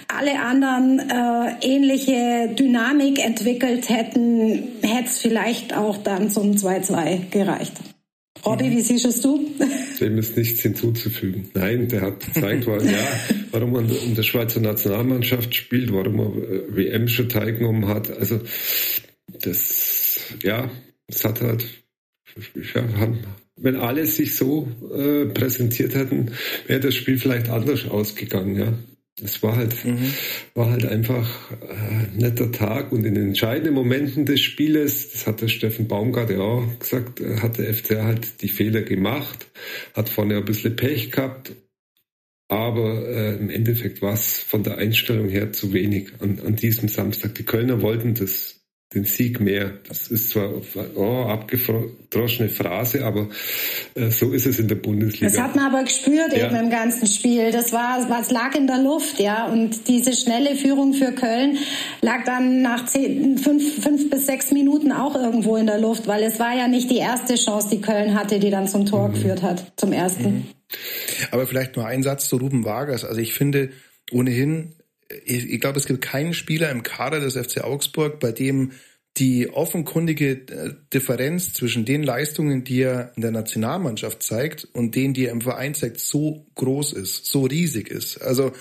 alle 0.08 0.40
anderen 0.40 0.98
äh, 0.98 1.66
ähnliche 1.66 2.54
Dynamik 2.58 3.24
entwickelt 3.24 3.88
hätten, 3.88 4.62
hätte 4.82 5.06
es 5.06 5.18
vielleicht 5.18 5.76
auch 5.76 5.96
dann 5.98 6.30
zum 6.30 6.52
2-2 6.52 7.30
gereicht. 7.30 7.72
Robby, 8.44 8.70
wie 8.70 8.80
siehst 8.80 9.24
du? 9.24 9.44
Dem 10.00 10.18
ist 10.18 10.36
nichts 10.36 10.60
hinzuzufügen. 10.60 11.48
Nein, 11.54 11.88
der 11.88 12.02
hat 12.02 12.20
gezeigt, 12.20 12.66
ja, 12.66 13.35
warum 13.56 13.72
man 13.72 13.88
in 13.88 14.14
der 14.14 14.22
Schweizer 14.22 14.60
Nationalmannschaft 14.60 15.54
spielt, 15.54 15.90
warum 15.92 16.18
er 16.18 16.50
äh, 16.50 16.76
WM 16.76 17.08
schon 17.08 17.30
teilgenommen 17.30 17.88
hat. 17.88 18.10
Also 18.10 18.40
das, 19.40 20.20
ja, 20.42 20.70
es 21.06 21.24
hat 21.24 21.40
halt, 21.40 21.64
ja, 22.74 22.82
haben, 22.98 23.20
wenn 23.56 23.76
alle 23.76 24.06
sich 24.06 24.36
so 24.36 24.68
äh, 24.94 25.24
präsentiert 25.26 25.94
hätten, 25.94 26.32
wäre 26.66 26.80
das 26.80 26.94
Spiel 26.94 27.18
vielleicht 27.18 27.48
anders 27.48 27.88
ausgegangen, 27.88 28.56
ja. 28.56 28.74
Es 29.24 29.42
war 29.42 29.56
halt, 29.56 29.82
mhm. 29.82 30.12
war 30.54 30.70
halt 30.70 30.84
einfach 30.84 31.50
äh, 31.62 32.14
netter 32.14 32.52
Tag 32.52 32.92
und 32.92 33.06
in 33.06 33.14
den 33.14 33.28
entscheidenden 33.28 33.72
Momenten 33.72 34.26
des 34.26 34.42
Spieles, 34.42 35.10
das 35.10 35.26
hat 35.26 35.40
der 35.40 35.48
Steffen 35.48 35.88
Baumgart 35.88 36.28
ja 36.28 36.40
auch 36.40 36.78
gesagt, 36.78 37.22
äh, 37.22 37.38
hat 37.38 37.56
der 37.56 37.72
FCR 37.72 38.04
halt 38.04 38.42
die 38.42 38.50
Fehler 38.50 38.82
gemacht, 38.82 39.46
hat 39.94 40.10
vorne 40.10 40.36
ein 40.36 40.44
bisschen 40.44 40.76
Pech 40.76 41.12
gehabt, 41.12 41.52
aber 42.48 43.08
äh, 43.08 43.36
im 43.36 43.50
Endeffekt 43.50 44.02
war 44.02 44.14
es 44.14 44.38
von 44.38 44.62
der 44.62 44.78
Einstellung 44.78 45.28
her 45.28 45.52
zu 45.52 45.72
wenig 45.72 46.12
an, 46.20 46.40
an 46.44 46.56
diesem 46.56 46.88
Samstag. 46.88 47.34
Die 47.34 47.44
Kölner 47.44 47.82
wollten 47.82 48.14
das 48.14 48.55
den 48.94 49.04
Sieg 49.04 49.40
mehr. 49.40 49.72
Das 49.88 50.08
ist 50.08 50.30
zwar 50.30 50.48
oh, 50.94 51.24
abgedroschene 51.24 52.48
Phrase, 52.48 53.04
aber 53.04 53.28
äh, 53.94 54.10
so 54.10 54.32
ist 54.32 54.46
es 54.46 54.60
in 54.60 54.68
der 54.68 54.76
Bundesliga. 54.76 55.26
Das 55.26 55.40
hat 55.40 55.56
man 55.56 55.66
aber 55.72 55.82
gespürt 55.82 56.32
ja. 56.32 56.46
eben 56.46 56.56
im 56.56 56.70
ganzen 56.70 57.06
Spiel. 57.08 57.50
Das 57.50 57.72
war, 57.72 58.08
was 58.08 58.30
lag 58.30 58.54
in 58.54 58.68
der 58.68 58.78
Luft, 58.78 59.18
ja. 59.18 59.46
Und 59.48 59.88
diese 59.88 60.12
schnelle 60.12 60.54
Führung 60.54 60.94
für 60.94 61.10
Köln 61.12 61.58
lag 62.00 62.24
dann 62.24 62.62
nach 62.62 62.86
zehn, 62.86 63.38
fünf, 63.38 63.82
fünf 63.82 64.08
bis 64.08 64.26
sechs 64.26 64.52
Minuten 64.52 64.92
auch 64.92 65.16
irgendwo 65.16 65.56
in 65.56 65.66
der 65.66 65.80
Luft, 65.80 66.06
weil 66.06 66.22
es 66.22 66.38
war 66.38 66.56
ja 66.56 66.68
nicht 66.68 66.88
die 66.88 66.98
erste 66.98 67.34
Chance, 67.34 67.68
die 67.72 67.80
Köln 67.80 68.14
hatte, 68.14 68.38
die 68.38 68.50
dann 68.50 68.68
zum 68.68 68.86
Tor 68.86 69.08
mhm. 69.08 69.14
geführt 69.14 69.42
hat, 69.42 69.72
zum 69.76 69.92
ersten. 69.92 70.24
Mhm. 70.24 70.46
Aber 71.32 71.46
vielleicht 71.48 71.74
nur 71.74 71.86
ein 71.86 72.04
Satz 72.04 72.28
zu 72.28 72.36
Ruben 72.36 72.64
Vargas. 72.64 73.04
Also 73.04 73.20
ich 73.20 73.34
finde 73.34 73.70
ohnehin 74.12 74.75
ich, 75.24 75.50
ich 75.50 75.60
glaube, 75.60 75.78
es 75.78 75.86
gibt 75.86 76.02
keinen 76.02 76.34
Spieler 76.34 76.70
im 76.70 76.82
Kader 76.82 77.20
des 77.20 77.36
FC 77.36 77.62
Augsburg, 77.62 78.20
bei 78.20 78.32
dem 78.32 78.72
die 79.16 79.48
offenkundige 79.48 80.32
äh, 80.32 80.74
Differenz 80.92 81.54
zwischen 81.54 81.84
den 81.84 82.02
Leistungen, 82.02 82.64
die 82.64 82.82
er 82.82 83.12
in 83.16 83.22
der 83.22 83.30
Nationalmannschaft 83.30 84.22
zeigt 84.22 84.68
und 84.72 84.94
denen, 84.94 85.14
die 85.14 85.26
er 85.26 85.32
im 85.32 85.40
Verein 85.40 85.74
zeigt, 85.74 86.00
so 86.00 86.46
groß 86.54 86.92
ist, 86.92 87.26
so 87.26 87.44
riesig 87.44 87.88
ist. 87.88 88.18
Also 88.18 88.52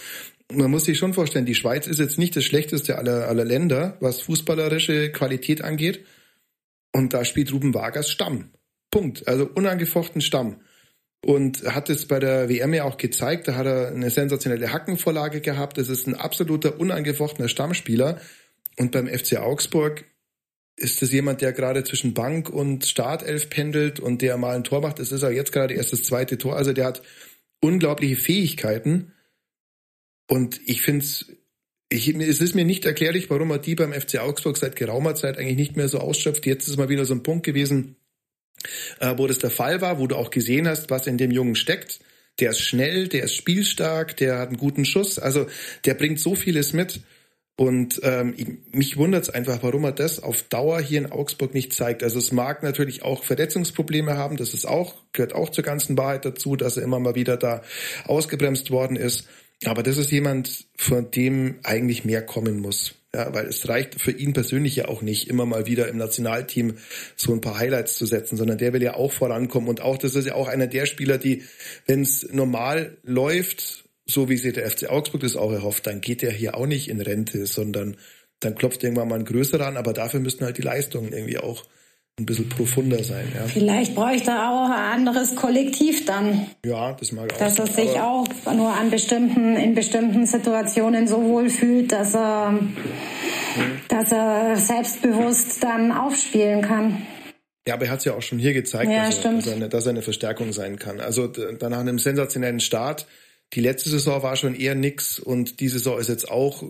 man 0.52 0.72
muss 0.72 0.86
sich 0.86 0.98
schon 0.98 1.14
vorstellen, 1.14 1.46
die 1.46 1.56
Schweiz 1.56 1.88
ist 1.88 2.00
jetzt 2.00 2.18
nicht 2.18 2.36
das 2.36 2.46
schlechteste 2.46 2.98
aller, 2.98 3.28
aller 3.28 3.44
Länder, 3.44 3.98
was 4.00 4.22
fußballerische 4.22 5.12
Qualität 5.12 5.62
angeht. 5.62 6.06
Und 6.94 7.14
da 7.14 7.26
spielt 7.26 7.52
Ruben 7.52 7.74
Vargas 7.74 8.10
Stamm. 8.10 8.52
Punkt. 8.92 9.28
Also 9.28 9.50
unangefochten 9.54 10.22
Stamm 10.22 10.62
und 11.26 11.64
hat 11.64 11.90
es 11.90 12.06
bei 12.08 12.20
der 12.20 12.50
WM 12.50 12.76
ja 12.76 12.84
auch 12.84 12.98
gezeigt. 12.98 13.48
Da 13.48 13.56
hat 13.56 13.66
er 13.66 13.88
eine 13.88 14.12
sensationelle 14.12 14.72
Hackenvorlage 14.72 15.42
gehabt. 15.42 15.80
Das 15.80 15.90
ist 15.90 16.06
ein 16.06 16.14
absoluter 16.14 16.80
unangefochtener 16.80 17.50
Stammspieler. 17.50 18.22
Und 18.78 18.92
beim 18.92 19.08
FC 19.08 19.38
Augsburg 19.38 20.06
ist 20.76 21.02
es 21.02 21.12
jemand, 21.12 21.42
der 21.42 21.52
gerade 21.52 21.84
zwischen 21.84 22.14
Bank 22.14 22.52
und 22.52 22.86
Startelf 22.86 23.50
pendelt 23.50 24.00
und 24.00 24.22
der 24.22 24.38
mal 24.38 24.56
ein 24.56 24.64
Tor 24.64 24.82
macht. 24.82 25.00
Das 25.00 25.12
ist 25.12 25.24
auch 25.24 25.32
jetzt 25.32 25.52
gerade 25.52 25.74
erst 25.74 25.94
das 25.94 26.04
zweite 26.04 26.38
Tor. 26.38 26.58
Also 26.58 26.74
der 26.74 26.86
hat 26.86 27.02
unglaubliche 27.60 28.18
Fähigkeiten. 28.18 29.12
Und 30.30 30.62
ich 30.68 30.84
finde 30.84 31.06
es, 31.06 31.26
es 31.90 32.42
ist 32.42 32.54
mir 32.54 32.66
nicht 32.66 32.86
erklärlich, 32.86 33.32
warum 33.32 33.50
er 33.50 33.58
die 33.58 33.74
beim 33.74 33.94
FC 33.94 34.20
Augsburg 34.20 34.58
seit 34.58 34.76
geraumer 34.76 35.16
Zeit 35.16 35.40
eigentlich 35.40 35.58
nicht 35.58 35.76
mehr 35.76 35.88
so 35.88 35.98
ausschöpft. 35.98 36.46
Jetzt 36.46 36.68
ist 36.68 36.78
mal 36.78 36.90
wieder 36.90 37.06
so 37.06 37.16
ein 37.16 37.24
Punkt 37.24 37.48
gewesen, 37.48 37.96
äh, 39.00 39.14
wo 39.18 39.28
das 39.28 39.40
der 39.40 39.52
Fall 39.52 39.82
war, 39.82 40.00
wo 40.00 40.08
du 40.08 40.16
auch 40.16 40.30
gesehen 40.30 40.68
hast, 40.68 40.90
was 40.90 41.08
in 41.08 41.18
dem 41.18 41.32
Jungen 41.32 41.56
steckt. 41.56 42.00
Der 42.40 42.52
ist 42.52 42.60
schnell, 42.60 43.08
der 43.08 43.24
ist 43.24 43.36
spielstark, 43.36 44.18
der 44.18 44.40
hat 44.40 44.50
einen 44.50 44.58
guten 44.58 44.86
Schuss. 44.86 45.20
Also 45.20 45.48
der 45.86 45.94
bringt 45.94 46.20
so 46.20 46.36
vieles 46.36 46.74
mit. 46.74 47.02
Und 47.58 48.02
ähm, 48.04 48.60
mich 48.74 48.98
wundert 48.98 49.24
es 49.24 49.30
einfach, 49.30 49.64
warum 49.64 49.86
er 49.86 49.94
das 49.94 50.22
auf 50.22 50.44
Dauer 50.44 50.82
hier 50.82 51.00
in 51.00 51.12
Augsburg 51.12 51.54
nicht 51.54 51.72
zeigt. 51.72 52.04
Also 52.04 52.20
es 52.20 52.34
mag 52.34 52.64
natürlich 52.64 53.04
auch 53.04 53.24
Verletzungsprobleme 53.24 54.18
haben, 54.18 54.36
das 54.36 54.54
ist 54.54 54.66
auch, 54.66 54.96
gehört 55.14 55.34
auch 55.34 55.50
zur 55.50 55.64
ganzen 55.64 55.98
Wahrheit 55.98 56.26
dazu, 56.26 56.58
dass 56.58 56.76
er 56.76 56.84
immer 56.84 57.00
mal 57.00 57.16
wieder 57.16 57.38
da 57.38 57.64
ausgebremst 58.06 58.72
worden 58.72 58.98
ist. 58.98 59.30
Aber 59.64 59.84
das 59.84 59.98
ist 59.98 60.12
jemand, 60.12 60.66
von 60.76 61.10
dem 61.12 61.60
eigentlich 61.64 62.04
mehr 62.04 62.26
kommen 62.26 62.60
muss. 62.60 62.96
Ja, 63.16 63.34
weil 63.34 63.46
es 63.46 63.70
reicht 63.70 64.02
für 64.02 64.12
ihn 64.12 64.34
persönlich 64.34 64.76
ja 64.76 64.90
auch 64.90 65.02
nicht, 65.02 65.30
immer 65.30 65.46
mal 65.46 65.68
wieder 65.68 65.88
im 65.88 65.96
Nationalteam 65.96 66.76
so 67.16 67.32
ein 67.32 67.40
paar 67.40 67.58
Highlights 67.58 67.96
zu 67.96 68.06
setzen, 68.06 68.36
sondern 68.36 68.58
der 68.58 68.74
will 68.74 68.84
ja 68.84 68.96
auch 68.96 69.14
vorankommen. 69.14 69.70
Und 69.70 69.80
auch, 69.80 69.98
das 69.98 70.16
ist 70.16 70.28
ja 70.28 70.36
auch 70.36 70.50
einer 70.50 70.68
der 70.68 70.86
Spieler, 70.86 71.18
die, 71.18 71.44
wenn 71.86 72.02
es 72.02 72.28
normal 72.34 72.98
läuft, 73.04 73.86
so 74.06 74.28
wie 74.28 74.36
sich 74.36 74.52
der 74.52 74.70
FC 74.70 74.90
Augsburg 74.90 75.22
das 75.22 75.38
auch 75.38 75.54
erhofft, 75.54 75.88
dann 75.88 76.02
geht 76.02 76.24
er 76.24 76.32
hier 76.32 76.58
auch 76.58 76.66
nicht 76.66 76.90
in 76.90 77.00
Rente, 77.00 77.46
sondern 77.46 77.96
dann 78.42 78.56
klopft 78.56 78.84
irgendwann 78.84 79.08
mal 79.08 79.20
ein 79.20 79.24
größerer 79.24 79.66
an, 79.66 79.78
aber 79.78 79.94
dafür 79.94 80.20
müssten 80.20 80.44
halt 80.44 80.58
die 80.58 80.62
Leistungen 80.62 81.14
irgendwie 81.14 81.38
auch 81.38 81.64
ein 82.18 82.26
bisschen 82.26 82.48
profunder 82.48 83.04
sein. 83.04 83.28
Ja. 83.36 83.46
Vielleicht 83.46 83.94
bräuchte 83.94 84.32
er 84.32 84.50
auch 84.50 84.70
ein 84.70 85.00
anderes 85.00 85.36
Kollektiv 85.36 86.06
dann. 86.06 86.48
Ja, 86.66 86.94
das 86.94 87.12
mag 87.12 87.34
auch. 87.34 87.38
Dass 87.38 87.60
er 87.60 87.68
sich 87.68 88.00
auch 88.00 88.26
nur 88.54 88.74
an 88.74 88.90
bestimmten, 88.90 89.58
in 89.58 89.76
bestimmten 89.76 90.26
Situationen 90.26 91.08
so 91.08 91.22
wohl 91.24 91.50
fühlt, 91.50 91.92
dass 91.92 92.16
er, 92.16 92.52
mhm. 92.52 92.74
dass 93.90 94.14
er 94.14 94.56
selbstbewusst 94.56 95.62
dann 95.62 95.92
aufspielen 95.92 96.62
kann. 96.62 97.06
Ja, 97.68 97.74
aber 97.74 97.86
er 97.86 97.92
hat 97.92 98.00
es 98.00 98.06
ja 98.06 98.14
auch 98.14 98.22
schon 98.22 98.40
hier 98.40 98.54
gezeigt, 98.54 98.92
ja, 98.92 99.08
dass, 99.08 99.26
er, 99.26 99.34
dass, 99.34 99.48
er 99.48 99.56
eine, 99.56 99.70
dass, 99.70 99.86
er, 99.86 99.90
eine, 99.90 100.02
Verstärkung 100.02 100.54
sein 100.54 100.78
kann. 100.80 101.02
Also 101.02 101.30
nach 101.60 101.80
einem 101.80 102.00
sensationellen 102.00 102.60
Start 102.62 103.08
die 103.56 103.62
letzte 103.62 103.90
Saison 103.90 104.22
war 104.22 104.36
schon 104.36 104.54
eher 104.54 104.76
nix 104.76 105.18
und 105.18 105.62
die 105.62 105.70
Saison 105.70 105.98
ist 105.98 106.10
jetzt 106.10 106.30
auch, 106.30 106.64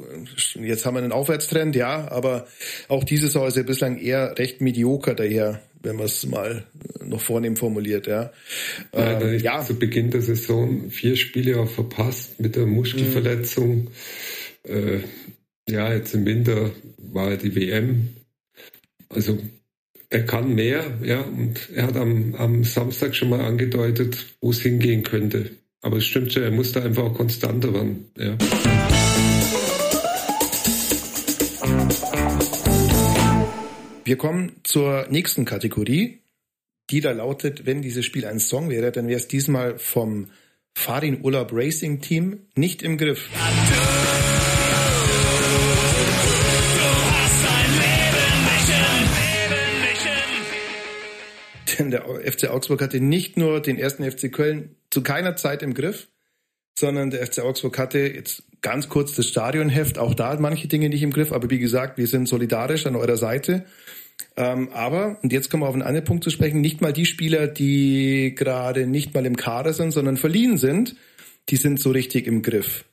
jetzt 0.54 0.86
haben 0.86 0.96
wir 0.96 1.02
einen 1.02 1.12
Aufwärtstrend, 1.12 1.76
ja, 1.76 2.12
aber 2.12 2.48
auch 2.88 3.04
diese 3.04 3.28
Saison 3.28 3.48
ist 3.48 3.58
ja 3.58 3.64
bislang 3.64 3.98
eher 3.98 4.38
recht 4.38 4.62
medioker 4.62 5.16
daher, 5.16 5.62
wenn 5.82 5.96
man 5.96 6.06
es 6.06 6.26
mal 6.28 6.66
noch 7.04 7.22
vornehm 7.22 7.56
formuliert, 7.56 8.06
ja. 8.06 8.32
Ja, 8.94 9.20
äh, 9.20 9.38
ja. 9.38 9.64
zu 9.64 9.80
Beginn 9.80 10.12
der 10.12 10.22
Saison 10.22 10.92
vier 10.92 11.16
Spiele 11.16 11.60
auch 11.60 11.70
verpasst 11.70 12.40
mit 12.40 12.56
der 12.56 12.68
Muskelverletzung. 12.68 13.90
Mhm. 14.68 14.72
Äh, 14.72 15.00
ja, 15.68 15.92
jetzt 15.92 16.14
im 16.14 16.26
Winter 16.26 16.70
war 16.98 17.36
die 17.38 17.56
WM. 17.56 18.10
Also 19.10 19.40
er 20.10 20.26
kann 20.26 20.54
mehr, 20.54 21.00
ja, 21.04 21.22
und 21.22 21.70
er 21.74 21.88
hat 21.88 21.98
am, 21.98 22.36
am 22.36 22.64
Samstag 22.64 23.16
schon 23.16 23.30
mal 23.30 23.42
angedeutet, 23.42 24.36
wo 24.40 24.52
es 24.52 24.62
hingehen 24.62 25.02
könnte. 25.02 25.52
Aber 25.86 25.98
es 25.98 26.06
stimmt 26.06 26.36
er 26.36 26.50
muss 26.50 26.72
da 26.72 26.82
einfach 26.82 27.04
auch 27.04 27.14
konstanter 27.14 27.72
werden. 27.72 28.10
Ja. 28.18 28.36
Wir 34.04 34.18
kommen 34.18 34.54
zur 34.64 35.06
nächsten 35.12 35.46
Kategorie, 35.46 36.22
die 36.90 37.02
da 37.02 37.12
lautet, 37.12 37.68
wenn 37.68 37.84
dieses 37.84 38.04
Spiel 38.04 38.26
ein 38.26 38.40
Song 38.40 38.72
wäre, 38.72 38.92
dann 38.92 39.08
wäre 39.08 39.20
es 39.20 39.28
diesmal 39.28 39.78
vom 39.78 40.32
Farin 40.74 41.24
Urlaub 41.24 41.52
Racing 41.54 42.02
Team 42.02 42.40
nicht 42.56 42.82
im 42.82 42.98
Griff. 42.98 43.30
Denn 51.78 51.92
der 51.92 52.06
FC 52.06 52.50
Augsburg 52.50 52.82
hatte 52.82 53.00
nicht 53.00 53.38
nur 53.38 53.62
den 53.62 53.78
ersten 53.78 54.10
FC 54.10 54.32
Köln 54.32 54.76
zu 54.96 55.04
keiner 55.04 55.36
Zeit 55.36 55.62
im 55.62 55.74
Griff, 55.74 56.08
sondern 56.80 57.12
der 57.12 57.28
FC 57.28 57.40
Augsburg 57.40 57.78
hatte 57.78 58.00
jetzt 58.00 58.44
ganz 58.62 58.88
kurz 58.88 59.14
das 59.14 59.28
Stadionheft, 59.28 59.98
auch 59.98 60.14
da 60.14 60.38
manche 60.40 60.70
Dinge 60.70 60.88
nicht 60.88 61.04
im 61.04 61.12
Griff, 61.12 61.34
aber 61.34 61.50
wie 61.50 61.60
gesagt, 61.60 61.98
wir 61.98 62.08
sind 62.08 62.30
solidarisch 62.30 62.86
an 62.86 62.96
eurer 62.96 63.18
Seite. 63.18 63.66
Ähm, 64.38 64.70
aber, 64.72 65.20
und 65.22 65.34
jetzt 65.34 65.50
kommen 65.50 65.64
wir 65.64 65.68
auf 65.68 65.74
einen 65.74 65.84
anderen 65.84 66.06
Punkt 66.06 66.24
zu 66.24 66.30
sprechen, 66.30 66.62
nicht 66.62 66.80
mal 66.80 66.94
die 66.94 67.06
Spieler, 67.06 67.48
die 67.48 68.36
gerade 68.36 68.88
nicht 68.88 69.14
mal 69.14 69.26
im 69.26 69.36
Kader 69.36 69.74
sind, 69.74 69.92
sondern 69.92 70.16
verliehen 70.16 70.58
sind, 70.58 70.96
die 71.50 71.58
sind 71.58 71.78
so 71.78 71.92
richtig 71.92 72.26
im 72.26 72.42
Griff. 72.42 72.86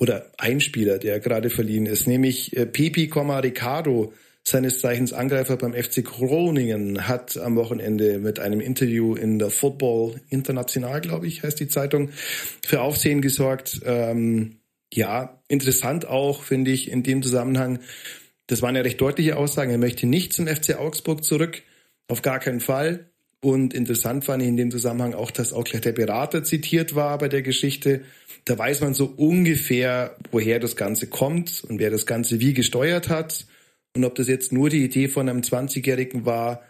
Oder 0.00 0.32
ein 0.36 0.60
Spieler, 0.60 0.98
der 0.98 1.20
gerade 1.20 1.50
verliehen 1.50 1.86
ist, 1.86 2.08
nämlich 2.08 2.56
äh, 2.56 2.66
Pepi, 2.66 3.08
Ricardo, 3.14 4.12
seines 4.46 4.80
Zeichens 4.80 5.12
Angreifer 5.12 5.56
beim 5.56 5.72
FC 5.72 6.04
Groningen, 6.04 7.08
hat 7.08 7.36
am 7.38 7.56
Wochenende 7.56 8.18
mit 8.18 8.40
einem 8.40 8.60
Interview 8.60 9.14
in 9.14 9.38
der 9.38 9.50
Football 9.50 10.20
International, 10.28 11.00
glaube 11.00 11.26
ich, 11.26 11.42
heißt 11.42 11.58
die 11.60 11.68
Zeitung, 11.68 12.10
für 12.64 12.82
Aufsehen 12.82 13.22
gesorgt. 13.22 13.80
Ähm, 13.84 14.56
ja, 14.92 15.40
interessant 15.48 16.06
auch, 16.06 16.42
finde 16.42 16.70
ich, 16.70 16.90
in 16.90 17.02
dem 17.02 17.22
Zusammenhang. 17.22 17.78
Das 18.46 18.60
waren 18.60 18.76
ja 18.76 18.82
recht 18.82 19.00
deutliche 19.00 19.36
Aussagen. 19.36 19.70
Er 19.70 19.78
möchte 19.78 20.06
nicht 20.06 20.34
zum 20.34 20.46
FC 20.46 20.78
Augsburg 20.78 21.24
zurück. 21.24 21.62
Auf 22.06 22.20
gar 22.20 22.38
keinen 22.38 22.60
Fall. 22.60 23.08
Und 23.40 23.74
interessant 23.74 24.24
fand 24.24 24.42
ich 24.42 24.48
in 24.48 24.56
dem 24.56 24.70
Zusammenhang 24.70 25.14
auch, 25.14 25.30
dass 25.30 25.52
auch 25.52 25.64
gleich 25.64 25.82
der 25.82 25.92
Berater 25.92 26.44
zitiert 26.44 26.94
war 26.94 27.16
bei 27.18 27.28
der 27.28 27.42
Geschichte. 27.42 28.02
Da 28.44 28.58
weiß 28.58 28.82
man 28.82 28.92
so 28.92 29.06
ungefähr, 29.06 30.16
woher 30.30 30.60
das 30.60 30.76
Ganze 30.76 31.06
kommt 31.06 31.64
und 31.66 31.78
wer 31.78 31.90
das 31.90 32.04
Ganze 32.04 32.40
wie 32.40 32.52
gesteuert 32.52 33.08
hat. 33.08 33.46
Und 33.94 34.04
ob 34.04 34.14
das 34.16 34.28
jetzt 34.28 34.52
nur 34.52 34.70
die 34.70 34.84
Idee 34.84 35.08
von 35.08 35.28
einem 35.28 35.40
20-Jährigen 35.40 36.26
war 36.26 36.62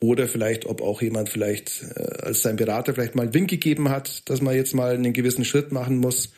oder 0.00 0.26
vielleicht, 0.26 0.64
ob 0.64 0.80
auch 0.80 1.02
jemand 1.02 1.28
vielleicht 1.28 1.82
äh, 1.94 2.22
als 2.22 2.42
sein 2.42 2.56
Berater 2.56 2.94
vielleicht 2.94 3.14
mal 3.14 3.24
einen 3.24 3.34
Wink 3.34 3.50
gegeben 3.50 3.90
hat, 3.90 4.28
dass 4.30 4.40
man 4.40 4.54
jetzt 4.54 4.74
mal 4.74 4.94
einen 4.94 5.12
gewissen 5.12 5.44
Schritt 5.44 5.72
machen 5.72 5.98
muss. 5.98 6.32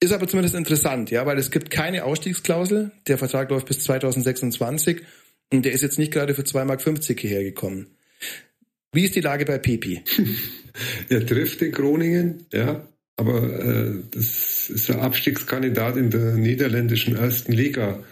Ist 0.00 0.12
aber 0.12 0.28
zumindest 0.28 0.54
interessant, 0.54 1.10
ja, 1.10 1.26
weil 1.26 1.38
es 1.38 1.50
gibt 1.50 1.70
keine 1.70 2.04
Ausstiegsklausel. 2.04 2.92
Der 3.08 3.18
Vertrag 3.18 3.50
läuft 3.50 3.66
bis 3.66 3.82
2026 3.84 5.02
und 5.52 5.64
der 5.64 5.72
ist 5.72 5.82
jetzt 5.82 5.98
nicht 5.98 6.12
gerade 6.12 6.34
für 6.34 6.42
2,50 6.42 6.64
Mark 6.64 7.20
hierher 7.20 7.42
gekommen. 7.42 7.88
Wie 8.92 9.04
ist 9.04 9.16
die 9.16 9.20
Lage 9.20 9.44
bei 9.44 9.58
Pepi? 9.58 10.02
er 11.08 11.26
trifft 11.26 11.62
in 11.62 11.72
Groningen, 11.72 12.46
ja. 12.52 12.86
Aber 13.16 13.42
äh, 13.42 14.02
das 14.10 14.70
ist 14.70 14.90
ein 14.90 14.98
Abstiegskandidat 14.98 15.96
in 15.96 16.10
der 16.10 16.34
niederländischen 16.34 17.16
ersten 17.16 17.52
Liga. 17.52 18.02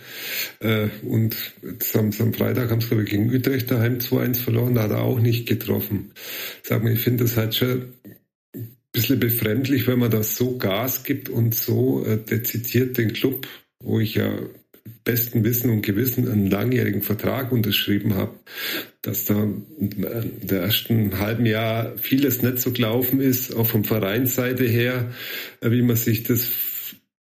Äh, 0.60 0.88
und 1.02 1.36
am, 1.94 2.10
am 2.16 2.32
Freitag 2.32 2.70
haben 2.70 2.80
sie, 2.80 3.04
gegen 3.04 3.34
Utrecht 3.34 3.70
daheim 3.70 3.98
2-1 3.98 4.36
verloren, 4.36 4.74
da 4.76 4.84
hat 4.84 4.92
er 4.92 5.02
auch 5.02 5.18
nicht 5.18 5.48
getroffen. 5.48 6.12
Sag 6.62 6.84
mal, 6.84 6.92
ich 6.92 7.00
finde 7.00 7.24
das 7.24 7.36
halt 7.36 7.54
schon 7.56 7.94
ein 8.54 8.76
bisschen 8.92 9.18
befremdlich, 9.18 9.88
wenn 9.88 9.98
man 9.98 10.10
das 10.10 10.36
so 10.36 10.56
Gas 10.56 11.02
gibt 11.02 11.28
und 11.28 11.54
so 11.54 12.04
äh, 12.06 12.18
dezidiert 12.18 12.96
den 12.96 13.12
Club, 13.12 13.48
wo 13.80 13.98
ich 13.98 14.14
ja 14.14 14.38
besten 15.05 15.45
Wissen 15.45 15.71
und 15.71 15.83
Gewissen 15.83 16.31
einen 16.31 16.51
langjährigen 16.51 17.03
Vertrag 17.03 17.53
unterschrieben 17.53 18.14
habe, 18.14 18.35
dass 19.03 19.25
da 19.25 19.35
in 19.35 20.07
der 20.42 20.62
ersten 20.62 21.18
halben 21.18 21.47
Jahr 21.47 21.97
vieles 21.97 22.42
nicht 22.42 22.59
so 22.59 22.73
gelaufen 22.73 23.21
ist, 23.21 23.55
auch 23.55 23.66
vom 23.66 23.85
Vereinsseite 23.85 24.64
her, 24.64 25.12
wie 25.61 25.83
man 25.83 25.97
sich 25.97 26.23
das 26.23 26.51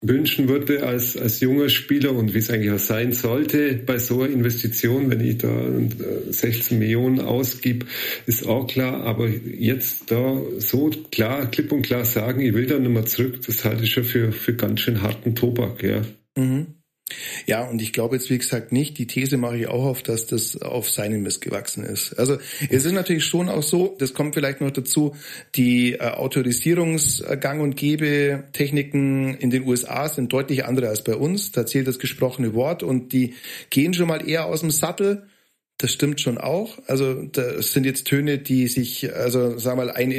wünschen 0.03 0.49
würde 0.49 0.87
als, 0.87 1.17
als 1.17 1.41
junger 1.41 1.69
Spieler 1.69 2.13
und 2.13 2.33
wie 2.33 2.39
es 2.39 2.51
eigentlich 2.51 2.73
auch 2.73 2.79
sein 2.79 3.13
sollte 3.13 3.75
bei 3.75 3.99
so 3.99 4.23
einer 4.23 4.33
Investition, 4.33 5.11
wenn 5.11 5.21
ich 5.21 5.39
da 5.39 5.69
16 6.31 6.79
Millionen 6.79 7.21
ausgib, 7.21 7.87
ist 8.27 8.47
auch 8.47 8.67
klar. 8.67 9.03
Aber 9.03 9.29
jetzt 9.29 10.11
da 10.11 10.41
so 10.59 10.91
klar, 11.11 11.51
klipp 11.51 11.71
und 11.73 11.83
klar 11.83 12.07
sagen, 12.07 12.41
ich 12.41 12.55
will 12.55 12.67
da 12.67 12.79
nicht 12.79 12.91
mehr 12.91 13.05
zurück, 13.05 13.41
das 13.47 13.65
halte 13.65 13.85
ich 13.85 13.93
schon 13.93 14.05
für, 14.05 14.33
für 14.33 14.55
ganz 14.55 14.81
schön 14.81 15.03
harten 15.03 15.35
Tobak, 15.35 15.83
ja. 15.83 16.03
Mhm. 16.37 16.80
Ja, 17.47 17.65
und 17.65 17.83
ich 17.83 17.93
glaube 17.93 18.17
jetzt, 18.17 18.31
wie 18.31 18.39
gesagt, 18.39 18.73
nicht, 18.73 18.99
die 18.99 19.07
These 19.07 19.37
mache 19.37 19.59
ich 19.59 19.69
auch 19.69 19.85
auf, 19.85 20.03
dass 20.03 20.27
das 20.27 20.61
auf 20.61 20.91
seinen 20.91 21.23
Mist 21.23 21.41
gewachsen 21.41 21.85
ist. 21.85 22.15
Also 22.19 22.39
es 22.69 22.85
ist 22.85 22.93
natürlich 22.93 23.25
schon 23.25 23.49
auch 23.49 23.63
so, 23.63 23.97
das 23.99 24.15
kommt 24.15 24.35
vielleicht 24.35 24.61
noch 24.61 24.71
dazu, 24.71 25.15
die 25.55 25.95
äh, 25.95 26.01
Autorisierungsgang 26.01 27.61
und 27.61 27.77
Gebe 27.77 28.45
Techniken 28.53 29.35
in 29.35 29.51
den 29.51 29.67
USA 29.67 30.09
sind 30.09 30.33
deutlich 30.33 30.65
andere 30.65 30.89
als 30.89 31.05
bei 31.05 31.15
uns. 31.15 31.53
Da 31.53 31.67
zählt 31.67 31.87
das 31.87 31.99
gesprochene 31.99 32.55
Wort 32.55 32.83
und 32.83 33.13
die 33.13 33.35
gehen 33.71 33.95
schon 33.95 34.09
mal 34.09 34.29
eher 34.29 34.47
aus 34.47 34.61
dem 34.61 34.71
Sattel 34.71 35.27
das 35.81 35.93
stimmt 35.93 36.21
schon 36.21 36.37
auch. 36.37 36.79
Also 36.87 37.15
das 37.15 37.73
sind 37.73 37.87
jetzt 37.87 38.07
Töne, 38.07 38.39
die 38.39 38.69
sich, 38.69 39.15
also 39.15 39.59
sagen 39.59 39.79
wir 39.79 39.87
mal, 39.87 39.93
ein 39.93 40.11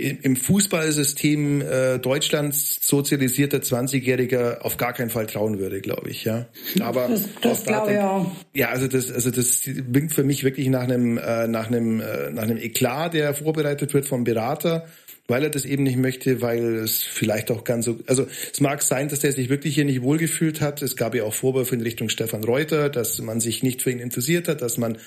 in, 0.00 0.18
im 0.22 0.36
Fußballsystem 0.36 1.60
äh, 1.60 1.98
Deutschlands 1.98 2.78
sozialisierter 2.80 3.58
20-Jähriger 3.58 4.60
auf 4.60 4.78
gar 4.78 4.94
keinen 4.94 5.10
Fall 5.10 5.26
trauen 5.26 5.58
würde, 5.58 5.80
glaube 5.80 6.08
ich, 6.08 6.24
ja. 6.24 6.46
Aber 6.80 7.08
das, 7.08 7.24
das 7.42 7.64
glaube 7.64 7.92
ich 7.92 7.98
auch. 7.98 8.30
Ja, 8.54 8.70
also 8.70 8.88
das, 8.88 9.12
also 9.12 9.30
das 9.30 9.62
winkt 9.66 10.14
für 10.14 10.24
mich 10.24 10.42
wirklich 10.42 10.68
nach 10.68 10.82
einem, 10.82 11.18
äh, 11.18 11.46
nach 11.46 11.66
einem, 11.66 12.00
äh, 12.00 12.30
nach 12.30 12.44
einem 12.44 12.56
Eklat, 12.56 13.12
der 13.12 13.34
vorbereitet 13.34 13.92
wird 13.92 14.06
vom 14.06 14.24
Berater 14.24 14.86
weil 15.30 15.44
er 15.44 15.50
das 15.50 15.64
eben 15.64 15.84
nicht 15.84 15.96
möchte, 15.96 16.42
weil 16.42 16.74
es 16.74 17.02
vielleicht 17.02 17.50
auch 17.50 17.64
ganz 17.64 17.84
so, 17.84 17.98
also 18.06 18.26
es 18.52 18.60
mag 18.60 18.82
sein, 18.82 19.08
dass 19.08 19.22
er 19.22 19.32
sich 19.32 19.48
wirklich 19.48 19.76
hier 19.76 19.84
nicht 19.84 20.02
wohlgefühlt 20.02 20.60
hat. 20.60 20.82
Es 20.82 20.96
gab 20.96 21.14
ja 21.14 21.22
auch 21.22 21.32
Vorwürfe 21.32 21.74
in 21.74 21.80
Richtung 21.80 22.08
Stefan 22.08 22.42
Reuter, 22.42 22.90
dass 22.90 23.20
man 23.20 23.40
sich 23.40 23.62
nicht 23.62 23.80
für 23.80 23.92
ihn 23.92 24.00
interessiert 24.00 24.48
hat, 24.48 24.60
dass 24.60 24.76
man 24.76 24.98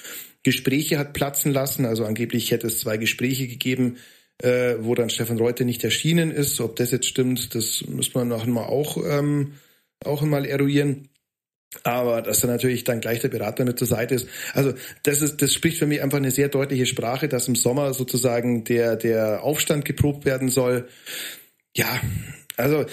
Gespräche 0.41 0.97
hat 0.97 1.13
platzen 1.13 1.51
lassen. 1.51 1.85
Also 1.85 2.05
angeblich 2.05 2.51
hätte 2.51 2.67
es 2.67 2.79
zwei 2.79 2.97
Gespräche 2.97 3.47
gegeben, 3.47 3.97
äh, 4.41 4.75
wo 4.79 4.95
dann 4.95 5.09
Stefan 5.09 5.37
Reuter 5.37 5.65
nicht 5.65 5.83
erschienen 5.83 6.31
ist. 6.31 6.61
Ob 6.61 6.77
das 6.77 6.91
jetzt 6.91 7.07
stimmt, 7.07 7.53
das 7.53 7.83
muss 7.87 8.13
man 8.13 8.29
noch 8.29 8.45
mal 8.45 8.65
auch, 8.65 8.97
ähm, 9.05 9.53
auch 10.05 10.21
mal 10.21 10.45
eruieren 10.45 11.09
aber 11.83 12.21
dass 12.21 12.41
da 12.41 12.47
natürlich 12.47 12.83
dann 12.83 13.01
gleich 13.01 13.19
der 13.19 13.29
Berater 13.29 13.65
mit 13.65 13.79
zur 13.79 13.87
Seite 13.87 14.15
ist. 14.15 14.27
Also 14.53 14.73
das 15.03 15.21
ist, 15.21 15.41
das 15.41 15.53
spricht 15.53 15.77
für 15.77 15.87
mich 15.87 16.01
einfach 16.01 16.17
eine 16.17 16.31
sehr 16.31 16.49
deutliche 16.49 16.85
Sprache, 16.85 17.27
dass 17.27 17.47
im 17.47 17.55
Sommer 17.55 17.93
sozusagen 17.93 18.63
der 18.63 18.95
der 18.95 19.43
Aufstand 19.43 19.85
geprobt 19.85 20.25
werden 20.25 20.49
soll. 20.49 20.87
Ja, 21.75 21.99
also 22.57 22.85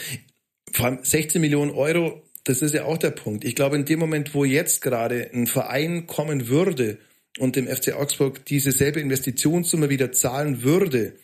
vor 0.73 0.87
allem 0.87 0.99
16 1.03 1.41
Millionen 1.41 1.73
Euro, 1.73 2.23
das 2.45 2.63
ist 2.63 2.75
ja 2.75 2.85
auch 2.85 2.99
der 2.99 3.11
Punkt. 3.11 3.45
Ich 3.45 3.55
glaube, 3.55 3.77
in 3.77 3.85
dem 3.85 3.99
Moment, 3.99 4.35
wo 4.35 4.45
jetzt 4.45 4.81
gerade 4.81 5.31
ein 5.33 5.47
Verein 5.47 6.07
kommen 6.07 6.49
würde 6.49 6.99
und 7.39 7.57
dem 7.57 7.67
FC 7.67 7.95
Augsburg 7.95 8.45
diese 8.47 8.73
selbe 8.73 9.01
Investitionssumme 9.01 9.91
wieder 9.91 10.13
zahlen 10.13 10.63
würde, 10.63 11.15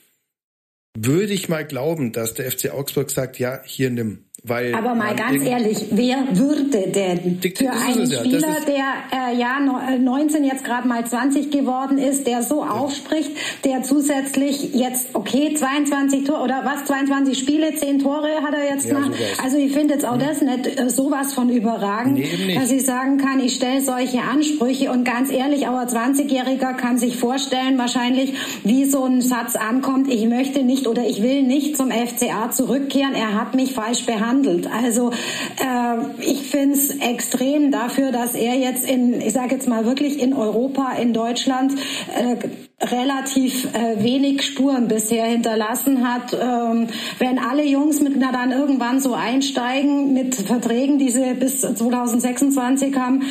würde 0.97 1.33
ich 1.33 1.49
mal 1.49 1.67
glauben, 1.67 2.13
dass 2.13 2.35
der 2.35 2.51
FC 2.51 2.71
Augsburg 2.71 3.11
sagt, 3.11 3.39
ja, 3.39 3.63
hier 3.65 3.91
nimm. 3.91 4.26
Weil 4.45 4.75
Aber 4.75 4.95
mal 4.95 5.17
ganz 5.17 5.43
ehrlich, 5.43 5.87
wer 5.91 6.19
würde 6.33 6.89
denn 6.89 7.41
für 7.41 7.71
einen 7.71 8.07
Spieler, 8.07 8.57
der 8.67 9.33
äh, 9.33 9.37
ja 9.37 9.59
19 9.99 10.45
äh, 10.45 10.47
jetzt 10.47 10.63
gerade 10.63 10.87
mal 10.87 11.05
20 11.05 11.51
geworden 11.51 11.99
ist, 11.99 12.27
der 12.27 12.43
so 12.43 12.63
ja. 12.63 12.71
aufspricht, 12.71 13.33
der 13.65 13.83
zusätzlich 13.83 14.75
jetzt 14.75 15.09
okay 15.15 15.55
22 15.55 16.25
Tore 16.25 16.43
oder 16.43 16.63
was 16.65 16.85
22 16.85 17.37
Spiele, 17.37 17.75
10 17.75 18.01
Tore 18.01 18.29
hat 18.43 18.55
er 18.55 18.73
jetzt 18.73 18.87
ja, 18.87 19.01
nach. 19.01 19.11
Also 19.43 19.57
ich 19.57 19.73
finde 19.73 19.95
jetzt 19.95 20.07
auch 20.07 20.17
mhm. 20.17 20.21
das 20.21 20.41
nicht 20.43 20.79
äh, 20.79 20.91
sowas 20.91 21.33
von 21.33 21.49
überragend, 21.49 22.19
nee, 22.19 22.55
dass 22.55 22.71
ich 22.71 22.85
sagen 22.85 23.17
kann, 23.19 23.41
ich 23.41 23.55
stelle 23.55 23.81
solche 23.81 24.21
Ansprüche 24.21 24.93
und 24.93 25.05
ganz 25.05 25.33
ehrlich, 25.33 25.67
aber 25.67 25.91
20-Jähriger 25.91 26.75
kann 26.75 26.99
sich 26.99 27.17
vorstellen 27.17 27.79
wahrscheinlich, 27.79 28.35
wie 28.63 28.85
so 28.85 29.05
ein 29.05 29.23
Satz 29.23 29.57
ankommt, 29.57 30.09
ich 30.09 30.27
möchte 30.27 30.63
nicht 30.63 30.87
oder 30.87 31.05
ich 31.05 31.23
will 31.23 31.43
nicht 31.43 31.77
zum 31.77 31.91
FCA 31.91 32.51
zurückkehren, 32.51 33.15
er 33.15 33.35
hat 33.35 33.57
mich 33.57 33.73
falsch 33.73 34.05
behandelt 34.05 34.26
behandelt. 34.27 34.69
Also 34.73 35.11
äh, 35.11 36.23
ich 36.23 36.43
finde 36.51 36.77
es 36.77 36.91
extrem 36.99 37.71
dafür, 37.71 38.13
dass 38.13 38.35
er 38.35 38.55
jetzt 38.55 38.89
in, 38.89 39.21
ich 39.21 39.33
sage 39.33 39.55
jetzt 39.55 39.69
mal 39.69 39.85
wirklich 39.85 40.21
in 40.21 40.35
Europa, 40.35 40.93
in 40.93 41.13
Deutschland 41.13 41.73
äh, 42.15 42.37
relativ 42.85 43.73
äh, 43.75 44.03
wenig 44.03 44.43
Spuren 44.43 44.89
bisher 44.89 45.27
hinterlassen 45.27 46.07
hat. 46.07 46.35
Ähm, 46.35 46.89
wenn 47.19 47.39
alle 47.39 47.65
Jungs 47.65 48.01
mit 48.01 48.17
na 48.19 48.33
dann 48.33 48.53
irgendwann 48.53 49.01
so 49.01 49.15
einsteigen 49.15 50.13
mit 50.13 50.35
Verträgen, 50.35 50.99
die 50.99 51.11
sie 51.11 51.35
bis 51.35 51.61
2026 51.61 52.97
haben, 52.97 53.23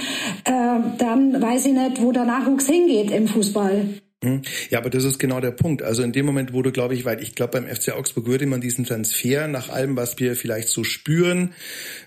äh, 0.45 0.79
dann 0.97 1.41
weiß 1.41 1.67
ich 1.67 1.73
nicht, 1.73 2.01
wo 2.01 2.12
der 2.12 2.25
Nachwuchs 2.25 2.67
hingeht 2.67 3.12
im 3.12 3.27
Fußball. 3.27 3.86
Hm? 4.25 4.41
Ja, 4.69 4.79
aber 4.79 4.89
das 4.89 5.03
ist 5.03 5.19
genau 5.19 5.39
der 5.39 5.51
Punkt. 5.51 5.81
Also 5.81 6.03
in 6.03 6.11
dem 6.11 6.25
Moment, 6.25 6.53
wo 6.53 6.61
du, 6.61 6.71
glaube 6.71 6.93
ich, 6.93 7.05
weil 7.05 7.21
ich 7.21 7.35
glaube, 7.35 7.59
beim 7.59 7.67
FC 7.67 7.93
Augsburg 7.93 8.27
würde 8.27 8.45
man 8.45 8.61
diesen 8.61 8.85
Transfer 8.85 9.47
nach 9.47 9.69
allem, 9.69 9.95
was 9.95 10.19
wir 10.19 10.35
vielleicht 10.35 10.67
so 10.67 10.83
spüren, 10.83 11.53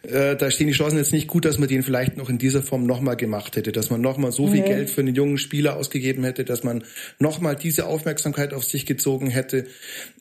äh, 0.02 0.36
da 0.36 0.50
stehen 0.50 0.66
die 0.66 0.72
Chancen 0.72 0.98
jetzt 0.98 1.12
nicht 1.12 1.28
gut, 1.28 1.44
dass 1.44 1.58
man 1.58 1.68
den 1.68 1.82
vielleicht 1.82 2.16
noch 2.16 2.28
in 2.28 2.38
dieser 2.38 2.62
Form 2.62 2.86
nochmal 2.86 3.16
gemacht 3.16 3.56
hätte, 3.56 3.72
dass 3.72 3.90
man 3.90 4.00
nochmal 4.00 4.32
so 4.32 4.46
viel. 4.46 4.58
Geld 4.68 4.90
für 4.90 5.00
einen 5.00 5.14
jungen 5.14 5.38
Spieler 5.38 5.76
ausgegeben 5.76 6.24
hätte, 6.24 6.44
dass 6.44 6.64
man 6.64 6.84
nochmal 7.18 7.56
diese 7.56 7.86
Aufmerksamkeit 7.86 8.52
auf 8.52 8.64
sich 8.64 8.86
gezogen 8.86 9.28
hätte. 9.28 9.66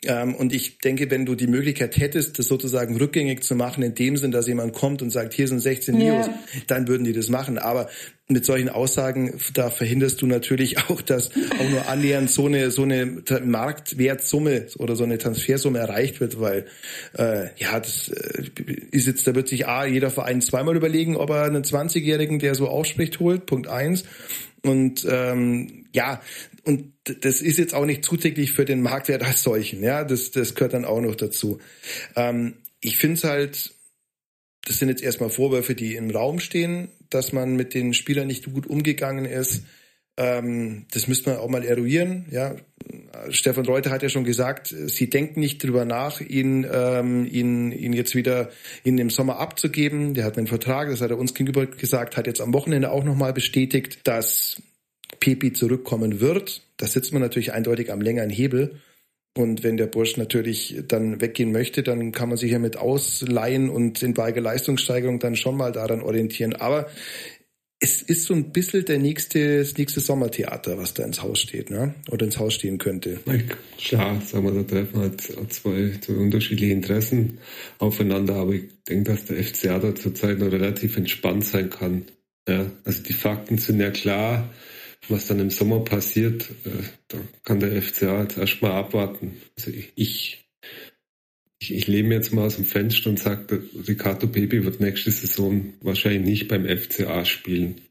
Ähm, 0.06 0.36
und 0.36 0.54
ich 0.54 0.80
denke, 0.80 1.10
wenn 1.10 1.26
du 1.26 1.36
die 1.36 1.48
Möglichkeit 1.48 1.98
hättest, 1.98 2.40
das 2.40 2.48
sozusagen 2.48 2.98
rückgängig 2.98 3.44
zu 3.44 3.56
machen, 3.56 3.84
in 3.84 3.96
dem 3.96 4.18
Sinn, 4.18 4.32
dass 4.32 4.48
jemand 4.48 4.74
kommt 4.74 5.02
und 5.02 5.10
sagt, 5.10 5.34
hier 5.34 5.48
sind 5.48 5.60
16 5.60 6.00
ja. 6.00 6.30
Dann 6.68 6.88
würden 6.88 7.04
die 7.04 7.14
das 7.14 7.30
machen. 7.30 7.58
Aber 7.58 7.90
mit 8.30 8.44
solchen 8.44 8.68
Aussagen, 8.68 9.40
da 9.54 9.70
verhinderst 9.70 10.22
du 10.22 10.28
natürlich 10.28 10.78
auch, 10.90 11.02
dass 11.02 11.32
auch 11.32 11.70
nur 11.70 11.88
annähernd 11.88 12.30
so 12.30 12.46
eine 12.46 12.72
so 12.72 12.84
eine 12.84 13.06
Marktwertsumme 13.06 14.68
oder 14.78 14.96
so 14.96 15.06
eine 15.06 15.18
Transfersumme 15.18 15.80
erreicht 15.80 16.20
wird, 16.20 16.40
weil 16.40 16.66
äh, 17.18 17.50
ja, 17.58 17.80
das 17.80 18.10
äh, 18.10 18.44
ist 18.92 19.08
jetzt, 19.08 19.26
da 19.28 19.36
wird 19.36 19.48
sich 19.48 19.68
A, 19.68 19.86
jeder 19.86 20.12
Verein 20.12 20.42
zweimal 20.42 20.76
überlegen, 20.76 21.16
ob 21.16 21.30
er 21.30 21.44
einen 21.44 21.64
20-Jährigen, 21.64 22.40
der 22.40 22.56
so 22.56 22.68
ausspricht, 22.68 23.20
holt, 23.20 23.46
Punkt 23.46 23.68
eins. 23.68 24.04
Und 24.64 25.08
ähm, 25.10 25.86
ja, 25.94 26.22
und 26.66 26.94
das 27.04 27.42
ist 27.42 27.58
jetzt 27.58 27.74
auch 27.74 27.86
nicht 27.86 28.04
zuträglich 28.04 28.52
für 28.52 28.66
den 28.66 28.82
Marktwert 28.82 29.24
als 29.24 29.44
solchen, 29.44 29.82
ja, 29.82 30.04
das, 30.04 30.32
das 30.32 30.56
gehört 30.56 30.74
dann 30.74 30.84
auch 30.84 31.00
noch 31.00 31.16
dazu. 31.16 31.60
Ähm, 32.16 32.56
ich 32.82 32.98
finde 32.98 33.18
es 33.18 33.24
halt, 33.24 33.74
das 34.66 34.80
sind 34.80 34.90
jetzt 34.90 35.02
erstmal 35.02 35.30
Vorwürfe, 35.30 35.76
die 35.76 35.96
im 35.96 36.12
Raum 36.12 36.42
stehen 36.42 36.90
dass 37.10 37.34
man 37.34 37.56
mit 37.56 37.74
den 37.74 37.94
Spielern 37.94 38.28
nicht 38.28 38.52
gut 38.52 38.68
umgegangen 38.68 39.26
ist. 39.26 39.64
Ähm, 40.18 40.86
das 40.92 41.08
müsste 41.08 41.30
man 41.30 41.40
auch 41.40 41.50
mal 41.50 41.64
eruieren. 41.64 42.26
Ja, 42.32 42.56
Stefan 43.30 43.66
Reuter 43.66 43.92
hat 43.92 44.04
ja 44.04 44.10
schon 44.10 44.24
gesagt, 44.24 44.68
sie 44.68 45.10
denken 45.10 45.40
nicht 45.40 45.64
drüber 45.64 45.86
nach, 45.86 46.22
ihn, 46.22 46.66
ähm, 46.72 47.26
ihn, 47.26 47.72
ihn 47.72 47.94
jetzt 47.94 48.16
wieder 48.16 48.50
in 48.84 48.98
dem 48.98 49.10
Sommer 49.10 49.40
abzugeben. 49.40 50.14
Der 50.14 50.26
hat 50.26 50.38
einen 50.38 50.48
Vertrag, 50.48 50.90
das 50.90 51.02
hat 51.02 51.12
er 51.12 51.18
uns 51.18 51.34
gegenüber 51.34 51.66
gesagt, 51.66 52.18
hat 52.18 52.28
jetzt 52.28 52.42
am 52.42 52.54
Wochenende 52.54 52.92
auch 52.92 53.04
nochmal 53.04 53.34
bestätigt, 53.34 54.00
dass 54.06 54.62
Pepi 55.20 55.54
zurückkommen 55.54 56.20
wird. 56.20 56.64
Da 56.78 56.88
sitzt 56.88 57.14
man 57.14 57.22
natürlich 57.22 57.54
eindeutig 57.54 57.92
am 57.92 58.02
längeren 58.02 58.30
Hebel. 58.30 58.80
Und 59.38 59.64
wenn 59.64 59.78
der 59.78 59.88
Bursch 59.88 60.18
natürlich 60.18 60.84
dann 60.88 61.22
weggehen 61.22 61.52
möchte, 61.52 61.84
dann 61.84 62.12
kann 62.12 62.30
man 62.30 62.38
sich 62.38 62.52
ja 62.52 62.60
mit 62.60 62.78
Ausleihen 62.78 63.70
und 63.70 64.02
in 64.02 64.18
Weige 64.18 64.40
Leistungssteigerung 64.40 65.20
dann 65.20 65.36
schon 65.36 65.58
mal 65.58 65.72
daran 65.72 66.02
orientieren. 66.02 66.54
Aber 66.56 66.88
es 67.80 68.02
ist 68.02 68.24
so 68.24 68.34
ein 68.34 68.52
bisschen 68.52 68.86
der 68.86 68.98
nächste, 68.98 69.60
das 69.60 69.78
nächste 69.78 70.00
Sommertheater, 70.00 70.78
was 70.80 70.96
da 70.96 71.04
ins 71.04 71.22
Haus 71.22 71.40
steht, 71.40 71.70
ne? 71.70 71.94
Oder 72.10 72.26
ins 72.26 72.40
Haus 72.40 72.56
stehen 72.56 72.80
könnte. 72.80 73.20
Klar, 73.78 74.20
sagen 74.22 74.46
wir, 74.46 74.64
da 74.64 74.64
treffen 74.64 75.00
halt 75.00 75.22
zwei, 75.22 75.92
zwei 76.02 76.14
unterschiedliche 76.14 76.74
Interessen 76.74 77.38
aufeinander, 77.78 78.36
aber 78.36 78.54
ich 78.54 78.64
denke, 78.90 79.12
dass 79.12 79.26
der 79.26 79.44
FCA 79.44 79.78
da 79.78 79.94
zurzeit 79.94 80.40
noch 80.40 80.52
relativ 80.52 80.98
entspannt 80.98 81.46
sein 81.46 81.70
kann. 81.70 82.06
Ja, 82.50 82.66
also 82.84 83.04
die 83.04 83.14
Fakten 83.14 83.60
sind 83.60 83.80
ja 83.80 83.92
klar 83.92 84.50
was 85.10 85.28
dann 85.28 85.40
im 85.40 85.50
Sommer 85.50 85.80
passiert, 85.80 86.50
äh, 86.66 86.84
da 87.08 87.18
kann 87.44 87.60
der 87.60 87.82
FCA 87.82 88.24
jetzt 88.24 88.38
erstmal 88.38 88.72
abwarten. 88.72 89.42
Also 89.58 89.72
ich, 89.72 89.94
ich, 89.96 90.46
ich 91.60 91.88
lehne 91.88 92.16
jetzt 92.16 92.34
mal 92.34 92.46
aus 92.46 92.56
dem 92.56 92.66
Fenster 92.66 93.10
und 93.10 93.20
sage, 93.20 93.64
Ricardo 93.88 94.28
Pepe 94.28 94.64
wird 94.64 94.80
nächste 94.80 95.12
Saison 95.12 95.74
wahrscheinlich 95.82 96.24
nicht 96.24 96.48
beim 96.48 96.66
FCA 96.66 97.26
spielen. 97.26 97.82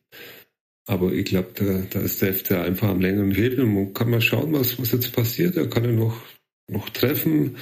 Aber 0.86 1.12
ich 1.12 1.24
glaube, 1.24 1.50
da, 1.54 1.82
da 1.90 2.00
ist 2.00 2.22
der 2.22 2.32
FCA 2.32 2.62
einfach 2.62 2.88
am 2.88 3.00
längeren 3.00 3.32
Hebel 3.32 3.64
und 3.64 3.92
kann 3.92 4.10
mal 4.10 4.20
schauen, 4.20 4.52
was, 4.52 4.80
was 4.80 4.92
jetzt 4.92 5.12
passiert. 5.12 5.56
Er 5.56 5.68
kann 5.68 5.84
ja 5.84 5.90
noch, 5.90 6.22
noch 6.68 6.88
treffen. 6.90 7.56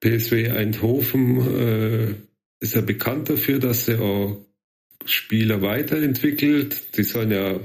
PSW 0.00 0.50
Eindhoven 0.50 1.58
äh, 1.58 2.14
ist 2.60 2.74
ja 2.74 2.80
bekannt 2.80 3.28
dafür, 3.28 3.58
dass 3.58 3.88
er 3.88 4.00
auch 4.00 4.46
Spieler 5.04 5.60
weiterentwickelt. 5.60 6.96
Die 6.96 7.02
sollen 7.02 7.30
ja 7.30 7.60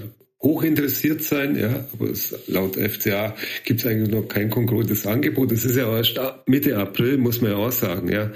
hochinteressiert 0.47 1.21
sein, 1.23 1.57
ja, 1.57 1.85
aber 1.91 2.09
es, 2.09 2.33
laut 2.47 2.77
FCA 2.77 3.35
gibt 3.65 3.81
es 3.81 3.85
eigentlich 3.85 4.09
noch 4.09 4.27
kein 4.29 4.49
konkretes 4.49 5.05
Angebot. 5.05 5.51
Das 5.51 5.65
ist 5.65 5.75
ja 5.75 5.95
erst 5.95 6.19
Mitte 6.45 6.77
April, 6.77 7.17
muss 7.17 7.41
man 7.41 7.51
ja 7.51 7.57
auch 7.57 7.71
sagen, 7.71 8.09
ja. 8.09 8.31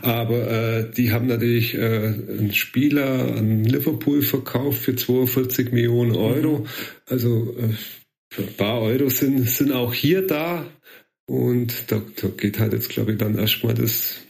Aber 0.00 0.48
äh, 0.48 0.90
die 0.92 1.10
haben 1.10 1.26
natürlich 1.26 1.74
äh, 1.74 1.78
einen 1.78 2.52
Spieler 2.52 3.36
an 3.36 3.64
Liverpool 3.64 4.22
verkauft 4.22 4.78
für 4.78 4.94
42 4.94 5.72
Millionen 5.72 6.14
Euro. 6.14 6.66
Also 7.06 7.56
äh, 7.58 8.40
ein 8.40 8.54
paar 8.56 8.80
Euro 8.82 9.08
sind, 9.08 9.48
sind 9.48 9.72
auch 9.72 9.92
hier 9.92 10.24
da. 10.24 10.64
Und 11.26 11.90
da, 11.90 12.00
da 12.20 12.28
geht 12.28 12.60
halt 12.60 12.74
jetzt, 12.74 12.90
glaube 12.90 13.12
ich, 13.12 13.18
dann 13.18 13.36
erstmal 13.36 13.74
das, 13.74 14.20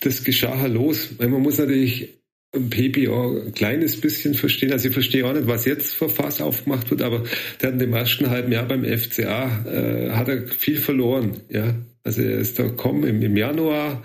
das 0.00 0.24
Geschacher 0.24 0.68
los. 0.68 1.10
Weil 1.18 1.28
man 1.28 1.42
muss 1.42 1.58
natürlich 1.58 2.16
Pepi 2.60 3.08
auch 3.08 3.34
ein 3.34 3.52
kleines 3.52 4.00
bisschen 4.00 4.34
verstehen. 4.34 4.72
Also 4.72 4.88
ich 4.88 4.94
verstehe 4.94 5.26
auch 5.26 5.32
nicht, 5.32 5.46
was 5.46 5.64
jetzt 5.64 5.94
für 5.94 6.08
Fass 6.08 6.40
aufgemacht 6.40 6.90
wird, 6.90 7.02
aber 7.02 7.24
der 7.60 7.68
hat 7.68 7.74
in 7.74 7.78
dem 7.78 7.94
ersten 7.94 8.30
halben 8.30 8.52
Jahr 8.52 8.66
beim 8.66 8.84
FCA 8.84 9.64
äh, 9.66 10.10
hat 10.10 10.28
er 10.28 10.46
viel 10.48 10.76
verloren. 10.76 11.38
Ja, 11.48 11.74
also 12.04 12.22
er 12.22 12.38
ist 12.38 12.58
da 12.58 12.64
gekommen 12.64 13.04
im, 13.04 13.22
im 13.22 13.36
Januar. 13.36 14.02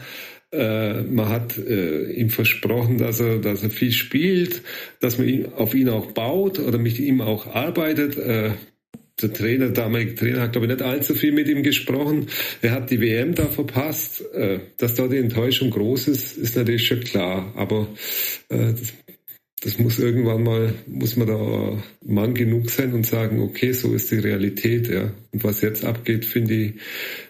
Äh, 0.52 1.04
man 1.04 1.30
hat 1.30 1.58
äh, 1.58 2.12
ihm 2.12 2.30
versprochen, 2.30 2.98
dass 2.98 3.22
er, 3.22 3.40
dass 3.40 3.64
er 3.64 3.70
viel 3.70 3.94
spielt, 3.94 4.64
dass 5.00 5.18
man 5.18 5.28
ihn, 5.28 5.46
auf 5.54 5.74
ihn 5.74 5.88
auch 5.88 6.12
baut 6.12 6.60
oder 6.60 6.78
mit 6.78 7.00
ihm 7.00 7.22
auch 7.22 7.48
arbeitet. 7.48 8.18
Äh, 8.18 8.52
der 9.22 9.34
Trainer, 9.34 9.70
der 9.70 9.84
damalige 9.84 10.16
Trainer, 10.16 10.42
hat 10.42 10.52
glaube 10.54 10.68
ich 10.68 10.74
nicht 10.74 10.84
allzu 10.84 11.16
viel 11.16 11.32
mit 11.32 11.48
ihm 11.48 11.64
gesprochen. 11.64 12.28
Er 12.62 12.72
hat 12.72 12.92
die 12.92 13.02
WM 13.02 13.36
da 13.36 13.46
verpasst. 13.48 14.24
Äh, 14.34 14.60
dass 14.78 14.96
da 14.96 15.08
die 15.08 15.18
Enttäuschung 15.18 15.70
groß 15.70 16.08
ist, 16.08 16.38
ist 16.38 16.56
natürlich 16.56 16.88
schon 16.88 17.02
klar. 17.02 17.54
Aber 17.56 17.88
äh, 18.50 18.74
das, 18.74 18.94
das 19.64 19.80
muss 19.80 20.00
irgendwann 20.00 20.44
mal, 20.44 20.74
muss 20.88 21.16
man 21.16 21.28
da 21.28 21.84
Mann 22.04 22.34
genug 22.34 22.70
sein 22.70 22.94
und 22.94 23.06
sagen, 23.06 23.42
okay, 23.42 23.74
so 23.74 23.94
ist 23.94 24.12
die 24.12 24.20
Realität, 24.20 24.88
ja. 24.88 25.12
Und 25.32 25.44
was 25.44 25.62
jetzt 25.62 25.86
abgeht, 25.86 26.26
finde 26.26 26.54
ich, 26.54 26.74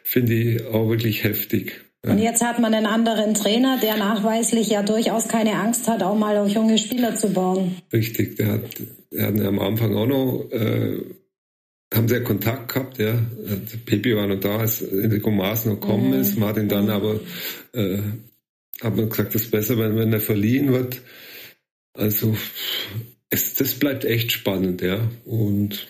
finde 0.04 0.34
ich 0.34 0.65
auch 0.65 0.89
wirklich 0.89 1.23
heftig. 1.23 1.82
Und 2.04 2.17
jetzt 2.17 2.43
hat 2.43 2.58
man 2.60 2.73
einen 2.73 2.88
anderen 2.88 3.36
Trainer, 3.36 3.77
der 3.80 3.95
nachweislich 3.97 4.69
ja 4.69 4.82
durchaus 4.82 5.27
keine 5.27 5.54
Angst 5.54 5.88
hat, 5.88 6.01
auch 6.01 6.17
mal 6.17 6.36
auf 6.38 6.49
junge 6.49 6.80
Spieler 6.80 7.15
zu 7.15 7.30
bauen. 7.30 7.75
Richtig, 7.93 8.38
der 8.38 8.54
hat, 8.54 8.62
der 9.12 9.27
hat 9.27 9.39
am 9.39 9.60
Anfang 9.60 9.95
auch 9.95 10.08
noch 10.08 10.49
äh, 10.51 10.97
haben 11.93 12.08
sie 12.08 12.15
ja 12.15 12.21
Kontakt 12.21 12.73
gehabt, 12.73 12.97
ja. 12.99 13.19
Pepe 13.86 14.15
war 14.15 14.27
noch 14.27 14.39
da, 14.39 14.60
als 14.60 14.82
Enrico 14.82 15.30
Maas 15.30 15.65
noch 15.65 15.80
gekommen 15.80 16.10
mhm. 16.10 16.21
ist. 16.21 16.38
Martin 16.38 16.69
dann 16.69 16.86
mhm. 16.86 16.91
aber 16.91 17.19
äh, 17.73 17.99
hat 18.82 18.95
man 18.95 19.10
gesagt, 19.10 19.36
das 19.36 19.43
ist 19.43 19.51
besser, 19.51 19.77
wenn, 19.77 19.95
wenn 19.97 20.13
er 20.13 20.21
verliehen 20.21 20.71
wird. 20.71 21.01
Also 21.93 22.38
es, 23.30 23.56
das 23.56 23.75
bleibt 23.75 24.06
echt 24.06 24.32
spannend, 24.32 24.82
ja. 24.82 25.10
Und 25.25 25.88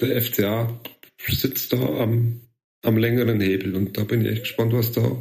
der 0.00 0.20
FCA 0.20 0.80
sitzt 1.28 1.72
da 1.72 1.78
am, 1.78 2.40
am 2.82 2.96
längeren 2.96 3.40
Hebel 3.40 3.74
und 3.74 3.96
da 3.98 4.04
bin 4.04 4.22
ich 4.22 4.32
echt 4.32 4.42
gespannt, 4.42 4.72
was 4.72 4.92
da. 4.92 5.16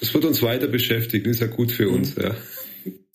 Das 0.00 0.12
wird 0.14 0.24
uns 0.24 0.42
weiter 0.42 0.68
beschäftigen, 0.68 1.30
ist 1.30 1.40
ja 1.40 1.46
gut 1.46 1.72
für 1.72 1.88
uns, 1.88 2.16
mhm. 2.16 2.22
ja. 2.22 2.36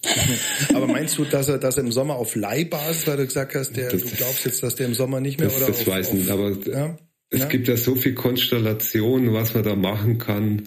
Aber 0.74 0.88
meinst 0.88 1.18
du, 1.18 1.26
dass 1.26 1.50
er, 1.50 1.58
dass 1.58 1.78
er 1.78 1.84
im 1.84 1.92
Sommer 1.92 2.16
auf 2.16 2.36
Leihbasis, 2.36 3.08
weil 3.08 3.18
du 3.18 3.26
gesagt 3.26 3.56
hast, 3.56 3.76
der, 3.76 3.90
das, 3.90 4.02
du 4.02 4.10
glaubst 4.10 4.46
jetzt, 4.46 4.62
dass 4.64 4.76
der 4.76 4.88
im 4.88 4.94
Sommer 4.94 5.20
nicht 5.20 5.40
mehr 5.40 5.50
das, 5.50 5.58
oder 5.58 5.68
das 5.68 5.82
auf, 5.82 5.88
weiß 5.88 6.08
ich 6.10 6.14
nicht, 6.14 6.30
aber 6.30 6.52
ja? 6.66 6.98
es 7.30 7.40
ja? 7.40 7.46
gibt 7.48 7.68
ja 7.68 7.78
so 7.78 7.96
viel 7.96 8.14
Konstellationen, 8.14 9.34
was 9.34 9.54
man 9.54 9.64
da 9.64 9.76
machen 9.76 10.18
kann. 10.20 10.64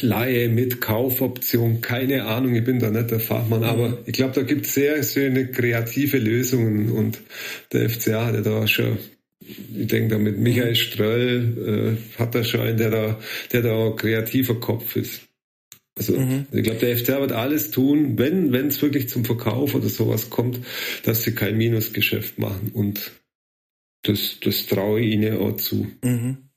Leihe 0.00 0.48
mit 0.48 0.80
Kaufoption, 0.80 1.80
keine 1.80 2.24
Ahnung, 2.24 2.54
ich 2.54 2.64
bin 2.64 2.78
da 2.78 2.90
nicht 2.90 3.10
der 3.10 3.20
Fachmann, 3.20 3.60
mhm. 3.60 3.66
aber 3.66 3.98
ich 4.06 4.12
glaube, 4.12 4.34
da 4.34 4.42
gibt 4.42 4.66
es 4.66 4.74
sehr 4.74 5.02
schöne 5.02 5.50
kreative 5.50 6.18
Lösungen 6.18 6.92
und 6.92 7.20
der 7.72 7.90
FCA 7.90 8.26
hat 8.26 8.34
ja 8.34 8.40
da 8.42 8.66
schon 8.66 8.98
ich 9.48 9.86
denke 9.86 10.08
da 10.08 10.18
mit 10.18 10.38
Michael 10.38 10.74
Ströll 10.74 11.96
äh, 11.96 12.18
hat 12.18 12.34
er 12.34 12.42
schon 12.42 12.62
einen, 12.62 12.78
der 12.78 12.90
da, 12.90 13.20
der 13.52 13.62
da 13.62 13.86
ein 13.86 13.96
kreativer 13.96 14.58
Kopf 14.58 14.96
ist. 14.96 15.25
Also 15.98 16.18
mhm. 16.18 16.46
ich 16.52 16.62
glaube, 16.62 16.78
der 16.78 16.96
FCA 16.96 17.20
wird 17.20 17.32
alles 17.32 17.70
tun, 17.70 18.18
wenn 18.18 18.52
wenn 18.52 18.68
es 18.68 18.82
wirklich 18.82 19.08
zum 19.08 19.24
Verkauf 19.24 19.74
oder 19.74 19.88
sowas 19.88 20.28
kommt, 20.28 20.60
dass 21.04 21.22
sie 21.22 21.34
kein 21.34 21.56
Minusgeschäft 21.56 22.38
machen. 22.38 22.70
Und 22.74 23.12
das, 24.02 24.38
das 24.40 24.66
traue 24.66 25.00
ich 25.00 25.14
ihnen 25.14 25.38
auch 25.38 25.56
zu. 25.56 25.90
Mhm. 26.02 26.50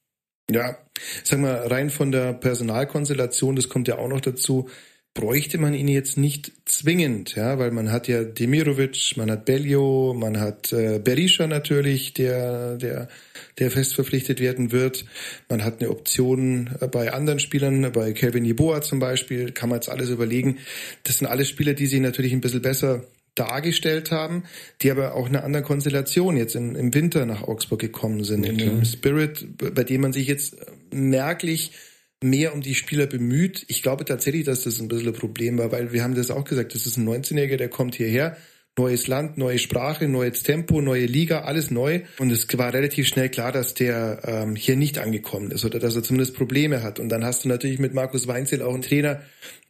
Ja, 0.51 0.77
sag 1.23 1.39
mal, 1.39 1.67
rein 1.67 1.89
von 1.89 2.11
der 2.11 2.33
Personalkonstellation, 2.33 3.55
das 3.55 3.69
kommt 3.69 3.87
ja 3.87 3.97
auch 3.97 4.09
noch 4.09 4.21
dazu, 4.21 4.69
bräuchte 5.13 5.57
man 5.57 5.73
ihn 5.73 5.87
jetzt 5.87 6.17
nicht 6.17 6.51
zwingend, 6.65 7.35
ja, 7.35 7.57
weil 7.57 7.71
man 7.71 7.91
hat 7.91 8.07
ja 8.07 8.23
Demirovic, 8.23 9.15
man 9.17 9.31
hat 9.31 9.45
Bellio, 9.45 10.13
man 10.17 10.39
hat 10.39 10.71
äh, 10.71 10.99
Berisha 10.99 11.47
natürlich, 11.47 12.13
der, 12.13 12.77
der, 12.77 13.09
der 13.57 13.71
fest 13.71 13.95
verpflichtet 13.95 14.39
werden 14.39 14.71
wird. 14.71 15.05
Man 15.49 15.63
hat 15.63 15.81
eine 15.81 15.89
Option 15.89 16.69
äh, 16.79 16.87
bei 16.87 17.11
anderen 17.11 17.39
Spielern, 17.39 17.91
bei 17.91 18.13
Kevin 18.13 18.45
Yeboah 18.45 18.81
zum 18.81 18.99
Beispiel, 18.99 19.51
kann 19.51 19.69
man 19.69 19.77
jetzt 19.77 19.89
alles 19.89 20.09
überlegen. 20.09 20.59
Das 21.03 21.17
sind 21.17 21.27
alles 21.27 21.49
Spieler, 21.49 21.73
die 21.73 21.87
sich 21.87 21.99
natürlich 21.99 22.31
ein 22.31 22.41
bisschen 22.41 22.61
besser 22.61 23.03
dargestellt 23.35 24.11
haben, 24.11 24.43
die 24.81 24.91
aber 24.91 25.15
auch 25.15 25.27
eine 25.27 25.43
andere 25.43 25.63
Konstellation 25.63 26.37
jetzt 26.37 26.55
im, 26.55 26.75
im 26.75 26.93
Winter 26.93 27.25
nach 27.25 27.43
Augsburg 27.43 27.79
gekommen 27.79 28.23
sind, 28.23 28.45
okay. 28.45 28.63
in 28.63 28.69
einem 28.69 28.85
Spirit, 28.85 29.47
bei 29.57 29.83
dem 29.83 30.01
man 30.01 30.13
sich 30.13 30.27
jetzt 30.27 30.57
merklich 30.91 31.71
mehr 32.21 32.53
um 32.53 32.61
die 32.61 32.75
Spieler 32.75 33.07
bemüht. 33.07 33.65
Ich 33.67 33.81
glaube 33.81 34.05
tatsächlich, 34.05 34.45
dass 34.45 34.63
das 34.63 34.79
ein 34.79 34.87
bisschen 34.87 35.09
ein 35.09 35.13
Problem 35.13 35.57
war, 35.57 35.71
weil 35.71 35.93
wir 35.93 36.03
haben 36.03 36.15
das 36.15 36.31
auch 36.31 36.43
gesagt, 36.43 36.75
das 36.75 36.85
ist 36.85 36.97
ein 36.97 37.07
19-Jähriger, 37.07 37.57
der 37.57 37.69
kommt 37.69 37.95
hierher, 37.95 38.35
neues 38.77 39.07
Land, 39.07 39.37
neue 39.37 39.59
Sprache, 39.59 40.07
neues 40.07 40.43
Tempo, 40.43 40.81
neue 40.81 41.05
Liga, 41.05 41.41
alles 41.41 41.69
neu. 41.71 42.01
Und 42.17 42.31
es 42.31 42.47
war 42.57 42.73
relativ 42.73 43.07
schnell 43.07 43.29
klar, 43.29 43.51
dass 43.51 43.73
der 43.73 44.21
ähm, 44.25 44.55
hier 44.55 44.75
nicht 44.75 44.99
angekommen 44.99 45.51
ist 45.51 45.65
oder 45.65 45.79
dass 45.79 45.95
er 45.95 46.03
zumindest 46.03 46.35
Probleme 46.35 46.81
hat. 46.83 46.99
Und 46.99 47.09
dann 47.09 47.23
hast 47.23 47.43
du 47.43 47.49
natürlich 47.49 47.79
mit 47.79 47.93
Markus 47.93 48.27
Weinzel 48.27 48.61
auch 48.61 48.73
einen 48.73 48.81
Trainer, 48.81 49.21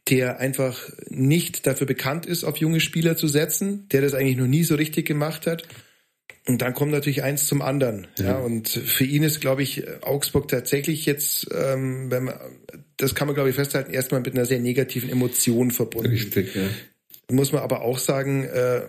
der 0.08 0.38
einfach 0.38 0.90
nicht 1.08 1.66
dafür 1.66 1.86
bekannt 1.86 2.26
ist, 2.26 2.44
auf 2.44 2.56
junge 2.56 2.80
Spieler 2.80 3.16
zu 3.16 3.28
setzen, 3.28 3.88
der 3.90 4.00
das 4.00 4.14
eigentlich 4.14 4.36
noch 4.36 4.46
nie 4.46 4.64
so 4.64 4.74
richtig 4.74 5.06
gemacht 5.06 5.46
hat. 5.46 5.64
Und 6.46 6.62
dann 6.62 6.74
kommt 6.74 6.92
natürlich 6.92 7.22
eins 7.22 7.46
zum 7.46 7.62
anderen. 7.62 8.06
Ja. 8.18 8.24
ja 8.24 8.38
und 8.38 8.68
für 8.68 9.04
ihn 9.04 9.22
ist, 9.22 9.40
glaube 9.40 9.62
ich, 9.62 9.84
Augsburg 10.02 10.48
tatsächlich 10.48 11.06
jetzt, 11.06 11.48
ähm, 11.54 12.10
wenn 12.10 12.24
man, 12.24 12.34
das 12.96 13.14
kann 13.14 13.28
man, 13.28 13.34
glaube 13.34 13.50
ich, 13.50 13.56
festhalten, 13.56 13.92
erstmal 13.92 14.20
mit 14.20 14.34
einer 14.34 14.46
sehr 14.46 14.58
negativen 14.58 15.10
Emotion 15.10 15.70
verbunden. 15.70 16.10
Richtig, 16.10 16.54
ja. 16.54 16.62
Muss 17.30 17.52
man 17.52 17.62
aber 17.62 17.82
auch 17.82 17.98
sagen, 17.98 18.44
äh, 18.44 18.82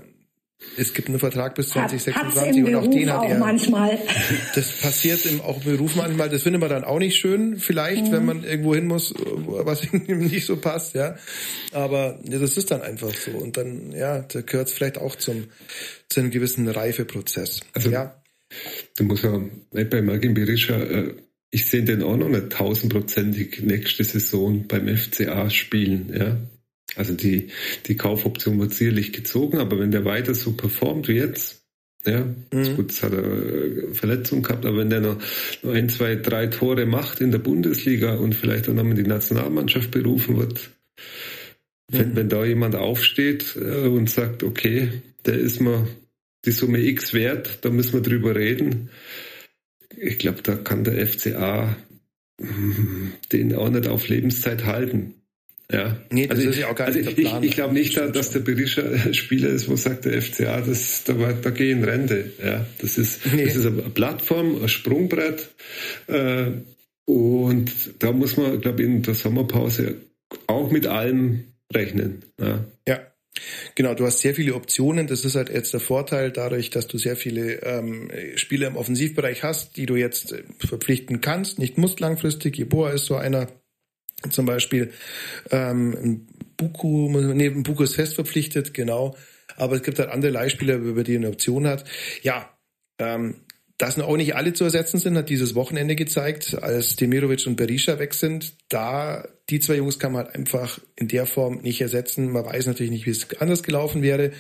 es 0.78 0.94
gibt 0.94 1.10
einen 1.10 1.20
Vertrag 1.20 1.56
bis 1.56 1.70
2026 1.70 2.64
und 2.64 2.76
auch 2.76 2.88
den 2.88 3.12
hat 3.12 3.24
er. 3.30 3.38
manchmal. 3.40 3.98
Das 4.56 4.72
passiert 4.72 5.26
im, 5.26 5.42
auch 5.42 5.58
im 5.58 5.72
Beruf 5.72 5.96
manchmal. 5.96 6.30
Das 6.30 6.44
findet 6.44 6.62
man 6.62 6.70
dann 6.70 6.84
auch 6.84 7.00
nicht 7.00 7.18
schön, 7.18 7.58
vielleicht, 7.58 8.06
mhm. 8.06 8.12
wenn 8.12 8.26
man 8.26 8.44
irgendwo 8.44 8.76
hin 8.76 8.88
muss, 8.88 9.14
was 9.18 9.84
ihm 9.94 10.20
nicht 10.20 10.46
so 10.46 10.58
passt, 10.58 10.96
ja. 10.96 11.16
Aber 11.72 12.20
ja, 12.24 12.40
das 12.40 12.58
ist 12.58 12.72
dann 12.72 12.82
einfach 12.82 13.14
so. 13.14 13.32
Und 13.32 13.58
dann, 13.58 13.92
ja, 13.92 14.22
da 14.22 14.42
gehört 14.42 14.68
es 14.68 14.74
vielleicht 14.74 14.98
auch 14.98 15.16
zum, 15.16 15.46
zu 16.10 16.20
einem 16.20 16.32
gewissen 16.32 16.68
Reifeprozess. 16.68 17.62
Also, 17.74 17.90
ja. 17.90 18.22
Du 18.98 19.04
musst 19.04 19.24
ja 19.24 19.40
bei 19.72 20.02
Margin 20.02 20.34
Berisha, 20.34 20.76
äh, 20.76 21.14
ich 21.52 21.66
sehe 21.66 21.84
den 21.84 22.02
auch 22.02 22.16
noch 22.16 22.30
nicht 22.30 22.52
tausendprozentig 22.52 23.62
nächste 23.62 24.04
Saison 24.04 24.68
beim 24.68 24.88
FCA 24.96 25.50
spielen, 25.50 26.14
ja. 26.18 26.38
Also 26.96 27.14
die, 27.14 27.48
die 27.86 27.96
Kaufoption 27.96 28.60
wird 28.60 28.74
sicherlich 28.74 29.14
gezogen, 29.14 29.58
aber 29.58 29.80
wenn 29.80 29.92
der 29.92 30.06
weiter 30.06 30.34
so 30.34 30.54
performt 30.54 31.08
wie 31.08 31.16
jetzt, 31.16 31.64
ja, 32.06 32.26
mhm. 32.52 32.76
gut, 32.76 32.92
jetzt 32.92 33.04
hat 33.04 33.14
er 33.14 33.24
äh, 33.24 33.94
Verletzung 33.94 34.42
gehabt, 34.42 34.66
aber 34.66 34.78
wenn 34.78 34.90
der 34.90 35.02
noch, 35.02 35.18
noch 35.62 35.74
ein, 35.74 35.88
zwei, 35.90 36.16
drei 36.16 36.48
Tore 36.48 36.86
macht 36.86 37.22
in 37.22 37.32
der 37.32 37.40
Bundesliga 37.40 38.16
und 38.16 38.34
vielleicht 38.34 38.68
auch 38.68 38.74
noch 38.74 38.84
in 38.84 38.96
die 38.96 39.04
Nationalmannschaft 39.04 39.92
berufen 39.92 40.38
wird, 40.38 40.72
mhm. 41.92 41.98
wenn, 41.98 42.16
wenn 42.16 42.30
da 42.30 42.44
jemand 42.44 42.76
aufsteht 42.76 43.56
äh, 43.56 43.88
und 43.88 44.10
sagt, 44.10 44.44
okay, 44.44 44.90
der 45.26 45.38
ist 45.38 45.62
mir 45.62 45.88
die 46.46 46.52
Summe 46.52 46.80
X 46.80 47.14
wert, 47.14 47.60
da 47.62 47.70
müssen 47.70 47.94
wir 47.94 48.02
drüber 48.02 48.36
reden. 48.36 48.90
Ich 49.96 50.18
glaube, 50.18 50.42
da 50.42 50.56
kann 50.56 50.84
der 50.84 51.06
FCA 51.08 51.76
hm, 52.40 53.14
den 53.32 53.54
auch 53.56 53.70
nicht 53.70 53.88
auf 53.88 54.08
Lebenszeit 54.08 54.66
halten. 54.66 55.21
Ja. 55.72 55.98
Nee, 56.10 56.28
das 56.28 56.40
also 56.40 56.50
ist 56.50 56.58
ja 56.60 56.70
auch 56.70 56.76
gar 56.76 56.88
also 56.88 57.00
nicht 57.00 57.18
der 57.18 57.24
Plan. 57.24 57.44
Ich, 57.44 57.50
ich 57.50 57.56
glaube 57.56 57.74
nicht, 57.74 57.98
dass 57.98 58.32
der 58.32 58.40
Berischer 58.40 58.84
Spieler 59.14 59.50
ist, 59.50 59.70
wo 59.70 59.76
sagt 59.76 60.06
der 60.06 60.22
FCA, 60.22 60.62
das, 60.62 61.04
da, 61.06 61.14
da 61.14 61.50
gehe 61.50 61.68
ich 61.68 61.78
in 61.78 61.84
Rente. 61.84 62.32
Ja, 62.44 62.66
das 62.80 62.98
ist, 62.98 63.22
nee. 63.34 63.46
das 63.46 63.56
ist 63.56 63.66
eine 63.66 63.82
Plattform, 63.84 64.62
ein 64.62 64.70
Sprungbrett. 64.70 65.50
Äh, 66.08 66.52
und 67.06 67.72
da 68.00 68.12
muss 68.12 68.38
man, 68.38 68.60
glaube 68.62 68.82
ich, 68.82 68.88
in 68.88 69.02
der 69.02 69.16
Sommerpause 69.16 69.96
auch 70.48 70.72
mit 70.72 70.88
allem 70.88 71.46
rechnen. 71.74 72.24
Ja. 72.40 72.66
ja. 72.88 73.00
Genau, 73.76 73.94
du 73.94 74.06
hast 74.06 74.20
sehr 74.20 74.36
viele 74.36 74.56
Optionen. 74.56 75.08
Das 75.08 75.24
ist 75.24 75.36
halt 75.36 75.50
jetzt 75.50 75.74
der 75.74 75.80
Vorteil 75.80 76.32
dadurch, 76.32 76.70
dass 76.70 76.88
du 76.88 76.98
sehr 76.98 77.16
viele 77.16 77.64
ähm, 77.64 78.12
Spieler 78.36 78.68
im 78.68 78.76
Offensivbereich 78.76 79.44
hast, 79.44 79.78
die 79.78 79.86
du 79.86 79.96
jetzt 79.96 80.34
äh, 80.34 80.44
verpflichten 80.60 81.22
kannst. 81.22 81.58
Nicht 81.58 81.78
musst 81.78 82.00
langfristig. 82.02 82.58
Jeboa 82.58 82.92
ist 82.92 83.06
so 83.06 83.16
einer 83.16 83.48
zum 84.30 84.46
Beispiel 84.46 84.92
ähm, 85.50 86.28
Buku, 86.58 87.10
nee, 87.34 87.50
Buku 87.50 87.84
ist 87.84 87.96
fest 87.96 88.16
verpflichtet, 88.16 88.74
genau. 88.74 89.16
Aber 89.58 89.76
es 89.76 89.84
gibt 89.84 90.00
halt 90.00 90.10
andere 90.10 90.32
Leihspieler, 90.32 90.76
über 90.76 91.04
die 91.04 91.16
eine 91.16 91.30
Option 91.30 91.68
hat. 91.68 91.86
Ja, 92.22 92.50
ähm, 93.00 93.36
dass 93.82 94.00
auch 94.00 94.16
nicht 94.16 94.36
alle 94.36 94.54
zu 94.54 94.64
ersetzen 94.64 95.00
sind, 95.00 95.18
hat 95.18 95.30
dieses 95.30 95.56
Wochenende 95.56 95.96
gezeigt, 95.96 96.56
als 96.62 96.96
Demirovic 96.98 97.48
und 97.48 97.56
Berisha 97.56 97.98
weg 97.98 98.14
sind. 98.14 98.54
Da, 98.70 99.28
die 99.50 99.60
zwei 99.60 99.78
Jungs 99.78 99.98
kann 99.98 100.12
man 100.12 100.26
halt 100.26 100.36
einfach 100.36 100.80
in 100.96 101.08
der 101.08 101.26
Form 101.26 101.62
nicht 101.64 101.82
ersetzen. 101.82 102.32
Man 102.32 102.46
weiß 102.46 102.68
natürlich 102.68 102.92
nicht, 102.92 103.08
wie 103.08 103.12
es 103.12 103.28
anders 103.40 103.64
gelaufen 103.64 104.04
wäre. 104.04 104.34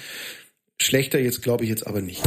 Schlechter 0.79 1.19
jetzt, 1.19 1.41
glaube 1.41 1.63
ich, 1.63 1.71
jetzt 1.71 1.87
aber 1.87 2.01
nicht. 2.01 2.21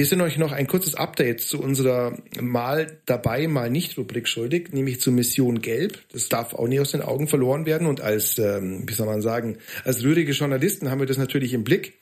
Wir 0.00 0.06
sind 0.06 0.22
euch 0.22 0.38
noch 0.38 0.52
ein 0.52 0.66
kurzes 0.66 0.94
Update 0.94 1.42
zu 1.42 1.60
unserer 1.60 2.16
Mal 2.40 3.00
dabei, 3.04 3.46
mal 3.48 3.68
nicht 3.68 3.98
Rubrik 3.98 4.28
schuldig, 4.28 4.72
nämlich 4.72 4.98
zur 4.98 5.12
Mission 5.12 5.60
Gelb. 5.60 5.98
Das 6.10 6.30
darf 6.30 6.54
auch 6.54 6.68
nicht 6.68 6.80
aus 6.80 6.92
den 6.92 7.02
Augen 7.02 7.28
verloren 7.28 7.66
werden. 7.66 7.86
Und 7.86 8.00
als, 8.00 8.38
ähm, 8.38 8.84
wie 8.86 8.94
soll 8.94 9.04
man 9.04 9.20
sagen, 9.20 9.58
als 9.84 10.02
rührige 10.02 10.32
Journalisten 10.32 10.90
haben 10.90 11.00
wir 11.00 11.06
das 11.06 11.18
natürlich 11.18 11.52
im 11.52 11.64
Blick. 11.64 11.98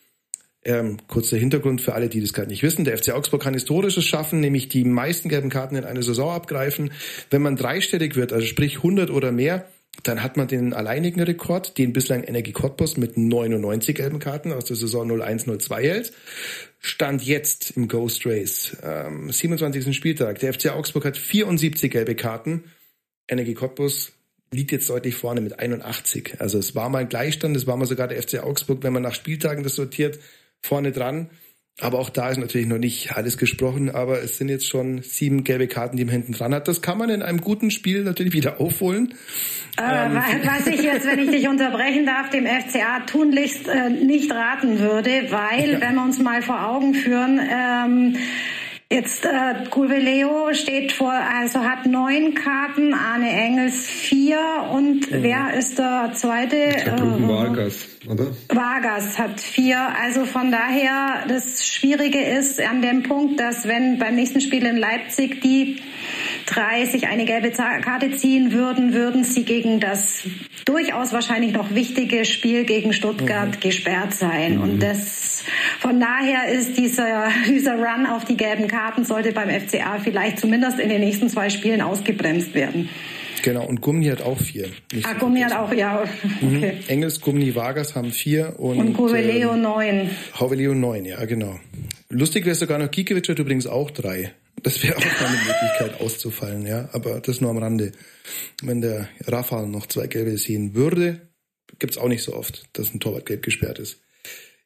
Ähm, 0.64 0.98
kurzer 1.08 1.38
Hintergrund 1.38 1.80
für 1.80 1.94
alle, 1.94 2.08
die 2.08 2.20
das 2.20 2.32
gerade 2.32 2.50
nicht 2.50 2.62
wissen. 2.62 2.84
Der 2.84 2.96
FC 2.96 3.10
Augsburg 3.10 3.42
kann 3.42 3.54
Historisches 3.54 4.04
schaffen, 4.04 4.38
nämlich 4.38 4.68
die 4.68 4.84
meisten 4.84 5.28
gelben 5.28 5.50
Karten 5.50 5.74
in 5.74 5.84
einer 5.84 6.02
Saison 6.02 6.30
abgreifen. 6.30 6.92
Wenn 7.30 7.42
man 7.42 7.56
dreistellig 7.56 8.14
wird, 8.14 8.32
also 8.32 8.46
sprich 8.46 8.76
100 8.76 9.10
oder 9.10 9.32
mehr, 9.32 9.66
dann 10.02 10.22
hat 10.22 10.36
man 10.36 10.48
den 10.48 10.72
alleinigen 10.72 11.20
Rekord, 11.20 11.76
den 11.78 11.92
bislang 11.92 12.22
Energie 12.22 12.52
Cottbus 12.52 12.96
mit 12.96 13.16
99 13.16 13.96
gelben 13.96 14.18
Karten 14.18 14.52
aus 14.52 14.64
der 14.64 14.76
Saison 14.76 15.10
01-02 15.10 15.80
hält. 15.80 16.12
Stand 16.78 17.24
jetzt 17.24 17.72
im 17.76 17.88
Ghost 17.88 18.24
Race, 18.24 18.76
ähm, 18.82 19.30
27. 19.30 19.94
Spieltag. 19.94 20.38
Der 20.38 20.52
FC 20.52 20.70
Augsburg 20.70 21.04
hat 21.04 21.16
74 21.16 21.90
gelbe 21.90 22.14
Karten. 22.14 22.64
Energie 23.26 23.54
Cottbus 23.54 24.12
liegt 24.50 24.72
jetzt 24.72 24.88
deutlich 24.88 25.14
vorne 25.14 25.40
mit 25.40 25.58
81. 25.58 26.40
Also 26.40 26.58
es 26.58 26.74
war 26.74 26.88
mal 26.88 26.98
ein 26.98 27.08
Gleichstand, 27.08 27.56
es 27.56 27.66
war 27.66 27.76
mal 27.76 27.86
sogar 27.86 28.08
der 28.08 28.22
FC 28.22 28.42
Augsburg, 28.42 28.82
wenn 28.82 28.92
man 28.92 29.02
nach 29.02 29.14
Spieltagen 29.14 29.62
das 29.62 29.74
sortiert, 29.74 30.18
vorne 30.62 30.92
dran. 30.92 31.30
Aber 31.80 32.00
auch 32.00 32.10
da 32.10 32.28
ist 32.28 32.38
natürlich 32.38 32.66
noch 32.66 32.78
nicht 32.78 33.16
alles 33.16 33.38
gesprochen, 33.38 33.88
aber 33.88 34.20
es 34.20 34.36
sind 34.36 34.48
jetzt 34.48 34.66
schon 34.66 35.02
sieben 35.02 35.44
gelbe 35.44 35.68
Karten, 35.68 35.96
die 35.96 36.04
man 36.04 36.12
hinten 36.12 36.32
dran 36.32 36.52
hat. 36.52 36.66
Das 36.66 36.82
kann 36.82 36.98
man 36.98 37.08
in 37.08 37.22
einem 37.22 37.40
guten 37.40 37.70
Spiel 37.70 38.02
natürlich 38.02 38.32
wieder 38.32 38.60
aufholen. 38.60 39.14
Äh, 39.78 40.06
ähm. 40.06 40.16
Was 40.16 40.66
ich 40.66 40.82
jetzt, 40.82 41.06
wenn 41.06 41.20
ich 41.20 41.30
dich 41.30 41.46
unterbrechen 41.46 42.04
darf, 42.04 42.30
dem 42.30 42.46
FCA 42.46 43.00
tunlichst 43.06 43.68
äh, 43.68 43.90
nicht 43.90 44.32
raten 44.32 44.80
würde, 44.80 45.28
weil, 45.30 45.72
ja. 45.72 45.80
wenn 45.80 45.94
wir 45.94 46.02
uns 46.02 46.18
mal 46.18 46.42
vor 46.42 46.66
Augen 46.66 46.94
führen, 46.94 47.40
ähm, 47.40 48.16
Jetzt 48.90 49.26
äh, 49.26 49.68
Gulveleo 49.68 50.54
steht 50.54 50.92
vor, 50.92 51.12
also 51.12 51.58
hat 51.58 51.84
neun 51.84 52.32
Karten, 52.32 52.94
Arne 52.94 53.30
Engels 53.30 53.86
vier 53.86 54.40
und 54.72 55.10
mhm. 55.10 55.22
wer 55.22 55.52
ist 55.52 55.78
der 55.78 56.12
zweite? 56.14 56.56
Ich 56.56 56.86
äh, 56.86 57.28
Vargas, 57.28 57.86
oder? 58.08 58.28
Vargas 58.48 59.18
hat 59.18 59.42
vier. 59.42 59.78
Also 60.02 60.24
von 60.24 60.50
daher, 60.50 61.26
das 61.28 61.66
Schwierige 61.66 62.18
ist 62.18 62.62
an 62.62 62.80
dem 62.80 63.02
Punkt, 63.02 63.38
dass 63.38 63.68
wenn 63.68 63.98
beim 63.98 64.14
nächsten 64.14 64.40
Spiel 64.40 64.64
in 64.64 64.78
Leipzig 64.78 65.42
die 65.42 65.82
drei 66.46 66.86
sich 66.86 67.08
eine 67.08 67.26
gelbe 67.26 67.50
Karte 67.50 68.12
ziehen 68.12 68.52
würden, 68.52 68.94
würden 68.94 69.22
sie 69.22 69.44
gegen 69.44 69.80
das 69.80 70.22
durchaus 70.64 71.12
wahrscheinlich 71.12 71.52
noch 71.52 71.74
wichtige 71.74 72.24
Spiel 72.24 72.64
gegen 72.64 72.94
Stuttgart 72.94 73.56
mhm. 73.56 73.60
gesperrt 73.60 74.14
sein. 74.14 74.54
Mhm. 74.54 74.62
Und 74.62 74.82
das 74.82 75.44
von 75.78 76.00
daher 76.00 76.48
ist 76.48 76.78
dieser, 76.78 77.28
dieser 77.46 77.74
Run 77.74 78.06
auf 78.06 78.24
die 78.24 78.36
gelben 78.36 78.66
Karten 78.66 78.77
sollte 79.04 79.32
beim 79.32 79.48
FCA 79.48 79.98
vielleicht 79.98 80.38
zumindest 80.38 80.78
in 80.78 80.88
den 80.88 81.00
nächsten 81.00 81.28
zwei 81.28 81.50
Spielen 81.50 81.80
ausgebremst 81.80 82.54
werden. 82.54 82.88
Genau, 83.42 83.66
und 83.66 83.80
Gummi 83.80 84.06
hat 84.06 84.22
auch 84.22 84.38
vier. 84.38 84.68
ah, 85.04 85.12
Gummi 85.14 85.40
hat 85.40 85.52
auch, 85.52 85.72
ja. 85.72 86.04
Mhm. 86.40 86.56
Okay. 86.56 86.72
Mhm. 86.72 86.88
Engels, 86.88 87.20
Gummi, 87.20 87.54
Vargas 87.54 87.94
haben 87.94 88.10
vier 88.12 88.58
und. 88.58 88.78
Und 88.78 88.94
Goveleo 88.94 89.54
ähm, 89.54 89.62
neun. 89.62 90.10
Hoveleo 90.38 90.74
neun, 90.74 91.04
ja, 91.04 91.24
genau. 91.24 91.58
Lustig 92.08 92.44
wäre 92.46 92.54
sogar 92.54 92.78
noch 92.78 92.90
Kikiewicz 92.90 93.28
hat 93.28 93.38
übrigens 93.38 93.66
auch 93.66 93.90
drei. 93.90 94.32
Das 94.62 94.82
wäre 94.82 94.96
auch 94.96 95.02
eine 95.02 95.36
Möglichkeit 95.36 96.00
auszufallen, 96.00 96.66
ja. 96.66 96.88
Aber 96.92 97.20
das 97.20 97.40
nur 97.40 97.50
am 97.50 97.58
Rande. 97.58 97.92
Wenn 98.62 98.80
der 98.80 99.08
Rafa 99.26 99.66
noch 99.66 99.86
zwei 99.86 100.06
Gelbe 100.08 100.36
sehen 100.36 100.74
würde, 100.74 101.20
gibt's 101.78 101.98
auch 101.98 102.08
nicht 102.08 102.24
so 102.24 102.34
oft, 102.34 102.68
dass 102.72 102.92
ein 102.92 103.00
Torwart 103.00 103.26
gelb 103.26 103.42
gesperrt 103.42 103.78
ist. 103.78 104.00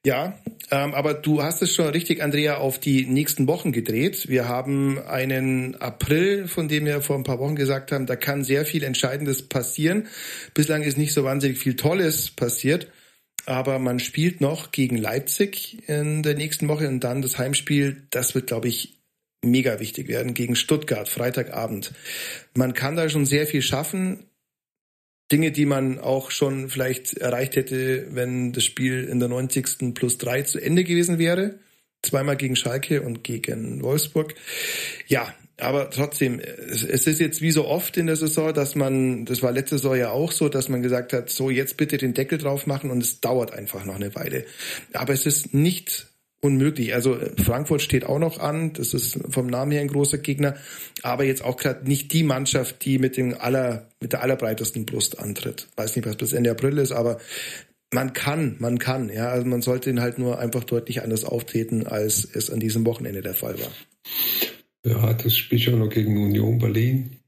Ja, 0.05 0.37
ähm, 0.73 0.95
aber 0.95 1.15
du 1.15 1.45
hast 1.45 1.63
es 1.63 1.73
schon 1.75 1.87
richtig, 1.87 2.23
Andrea, 2.23 2.57
auf 2.57 2.81
die 2.81 3.07
nächsten 3.07 3.47
Wochen 3.47 3.71
gedreht. 3.71 4.29
Wir 4.29 4.49
haben 4.49 4.99
einen 4.99 5.77
April, 5.77 6.49
von 6.49 6.67
dem 6.67 6.87
wir 6.87 7.03
vor 7.03 7.15
ein 7.15 7.23
paar 7.23 7.39
Wochen 7.39 7.55
gesagt 7.55 7.93
haben, 7.93 8.07
da 8.07 8.17
kann 8.17 8.43
sehr 8.43 8.67
viel 8.67 8.83
Entscheidendes 8.83 9.43
passieren. 9.49 10.09
Bislang 10.55 10.83
ist 10.83 10.99
nicht 10.99 11.15
so 11.15 11.23
wahnsinnig 11.23 11.59
viel 11.59 11.77
Tolles 11.77 12.33
passiert, 12.33 12.89
aber 13.47 13.79
man 13.79 14.01
spielt 14.01 14.41
noch 14.41 14.73
gegen 14.73 14.97
Leipzig 14.97 15.89
in 15.89 16.25
der 16.25 16.35
nächsten 16.35 16.67
Woche 16.67 16.89
und 16.89 17.01
dann 17.05 17.23
das 17.23 17.39
Heimspiel. 17.39 18.03
Das 18.11 18.35
wird, 18.35 18.49
glaube 18.49 18.67
ich, 18.67 18.99
mega 19.45 19.79
wichtig 19.79 20.09
werden 20.09 20.35
gegen 20.35 20.57
Stuttgart, 20.57 21.09
Freitagabend. 21.09 21.93
Man 22.55 22.75
kann 22.75 22.97
da 22.97 23.09
schon 23.09 23.27
sehr 23.27 23.47
viel 23.47 23.63
schaffen. 23.63 24.25
Dinge, 25.31 25.53
die 25.53 25.67
man 25.67 25.99
auch 25.99 26.31
schon 26.31 26.69
vielleicht 26.69 27.15
erreicht 27.15 27.57
hätte, 27.57 28.09
wenn 28.11 28.53
das 28.53 28.65
Spiel 28.65 29.05
in 29.05 29.19
der 29.19 29.29
90. 29.29 29.95
plus 29.95 30.19
drei 30.19 30.43
zu 30.43 30.59
Ende 30.61 30.85
gewesen 30.85 31.19
wäre. 31.19 31.59
Zweimal 32.03 32.37
gegen 32.37 32.57
Schalke 32.57 33.03
und 33.03 33.23
gegen 33.23 33.83
Wolfsburg. 33.83 34.35
Ja, 35.07 35.33
aber 35.59 35.91
trotzdem, 35.91 36.41
es 36.41 37.07
ist 37.07 37.21
jetzt 37.21 37.41
wie 37.41 37.53
so 37.53 37.67
oft 37.67 37.97
in 37.97 38.07
der 38.07 38.17
Saison, 38.17 38.53
dass 38.53 38.75
man, 38.75 39.25
das 39.25 39.43
war 39.43 39.53
letzte 39.53 39.79
Saison 39.79 39.97
ja 39.97 40.11
auch 40.11 40.33
so, 40.33 40.49
dass 40.49 40.69
man 40.69 40.83
gesagt 40.83 41.13
hat, 41.13 41.31
so 41.31 41.51
jetzt 41.51 41.77
bitte 41.77 41.99
den 41.99 42.15
Deckel 42.15 42.39
drauf 42.39 42.67
machen 42.67 42.91
und 42.91 43.03
es 43.03 43.21
dauert 43.21 43.53
einfach 43.53 43.85
noch 43.85 43.95
eine 43.95 44.15
Weile. 44.15 44.45
Aber 44.93 45.13
es 45.13 45.25
ist 45.25 45.55
nicht 45.55 46.12
unmöglich. 46.43 46.93
Also 46.93 47.19
Frankfurt 47.43 47.81
steht 47.81 48.05
auch 48.05 48.19
noch 48.19 48.39
an, 48.39 48.73
das 48.75 48.93
ist 48.93 49.19
vom 49.31 49.47
Namen 49.47 49.73
her 49.73 49.81
ein 49.81 49.89
großer 49.89 50.19
Gegner, 50.19 50.57
aber 51.03 51.25
jetzt 51.25 51.45
auch 51.45 51.57
gerade 51.57 51.89
nicht 51.89 52.13
die 52.13 52.25
Mannschaft, 52.25 52.85
die 52.85 52.99
mit 52.99 53.17
dem 53.17 53.35
aller 53.39 53.89
mit 54.01 54.13
der 54.13 54.23
allerbreitesten 54.23 54.85
Brust 54.85 55.19
antritt. 55.19 55.69
Weiß 55.77 55.97
nicht, 55.97 56.07
was 56.07 56.17
bis 56.17 56.33
Ende 56.33 56.51
April 56.51 56.79
ist, 56.79 56.93
aber 56.93 57.19
man 57.95 58.13
kann, 58.13 58.57
man 58.59 58.79
kann, 58.79 59.09
ja, 59.09 59.29
also 59.29 59.47
man 59.47 59.63
sollte 59.63 59.91
ihn 59.91 60.01
halt 60.01 60.19
nur 60.19 60.39
einfach 60.39 60.65
deutlich 60.65 61.03
anders 61.03 61.25
auftreten, 61.25 61.87
als 61.87 62.25
es 62.25 62.51
an 62.51 62.59
diesem 62.59 62.85
Wochenende 62.87 63.23
der 63.23 63.35
Fall 63.35 63.57
war. 63.61 63.71
Ja, 64.85 65.13
das 65.13 65.37
spielt 65.37 65.63
schon 65.63 65.79
noch 65.79 65.91
gegen 65.91 66.17
Union 66.17 66.59
Berlin. 66.59 67.19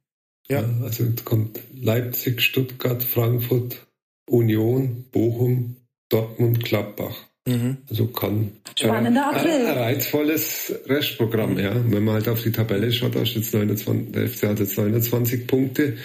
Ja. 0.48 0.62
ja 0.62 0.68
also 0.82 1.04
kommt 1.24 1.60
Leipzig, 1.72 2.40
Stuttgart, 2.40 3.02
Frankfurt, 3.02 3.86
Union, 4.28 5.04
Bochum, 5.12 5.76
Dortmund, 6.08 6.64
Gladbach. 6.64 7.28
Mhm. 7.46 7.78
Also 7.90 8.06
kann 8.06 8.52
Spannender 8.78 9.28
April. 9.28 9.66
Ein, 9.66 9.66
ein 9.66 9.78
reizvolles 9.78 10.74
Restprogramm, 10.86 11.58
ja. 11.58 11.74
Wenn 11.90 12.04
man 12.04 12.14
halt 12.14 12.28
auf 12.28 12.42
die 12.42 12.52
Tabelle 12.52 12.90
schaut, 12.90 13.14
da 13.14 13.22
ist 13.22 13.34
jetzt 13.34 13.52
29, 13.52 14.12
der 14.12 14.28
FC 14.28 14.42
hat 14.44 14.60
jetzt 14.60 14.78
29 14.78 15.46
Punkte. 15.46 15.98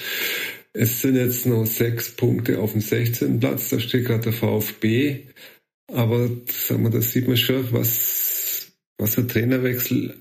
Es 0.74 1.02
sind 1.02 1.16
jetzt 1.16 1.46
noch 1.46 1.66
sechs 1.66 2.12
Punkte 2.12 2.60
auf 2.60 2.74
dem 2.74 2.82
16. 2.82 3.40
Platz, 3.40 3.70
da 3.70 3.80
steht 3.80 4.06
gerade 4.06 4.24
der 4.24 4.34
VfB. 4.34 5.28
Aber 5.92 6.30
sagen 6.48 6.84
wir, 6.84 6.92
das 6.92 7.12
sieht 7.12 7.28
man 7.28 7.38
schon, 7.38 7.72
was, 7.72 8.72
was 8.98 9.16
der 9.16 9.28
Trainerwechsel 9.28 10.16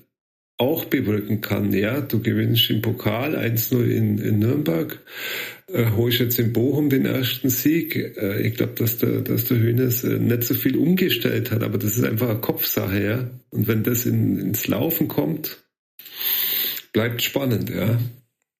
auch 0.59 0.85
bewirken 0.85 1.41
kann. 1.41 1.73
Ja, 1.73 2.01
du 2.01 2.21
gewinnst 2.21 2.69
im 2.69 2.81
Pokal 2.81 3.35
1-0 3.35 3.85
in, 3.85 4.17
in 4.19 4.39
Nürnberg, 4.39 4.99
äh, 5.67 5.85
holst 5.95 6.19
jetzt 6.19 6.37
in 6.37 6.53
Bochum 6.53 6.89
den 6.89 7.05
ersten 7.05 7.49
Sieg. 7.49 7.95
Äh, 7.95 8.41
ich 8.41 8.55
glaube, 8.55 8.73
dass 8.75 8.97
der, 8.97 9.21
dass 9.21 9.45
der 9.45 9.57
Hönes 9.57 10.03
äh, 10.03 10.19
nicht 10.19 10.43
so 10.43 10.53
viel 10.53 10.75
umgestellt 10.75 11.49
hat, 11.49 11.63
aber 11.63 11.77
das 11.77 11.97
ist 11.97 12.03
einfach 12.03 12.29
eine 12.29 12.41
Kopfsache, 12.41 13.03
ja. 13.03 13.29
Und 13.51 13.67
wenn 13.67 13.83
das 13.83 14.05
in, 14.05 14.37
ins 14.37 14.67
Laufen 14.67 15.07
kommt, 15.07 15.63
bleibt 16.91 17.21
spannend, 17.21 17.69
ja. 17.69 17.97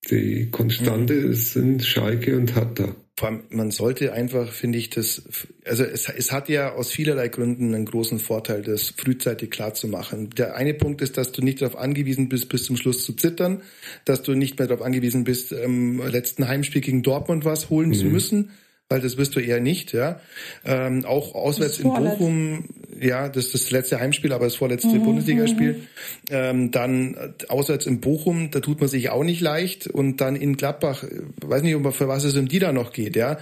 Die 0.09 0.49
Konstante 0.49 1.13
mhm. 1.13 1.33
sind 1.33 1.83
Schalke 1.83 2.37
und 2.37 2.55
Hatta. 2.55 2.95
Vor 3.19 3.27
allem, 3.27 3.43
man 3.49 3.69
sollte 3.69 4.13
einfach, 4.13 4.49
finde 4.49 4.77
ich, 4.77 4.91
das, 4.91 5.23
also 5.65 5.83
es, 5.83 6.07
es 6.07 6.31
hat 6.31 6.47
ja 6.47 6.71
aus 6.71 6.89
vielerlei 6.89 7.27
Gründen 7.27 7.75
einen 7.75 7.83
großen 7.83 8.17
Vorteil, 8.17 8.61
das 8.61 8.93
frühzeitig 8.95 9.51
klar 9.51 9.73
zu 9.73 9.89
machen. 9.89 10.29
Der 10.37 10.55
eine 10.55 10.73
Punkt 10.73 11.01
ist, 11.01 11.17
dass 11.17 11.33
du 11.33 11.41
nicht 11.41 11.61
darauf 11.61 11.75
angewiesen 11.75 12.29
bist, 12.29 12.47
bis 12.47 12.63
zum 12.63 12.77
Schluss 12.77 13.03
zu 13.03 13.11
zittern, 13.11 13.61
dass 14.05 14.21
du 14.21 14.35
nicht 14.35 14.57
mehr 14.57 14.69
darauf 14.69 14.85
angewiesen 14.85 15.25
bist, 15.25 15.51
im 15.51 16.01
letzten 16.07 16.47
Heimspiel 16.47 16.79
gegen 16.79 17.03
Dortmund 17.03 17.43
was 17.43 17.69
holen 17.69 17.89
mhm. 17.89 17.95
zu 17.95 18.05
müssen, 18.05 18.51
weil 18.89 19.01
das 19.01 19.17
wirst 19.17 19.35
du 19.35 19.39
eher 19.39 19.59
nicht, 19.59 19.93
ja. 19.93 20.19
Ähm, 20.65 21.05
auch 21.05 21.35
auswärts 21.35 21.77
in 21.77 21.89
Bochum, 21.89 22.65
ja, 22.99 23.29
das 23.29 23.45
ist 23.45 23.53
das 23.53 23.71
letzte 23.71 23.99
Heimspiel, 23.99 24.33
aber 24.33 24.45
das 24.45 24.55
vorletzte 24.55 24.87
mhm, 24.87 25.03
Bundesligaspiel. 25.03 25.73
Mhm. 25.73 25.87
Ähm, 26.31 26.71
dann 26.71 27.13
äh, 27.13 27.29
auswärts 27.49 27.85
in 27.85 28.01
Bochum, 28.01 28.49
da 28.49 28.61
tut 28.61 28.79
man 28.79 28.89
sich 28.89 29.11
auch 29.11 29.23
nicht 29.23 29.41
leicht. 29.41 29.85
Und 29.85 30.21
dann 30.21 30.35
in 30.35 30.57
Gladbach, 30.57 31.03
äh, 31.03 31.21
weiß 31.41 31.61
nicht, 31.61 31.77
für 31.95 32.07
was 32.07 32.23
es 32.23 32.35
um 32.35 32.47
die 32.47 32.57
da 32.57 32.71
noch 32.71 32.91
geht, 32.91 33.15
ja. 33.15 33.37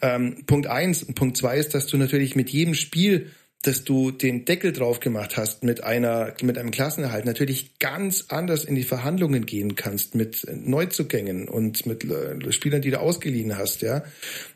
Ähm, 0.00 0.44
Punkt 0.46 0.68
eins. 0.68 1.04
Punkt 1.04 1.36
zwei 1.36 1.58
ist, 1.58 1.74
dass 1.74 1.88
du 1.88 1.96
natürlich 1.96 2.36
mit 2.36 2.50
jedem 2.50 2.74
Spiel 2.74 3.26
dass 3.62 3.84
du 3.84 4.10
den 4.10 4.44
Deckel 4.44 4.72
drauf 4.72 4.98
gemacht 4.98 5.36
hast 5.36 5.62
mit 5.62 5.84
einer, 5.84 6.34
mit 6.42 6.58
einem 6.58 6.72
Klassenerhalt 6.72 7.24
natürlich 7.24 7.78
ganz 7.78 8.26
anders 8.28 8.64
in 8.64 8.74
die 8.74 8.82
Verhandlungen 8.82 9.46
gehen 9.46 9.76
kannst 9.76 10.16
mit 10.16 10.44
Neuzugängen 10.52 11.48
und 11.48 11.86
mit 11.86 12.04
äh, 12.04 12.52
Spielern, 12.52 12.82
die 12.82 12.90
du 12.90 13.00
ausgeliehen 13.00 13.56
hast, 13.56 13.82
ja. 13.82 14.04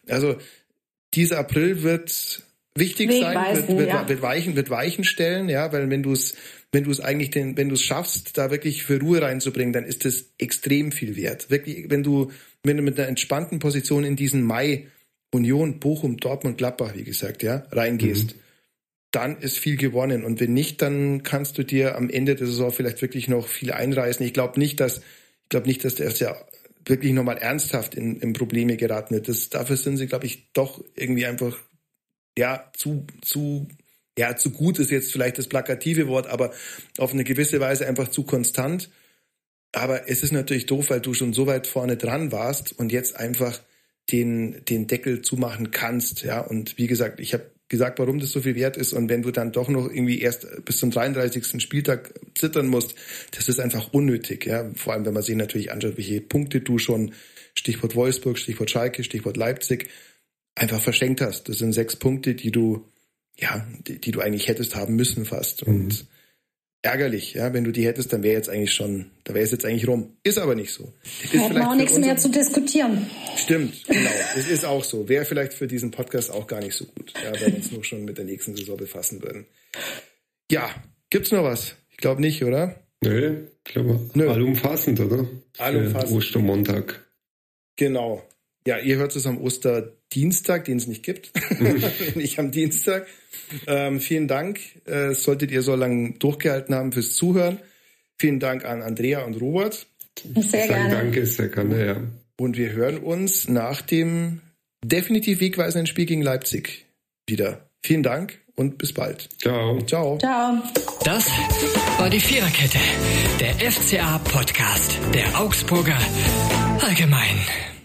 Also, 0.08 0.36
dieser 1.14 1.38
April 1.38 1.84
wird 1.84 2.42
wichtig 2.74 3.12
sein, 3.12 3.56
wird, 3.56 3.78
wird, 3.78 3.88
ja. 3.88 4.08
wird, 4.08 4.22
weichen, 4.22 4.56
wird 4.56 4.70
Weichen 4.70 5.04
stellen, 5.04 5.48
ja, 5.48 5.72
weil 5.72 5.88
wenn 5.88 6.02
du 6.02 6.12
es, 6.12 6.34
wenn 6.72 6.82
du 6.82 6.90
es 6.90 7.00
eigentlich 7.00 7.30
den, 7.30 7.56
wenn 7.56 7.68
du 7.68 7.76
es 7.76 7.82
schaffst, 7.82 8.36
da 8.36 8.50
wirklich 8.50 8.82
für 8.82 9.00
Ruhe 9.00 9.22
reinzubringen, 9.22 9.72
dann 9.72 9.84
ist 9.84 10.04
es 10.04 10.32
extrem 10.36 10.90
viel 10.90 11.14
wert. 11.16 11.48
Wirklich, 11.48 11.88
wenn 11.90 12.02
du, 12.02 12.32
wenn 12.64 12.76
du 12.76 12.82
mit 12.82 12.98
einer 12.98 13.08
entspannten 13.08 13.60
Position 13.60 14.02
in 14.02 14.16
diesen 14.16 14.42
Mai 14.42 14.88
Union, 15.30 15.78
Bochum, 15.78 16.16
Dortmund, 16.16 16.58
Gladbach, 16.58 16.94
wie 16.94 17.04
gesagt, 17.04 17.44
ja, 17.44 17.66
reingehst, 17.70 18.34
mhm 18.34 18.40
dann 19.10 19.38
ist 19.38 19.58
viel 19.58 19.76
gewonnen. 19.76 20.24
Und 20.24 20.40
wenn 20.40 20.52
nicht, 20.52 20.82
dann 20.82 21.22
kannst 21.22 21.58
du 21.58 21.64
dir 21.64 21.96
am 21.96 22.10
Ende 22.10 22.34
der 22.34 22.46
Saison 22.46 22.70
vielleicht 22.70 23.02
wirklich 23.02 23.28
noch 23.28 23.46
viel 23.48 23.72
einreißen. 23.72 24.24
Ich 24.26 24.34
glaube 24.34 24.58
nicht, 24.58 24.80
dass 24.80 24.98
ich 24.98 25.50
glaube 25.50 25.68
nicht, 25.68 25.84
dass 25.84 25.94
der 25.94 26.10
FCA 26.10 26.36
wirklich 26.84 27.12
nochmal 27.12 27.38
ernsthaft 27.38 27.94
in, 27.94 28.20
in 28.20 28.32
Probleme 28.32 28.76
geraten 28.76 29.14
wird. 29.14 29.28
Das, 29.28 29.48
dafür 29.48 29.76
sind 29.76 29.96
sie, 29.96 30.06
glaube 30.06 30.26
ich, 30.26 30.52
doch 30.52 30.84
irgendwie 30.94 31.26
einfach 31.26 31.56
ja 32.36 32.70
zu 32.74 33.06
zu 33.22 33.68
ja 34.18 34.36
zu 34.36 34.50
gut 34.50 34.78
ist 34.78 34.90
jetzt 34.90 35.12
vielleicht 35.12 35.38
das 35.38 35.48
plakative 35.48 36.08
Wort, 36.08 36.26
aber 36.26 36.52
auf 36.98 37.12
eine 37.12 37.24
gewisse 37.24 37.60
Weise 37.60 37.86
einfach 37.86 38.08
zu 38.08 38.24
konstant. 38.24 38.90
Aber 39.72 40.08
es 40.08 40.22
ist 40.22 40.32
natürlich 40.32 40.66
doof, 40.66 40.90
weil 40.90 41.00
du 41.00 41.14
schon 41.14 41.32
so 41.32 41.46
weit 41.46 41.66
vorne 41.66 41.96
dran 41.96 42.32
warst 42.32 42.78
und 42.78 42.92
jetzt 42.92 43.16
einfach 43.16 43.60
den 44.10 44.64
den 44.64 44.86
Deckel 44.86 45.22
zumachen 45.22 45.70
kannst, 45.70 46.22
ja. 46.22 46.40
Und 46.40 46.78
wie 46.78 46.86
gesagt, 46.86 47.20
ich 47.20 47.34
habe 47.34 47.50
gesagt, 47.68 47.98
warum 47.98 48.20
das 48.20 48.30
so 48.30 48.40
viel 48.40 48.54
wert 48.54 48.76
ist. 48.76 48.92
Und 48.92 49.08
wenn 49.08 49.22
du 49.22 49.30
dann 49.30 49.52
doch 49.52 49.68
noch 49.68 49.88
irgendwie 49.88 50.20
erst 50.20 50.46
bis 50.64 50.78
zum 50.78 50.90
33. 50.90 51.60
Spieltag 51.60 52.14
zittern 52.34 52.68
musst, 52.68 52.94
das 53.32 53.48
ist 53.48 53.58
einfach 53.58 53.92
unnötig. 53.92 54.46
Ja? 54.46 54.70
Vor 54.74 54.92
allem, 54.92 55.04
wenn 55.04 55.14
man 55.14 55.22
sich 55.22 55.36
natürlich 55.36 55.72
anschaut, 55.72 55.96
welche 55.96 56.20
Punkte 56.20 56.60
du 56.60 56.78
schon, 56.78 57.12
Stichwort 57.54 57.94
Wolfsburg, 57.96 58.38
Stichwort 58.38 58.70
Schalke, 58.70 59.02
Stichwort 59.02 59.36
Leipzig, 59.36 59.88
einfach 60.54 60.80
verschenkt 60.80 61.20
hast. 61.20 61.48
Das 61.48 61.58
sind 61.58 61.72
sechs 61.72 61.96
Punkte, 61.96 62.34
die 62.34 62.50
du, 62.50 62.86
ja, 63.36 63.66
die, 63.86 64.00
die 64.00 64.10
du 64.10 64.20
eigentlich 64.20 64.48
hättest 64.48 64.76
haben 64.76 64.94
müssen 64.94 65.24
fast. 65.24 65.66
Mhm. 65.66 65.74
Und 65.74 66.06
ärgerlich, 66.86 67.34
ja, 67.34 67.52
wenn 67.52 67.64
du 67.64 67.72
die 67.72 67.84
hättest, 67.84 68.12
dann 68.12 68.22
wäre 68.22 68.36
jetzt 68.36 68.48
eigentlich 68.48 68.72
schon, 68.72 69.06
da 69.24 69.34
wäre 69.34 69.44
es 69.44 69.50
jetzt 69.50 69.64
eigentlich 69.64 69.88
rum. 69.88 70.16
Ist 70.22 70.38
aber 70.38 70.54
nicht 70.54 70.72
so. 70.72 70.92
Ist 71.22 71.32
Hätten 71.32 71.60
auch 71.60 71.74
nichts 71.74 71.98
mehr 71.98 72.16
zu 72.16 72.30
diskutieren. 72.30 73.10
Stimmt, 73.36 73.84
genau. 73.86 74.10
Es 74.36 74.48
ist 74.48 74.64
auch 74.64 74.84
so. 74.84 75.08
Wäre 75.08 75.24
vielleicht 75.24 75.52
für 75.52 75.66
diesen 75.66 75.90
Podcast 75.90 76.30
auch 76.30 76.46
gar 76.46 76.60
nicht 76.60 76.74
so 76.74 76.86
gut, 76.86 77.12
ja, 77.22 77.32
wenn 77.40 77.52
wir 77.52 77.56
uns 77.56 77.72
nur 77.72 77.84
schon 77.84 78.04
mit 78.04 78.18
der 78.18 78.24
nächsten 78.24 78.56
Saison 78.56 78.76
befassen 78.76 79.22
würden. 79.22 79.46
Ja, 80.50 80.70
gibt's 81.10 81.32
noch 81.32 81.42
was? 81.42 81.74
Ich 81.90 81.96
glaube 81.96 82.20
nicht, 82.20 82.44
oder? 82.44 82.80
Nö, 83.02 83.46
ich 83.66 83.72
glaube, 83.72 84.00
allumfassend, 84.14 85.00
oder? 85.00 85.26
Allumfassend. 85.58 86.16
Ostermontag. 86.16 87.04
Genau. 87.76 88.22
Ja, 88.66 88.78
ihr 88.78 88.96
hört 88.96 89.14
es 89.14 89.26
am 89.26 89.38
Osterdienstag, 89.38 90.64
den 90.64 90.78
es 90.78 90.86
nicht 90.86 91.02
gibt. 91.04 91.30
nicht 92.16 92.38
am 92.38 92.50
Dienstag. 92.50 93.06
Ähm, 93.66 94.00
vielen 94.00 94.28
Dank. 94.28 94.58
Äh, 94.86 95.12
solltet 95.14 95.50
ihr 95.50 95.62
so 95.62 95.74
lange 95.74 96.14
durchgehalten 96.18 96.74
haben 96.74 96.92
fürs 96.92 97.14
Zuhören. 97.14 97.58
Vielen 98.18 98.40
Dank 98.40 98.64
an 98.64 98.82
Andrea 98.82 99.24
und 99.24 99.40
Robert. 99.40 99.86
Sehr 100.34 100.66
gerne. 100.66 100.90
Danke, 100.90 101.26
sehr 101.26 101.48
gerne, 101.48 101.86
ja. 101.86 102.02
Und 102.38 102.56
wir 102.56 102.72
hören 102.72 102.98
uns 102.98 103.48
nach 103.48 103.82
dem 103.82 104.40
definitiv 104.84 105.40
wegweisenden 105.40 105.86
Spiel 105.86 106.06
gegen 106.06 106.22
Leipzig 106.22 106.86
wieder. 107.26 107.70
Vielen 107.82 108.02
Dank 108.02 108.40
und 108.56 108.78
bis 108.78 108.92
bald. 108.92 109.28
Ciao. 109.40 109.80
Ciao. 109.82 110.18
Ciao. 110.18 110.62
Das 111.04 111.28
war 111.98 112.10
die 112.10 112.20
Viererkette, 112.20 112.78
der 113.38 113.70
FCA-Podcast 113.70 114.98
der 115.14 115.40
Augsburger 115.40 115.98
Allgemein. 116.80 117.75